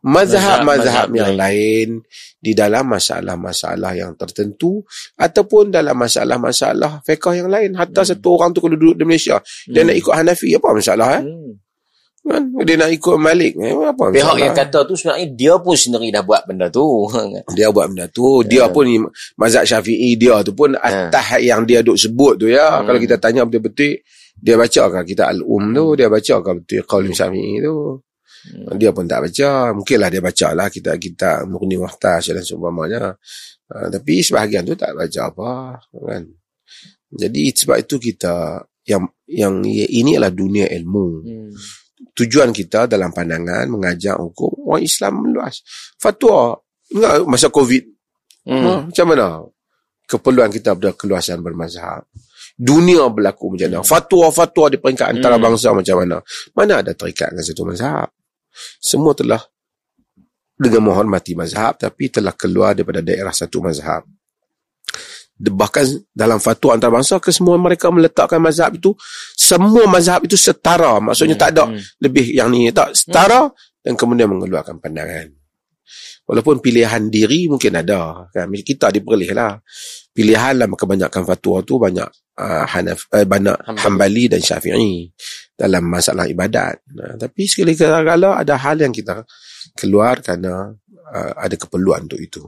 mazhab-mazhab 0.02 1.14
yang 1.14 1.38
lain 1.38 2.02
di 2.42 2.52
dalam 2.58 2.90
masalah-masalah 2.90 3.94
yang 3.94 4.18
tertentu 4.18 4.82
ataupun 5.14 5.70
dalam 5.70 5.94
masalah-masalah 5.94 7.06
fiqh 7.06 7.38
yang 7.38 7.46
lain 7.46 7.78
hatta 7.78 8.02
hmm. 8.02 8.08
satu 8.10 8.28
orang 8.34 8.50
tu 8.50 8.58
kalau 8.58 8.74
duduk 8.74 8.98
di 8.98 9.04
Malaysia 9.06 9.38
hmm. 9.38 9.70
dia 9.70 9.82
nak 9.86 9.96
ikut 9.96 10.14
Hanafi 10.14 10.48
apa 10.58 10.68
masalah 10.74 11.08
eh 11.18 11.22
hmm. 11.22 11.50
kan 12.26 12.42
dia 12.66 12.74
nak 12.82 12.90
ikut 12.90 13.16
Malik 13.18 13.52
eh, 13.62 13.70
apa 13.70 14.02
masalah 14.10 14.18
pihak 14.18 14.36
yang 14.42 14.54
kata 14.58 14.78
tu 14.90 14.94
sebenarnya 14.98 15.26
dia 15.38 15.54
pun 15.62 15.74
sendiri 15.78 16.08
dah 16.10 16.22
buat 16.26 16.42
benda 16.50 16.66
tu 16.66 16.86
dia 17.56 17.70
buat 17.70 17.86
benda 17.94 18.06
tu 18.10 18.42
dia 18.42 18.66
hmm. 18.66 18.74
pun 18.74 18.84
mazhab 19.38 19.62
Syafi'i 19.62 20.18
dia 20.18 20.42
tu 20.42 20.50
pun 20.50 20.74
hmm. 20.74 20.82
atas 20.82 21.38
yang 21.38 21.62
dia 21.62 21.78
duk 21.78 21.94
sebut 21.94 22.42
tu 22.42 22.50
ya 22.50 22.82
hmm. 22.82 22.90
kalau 22.90 22.98
kita 22.98 23.16
tanya 23.22 23.46
betul-betul 23.46 24.02
dia 24.42 24.58
baca 24.58 24.82
kan 24.90 25.06
kita 25.06 25.30
al-um 25.30 25.70
tu 25.70 25.94
dia 25.94 26.10
baca 26.10 26.34
kan 26.42 26.58
betul 26.58 26.82
qaul 26.82 27.06
Syafi'i 27.14 27.62
tu. 27.62 28.02
Dia 28.50 28.90
pun 28.90 29.06
tak 29.06 29.28
baca. 29.28 29.70
Mungkinlah 29.70 30.08
dia 30.10 30.22
baca 30.22 30.48
lah 30.54 30.66
kita 30.66 30.98
kita 30.98 31.46
murni 31.46 31.78
muhtaj 31.78 32.34
dan 32.34 32.42
seumpamanya. 32.42 33.14
Uh, 33.70 33.86
tapi 33.88 34.18
sebahagian 34.20 34.66
tu 34.66 34.74
tak 34.74 34.92
baca 34.98 35.20
apa 35.30 35.50
kan. 35.94 36.22
Jadi 37.12 37.42
sebab 37.52 37.76
itu 37.78 37.96
kita 38.00 38.64
yang 38.88 39.04
yang 39.30 39.62
ini 39.68 40.18
adalah 40.18 40.34
dunia 40.34 40.66
ilmu. 40.66 41.06
Hmm. 41.22 41.52
Tujuan 42.12 42.50
kita 42.50 42.90
dalam 42.90 43.14
pandangan 43.14 43.70
mengajak 43.70 44.18
hukum 44.18 44.68
orang 44.68 44.82
Islam 44.82 45.22
meluas. 45.22 45.62
Fatwa 45.96 46.58
enggak 46.90 47.14
masa 47.30 47.48
Covid. 47.48 47.84
Hmm. 48.42 48.64
Ha, 48.66 48.70
macam 48.90 49.06
mana? 49.06 49.26
Keperluan 50.02 50.50
kita 50.50 50.74
pada 50.74 50.92
keluasan 50.98 51.40
bermazhab. 51.40 52.04
Dunia 52.58 53.06
berlaku 53.08 53.54
macam 53.54 53.68
mana? 53.70 53.80
Hmm. 53.80 53.88
Fatwa-fatwa 53.88 54.66
di 54.68 54.78
peringkat 54.82 55.08
antara 55.14 55.38
hmm. 55.38 55.44
bangsa 55.46 55.68
macam 55.72 55.96
mana? 56.02 56.16
Mana 56.52 56.72
ada 56.82 56.92
terikat 56.92 57.32
dengan 57.32 57.44
satu 57.46 57.62
mazhab? 57.64 58.08
Semua 58.78 59.16
telah 59.16 59.40
dengan 60.56 60.92
mohon 60.92 61.08
mati 61.10 61.34
mazhab 61.34 61.74
tapi 61.74 62.12
telah 62.12 62.30
keluar 62.36 62.76
daripada 62.76 63.02
daerah 63.02 63.34
satu 63.34 63.58
mazhab. 63.64 64.06
Bahkan 65.42 66.14
dalam 66.14 66.38
fatwa 66.38 66.78
antarabangsa 66.78 67.18
kesemua 67.18 67.58
mereka 67.58 67.90
meletakkan 67.90 68.38
mazhab 68.38 68.78
itu 68.78 68.94
semua 69.34 69.90
mazhab 69.90 70.22
itu 70.22 70.38
setara. 70.38 71.02
Maksudnya 71.02 71.34
hmm, 71.34 71.42
tak 71.42 71.50
ada 71.56 71.64
hmm. 71.66 71.80
lebih 71.98 72.26
yang 72.30 72.48
ni. 72.52 72.70
Tak 72.70 72.94
setara 72.94 73.50
hmm. 73.50 73.82
dan 73.82 73.92
kemudian 73.98 74.30
mengeluarkan 74.30 74.78
pandangan. 74.78 75.34
Walaupun 76.22 76.62
pilihan 76.62 77.10
diri 77.10 77.50
mungkin 77.50 77.74
ada. 77.74 78.30
Kan 78.30 78.54
kita 78.54 78.94
diperlih 78.94 79.34
lah 79.34 79.58
pilihan 80.12 80.60
dalam 80.60 80.76
kebanyakan 80.76 81.24
fatwa 81.24 81.64
tu 81.64 81.80
banyak 81.80 82.08
uh, 82.36 82.64
Hanaf, 82.68 83.08
uh, 83.10 83.24
banyak 83.24 83.56
Hambali 83.80 84.28
dan 84.28 84.44
Syafi'i 84.44 85.08
dalam 85.62 85.86
masalah 85.86 86.26
ibadat. 86.26 86.82
Nah, 86.98 87.14
tapi 87.14 87.46
sekali 87.46 87.78
kala 87.78 88.42
ada 88.42 88.58
hal 88.58 88.82
yang 88.82 88.90
kita 88.90 89.22
keluar 89.78 90.18
kerana 90.18 90.74
uh, 91.14 91.32
ada 91.38 91.54
keperluan 91.54 92.10
untuk 92.10 92.18
itu. 92.18 92.42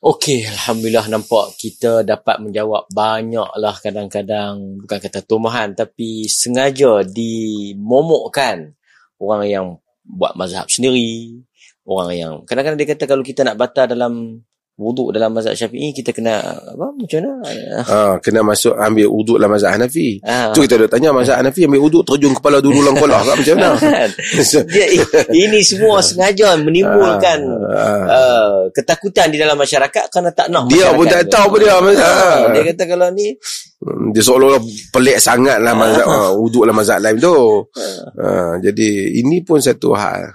Okey, 0.00 0.48
Alhamdulillah 0.48 1.12
nampak 1.12 1.60
kita 1.60 2.00
dapat 2.02 2.40
menjawab 2.40 2.88
banyaklah 2.88 3.76
kadang-kadang 3.84 4.80
bukan 4.80 4.96
kata 4.96 5.20
tumahan 5.28 5.76
tapi 5.76 6.24
sengaja 6.24 7.04
dimomokkan 7.04 8.72
orang 9.20 9.44
yang 9.44 9.66
buat 10.00 10.40
mazhab 10.40 10.66
sendiri, 10.72 11.44
orang 11.84 12.10
yang 12.16 12.32
kadang-kadang 12.48 12.80
dia 12.80 12.90
kata 12.96 13.04
kalau 13.04 13.20
kita 13.20 13.44
nak 13.44 13.60
batal 13.60 13.86
dalam 13.86 14.40
wuduk 14.80 15.12
dalam 15.12 15.36
mazhab 15.36 15.52
Syafi'i 15.52 15.92
kita 15.92 16.16
kena 16.16 16.40
apa 16.40 16.88
macam 16.96 17.20
mana? 17.20 17.84
Ha, 17.84 18.16
kena 18.24 18.40
masuk 18.40 18.72
ambil 18.72 19.12
wuduk 19.12 19.36
dalam 19.36 19.52
mazhab 19.52 19.76
Hanafi. 19.76 20.16
Ha. 20.24 20.56
Tu 20.56 20.64
kita 20.64 20.80
dah 20.80 20.88
tanya 20.88 21.12
mazhab 21.12 21.36
Hanafi 21.36 21.68
ambil 21.68 21.84
wuduk 21.84 22.02
terjun 22.08 22.32
kepala 22.32 22.64
dulu 22.64 22.80
dalam 22.80 22.96
kolah 22.96 23.20
macam 23.20 23.54
mana? 23.60 23.76
Dia, 24.72 24.86
ini 25.28 25.60
semua 25.60 26.00
sengaja 26.00 26.56
menimbulkan 26.56 27.44
ha. 27.76 27.84
uh, 28.08 28.56
ketakutan 28.72 29.28
di 29.28 29.36
dalam 29.36 29.60
masyarakat 29.60 30.08
kerana 30.08 30.32
tak 30.32 30.48
nak 30.48 30.72
Dia 30.72 30.96
pun 30.96 31.04
tak 31.04 31.28
tahu 31.28 31.52
apa 31.52 31.56
dia 31.60 31.76
ha. 31.76 32.48
Dia 32.56 32.62
kata 32.72 32.82
kalau 32.88 33.08
ni 33.12 33.36
hmm, 33.84 34.16
dia 34.16 34.22
seolah-olah 34.24 34.62
pelik 34.88 35.20
sangat 35.20 35.60
lah 35.60 35.76
mazhab, 35.76 36.06
ha. 36.08 36.32
wuduk 36.32 36.64
dalam 36.64 36.76
mazhab 36.80 37.04
lain 37.04 37.20
tu. 37.20 37.36
Ha. 37.76 37.84
Ha. 38.16 38.28
Jadi 38.64 39.20
ini 39.20 39.44
pun 39.44 39.60
satu 39.60 39.92
hal. 39.92 40.32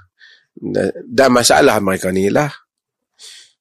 Dan 1.10 1.30
masalah 1.34 1.82
mereka 1.84 2.14
ni 2.14 2.32
lah 2.32 2.48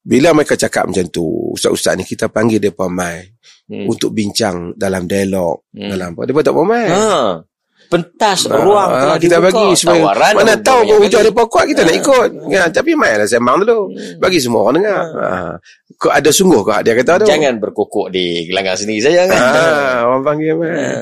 bila 0.04 0.36
mereka 0.36 0.52
cakap 0.52 0.84
macam 0.84 1.08
tu, 1.08 1.24
ustaz-ustaz 1.56 1.96
ni 1.96 2.04
kita 2.04 2.28
panggil 2.28 2.60
dia 2.60 2.76
pamai 2.76 3.24
hmm. 3.72 3.88
untuk 3.88 4.12
bincang 4.12 4.76
dalam 4.76 5.08
dialog, 5.08 5.64
hmm. 5.72 5.90
dalam 5.96 6.12
apa. 6.12 6.28
Pun 6.28 6.44
tak 6.44 6.52
pamai. 6.54 6.86
Ha. 6.92 7.40
Pentas 7.84 8.48
ha. 8.48 8.56
ruang 8.60 8.90
ha. 8.92 9.16
kita 9.16 9.40
dibuka. 9.40 9.48
bagi 9.48 9.66
supaya 9.76 10.32
mana 10.36 10.56
tahu 10.60 10.80
pun 10.88 10.96
hujah 11.04 11.20
dia 11.20 11.32
pokok 11.32 11.64
kita 11.72 11.80
ha. 11.84 11.88
nak 11.88 11.96
ikut. 11.96 12.28
Ya, 12.52 12.62
tapi 12.68 12.92
mainlah 12.92 13.24
sembang 13.24 13.64
dulu. 13.64 13.96
Hmm. 13.96 14.20
Bagi 14.20 14.38
semua 14.44 14.60
orang 14.68 14.76
dengar. 14.84 15.02
Ha. 15.08 15.24
Ha. 15.24 16.12
Ada 16.20 16.30
sungguh 16.36 16.60
ke 16.60 16.72
dia 16.84 16.92
kata 17.00 17.12
tu? 17.24 17.26
Jangan 17.28 17.54
berkokok 17.64 18.12
di 18.12 18.44
gelanggang 18.44 18.76
sendiri 18.76 19.00
saja 19.00 19.24
kan. 19.24 19.40
Ha. 19.40 20.04
orang 20.04 20.20
panggil 20.20 20.52
mai. 20.60 20.68
Ha. 20.68 21.00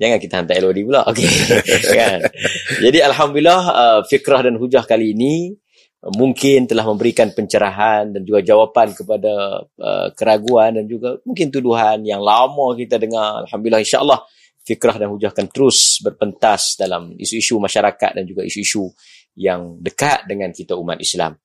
Jangan 0.00 0.16
kita 0.22 0.34
hantar 0.40 0.56
LOD 0.64 0.78
pula. 0.86 1.02
Okey. 1.10 1.28
kan. 1.98 2.18
Jadi 2.78 2.98
alhamdulillah 3.04 3.62
uh, 3.68 4.00
fikrah 4.06 4.40
dan 4.46 4.54
hujah 4.56 4.86
kali 4.86 5.12
ini 5.18 5.52
mungkin 6.00 6.64
telah 6.64 6.88
memberikan 6.88 7.28
pencerahan 7.36 8.08
dan 8.08 8.24
juga 8.24 8.40
jawapan 8.40 8.96
kepada 8.96 9.60
uh, 9.76 10.08
keraguan 10.16 10.80
dan 10.80 10.88
juga 10.88 11.20
mungkin 11.28 11.52
tuduhan 11.52 12.00
yang 12.08 12.24
lama 12.24 12.72
kita 12.72 12.96
dengar. 12.96 13.44
Alhamdulillah 13.44 13.84
insyaAllah 13.84 14.20
fikrah 14.64 14.96
dan 14.96 15.12
hujah 15.12 15.28
akan 15.28 15.52
terus 15.52 16.00
berpentas 16.00 16.80
dalam 16.80 17.12
isu-isu 17.20 17.60
masyarakat 17.60 18.16
dan 18.16 18.24
juga 18.24 18.48
isu-isu 18.48 18.88
yang 19.36 19.76
dekat 19.76 20.24
dengan 20.24 20.48
kita 20.56 20.72
umat 20.80 20.96
Islam. 21.04 21.36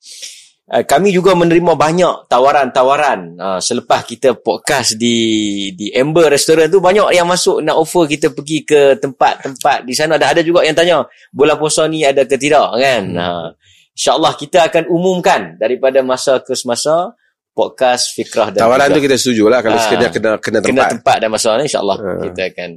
Uh, 0.66 0.82
kami 0.88 1.12
juga 1.12 1.36
menerima 1.36 1.76
banyak 1.76 2.26
tawaran-tawaran 2.32 3.38
uh, 3.38 3.60
selepas 3.62 4.08
kita 4.08 4.40
podcast 4.40 4.96
di 4.96 5.70
di 5.76 5.92
Amber 5.94 6.32
Restaurant 6.32 6.72
tu 6.72 6.82
banyak 6.82 7.12
yang 7.12 7.28
masuk 7.28 7.62
nak 7.62 7.78
offer 7.78 8.10
kita 8.10 8.34
pergi 8.34 8.66
ke 8.66 8.98
tempat-tempat 8.98 9.86
di 9.86 9.94
sana 9.94 10.18
ada 10.18 10.34
ada 10.34 10.42
juga 10.42 10.66
yang 10.66 10.74
tanya 10.74 11.06
bulan 11.30 11.62
puasa 11.62 11.86
ni 11.86 12.02
ada 12.02 12.26
ke 12.26 12.34
tidak 12.42 12.82
kan 12.82 13.04
hmm. 13.06 13.14
uh, 13.14 13.48
InsyaAllah 13.96 14.34
kita 14.36 14.68
akan 14.68 14.92
umumkan 14.92 15.56
daripada 15.56 16.04
masa 16.04 16.44
ke 16.44 16.52
semasa 16.52 17.16
podcast 17.56 18.12
fikrah 18.12 18.52
dan 18.52 18.68
tawaran 18.68 18.92
tu 18.92 19.00
kita 19.00 19.16
setuju 19.16 19.48
lah 19.48 19.64
kalau 19.64 19.80
ha, 19.80 19.84
sekadar 19.88 20.10
kena, 20.12 20.32
kena 20.44 20.60
tempat 20.60 20.68
kena 20.68 20.94
tempat 21.00 21.16
dan 21.24 21.30
masa 21.32 21.56
ni 21.56 21.64
insyaAllah 21.72 21.98
ha. 22.04 22.10
kita 22.28 22.42
akan 22.52 22.70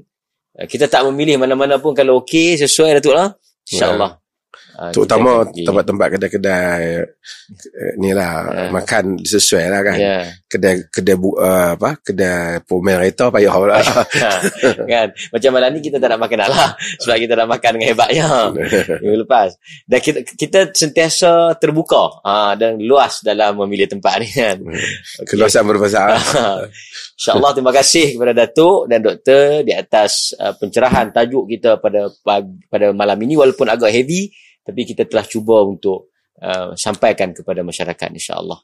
kita 0.70 0.86
tak 0.86 1.02
memilih 1.10 1.34
mana-mana 1.42 1.82
pun 1.82 1.90
kalau 1.90 2.22
okey 2.22 2.54
sesuai 2.54 3.02
Datuk 3.02 3.18
lah 3.18 3.34
insyaAllah 3.66 4.14
ha. 4.14 4.18
Uh, 4.78 4.94
Terutama 4.94 5.42
tempat-tempat 5.50 6.06
kedai-kedai 6.14 7.02
uh, 7.02 7.92
ni 7.98 8.14
lah 8.14 8.46
uh, 8.46 8.70
makan 8.70 9.18
sesuai 9.26 9.74
lah 9.74 9.82
kan. 9.82 9.98
Yeah. 9.98 10.22
Kedai 10.46 10.86
kedai 10.86 11.18
bu, 11.18 11.34
uh, 11.34 11.74
apa 11.74 11.98
kedai 11.98 12.62
pomen 12.62 12.94
kereta 12.94 13.26
payah 13.26 13.58
lah. 13.58 13.82
kan. 14.94 15.10
Macam 15.34 15.50
malam 15.50 15.74
ni 15.74 15.82
kita 15.82 15.98
tak 15.98 16.14
nak 16.14 16.22
makan 16.22 16.46
lah 16.46 16.78
sebab 17.02 17.16
kita 17.18 17.34
dah 17.34 17.46
makan 17.50 17.70
dengan 17.74 17.88
hebatnya 17.90 18.28
minggu 19.02 19.18
lepas. 19.26 19.58
Dan 19.82 19.98
kita 19.98 20.22
kita 20.22 20.70
sentiasa 20.70 21.58
terbuka 21.58 22.22
uh, 22.22 22.54
dan 22.54 22.78
luas 22.78 23.18
dalam 23.26 23.58
memilih 23.58 23.90
tempat 23.90 24.22
ni 24.22 24.30
kan. 24.30 24.62
Okay. 24.62 25.34
Keluasan 25.34 25.66
berbesar. 25.66 26.14
InsyaAllah 27.18 27.50
terima 27.50 27.74
kasih 27.74 28.14
kepada 28.14 28.30
Datuk 28.30 28.86
dan 28.86 29.02
Doktor 29.02 29.66
di 29.66 29.74
atas 29.74 30.38
uh, 30.38 30.54
pencerahan 30.54 31.10
tajuk 31.10 31.50
kita 31.50 31.82
pada 31.82 32.06
pada 32.70 32.94
malam 32.94 33.18
ini 33.26 33.34
walaupun 33.34 33.66
agak 33.66 33.90
heavy 33.90 34.30
tapi 34.68 34.84
kita 34.84 35.08
telah 35.08 35.24
cuba 35.24 35.64
untuk 35.64 36.12
uh, 36.44 36.76
sampaikan 36.76 37.32
kepada 37.32 37.64
masyarakat 37.64 38.08
insya-Allah. 38.12 38.60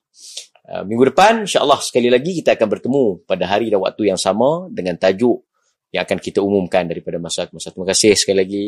Uh, 0.68 0.84
minggu 0.84 1.16
depan 1.16 1.48
insya-Allah 1.48 1.80
sekali 1.80 2.12
lagi 2.12 2.44
kita 2.44 2.60
akan 2.60 2.68
bertemu 2.68 3.04
pada 3.24 3.48
hari 3.48 3.72
dan 3.72 3.80
waktu 3.80 4.12
yang 4.12 4.20
sama 4.20 4.68
dengan 4.68 5.00
tajuk 5.00 5.48
yang 5.88 6.04
akan 6.04 6.20
kita 6.20 6.44
umumkan 6.44 6.84
daripada 6.84 7.16
masa 7.16 7.48
ke 7.48 7.56
masa. 7.56 7.72
Terima 7.72 7.88
kasih 7.88 8.12
sekali 8.20 8.36
lagi 8.44 8.64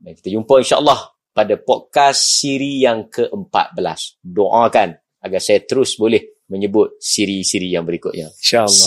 dan 0.00 0.16
kita 0.16 0.28
jumpa 0.32 0.54
insya-Allah 0.64 1.12
pada 1.36 1.54
podcast 1.60 2.40
siri 2.40 2.88
yang 2.88 3.12
ke-14. 3.12 4.24
Doakan 4.24 4.88
agar 5.22 5.40
saya 5.44 5.60
terus 5.66 5.98
boleh 6.00 6.40
menyebut 6.48 6.96
siri-siri 7.02 7.74
yang 7.74 7.84
berikutnya. 7.84 8.32
Insya-Allah. 8.32 8.86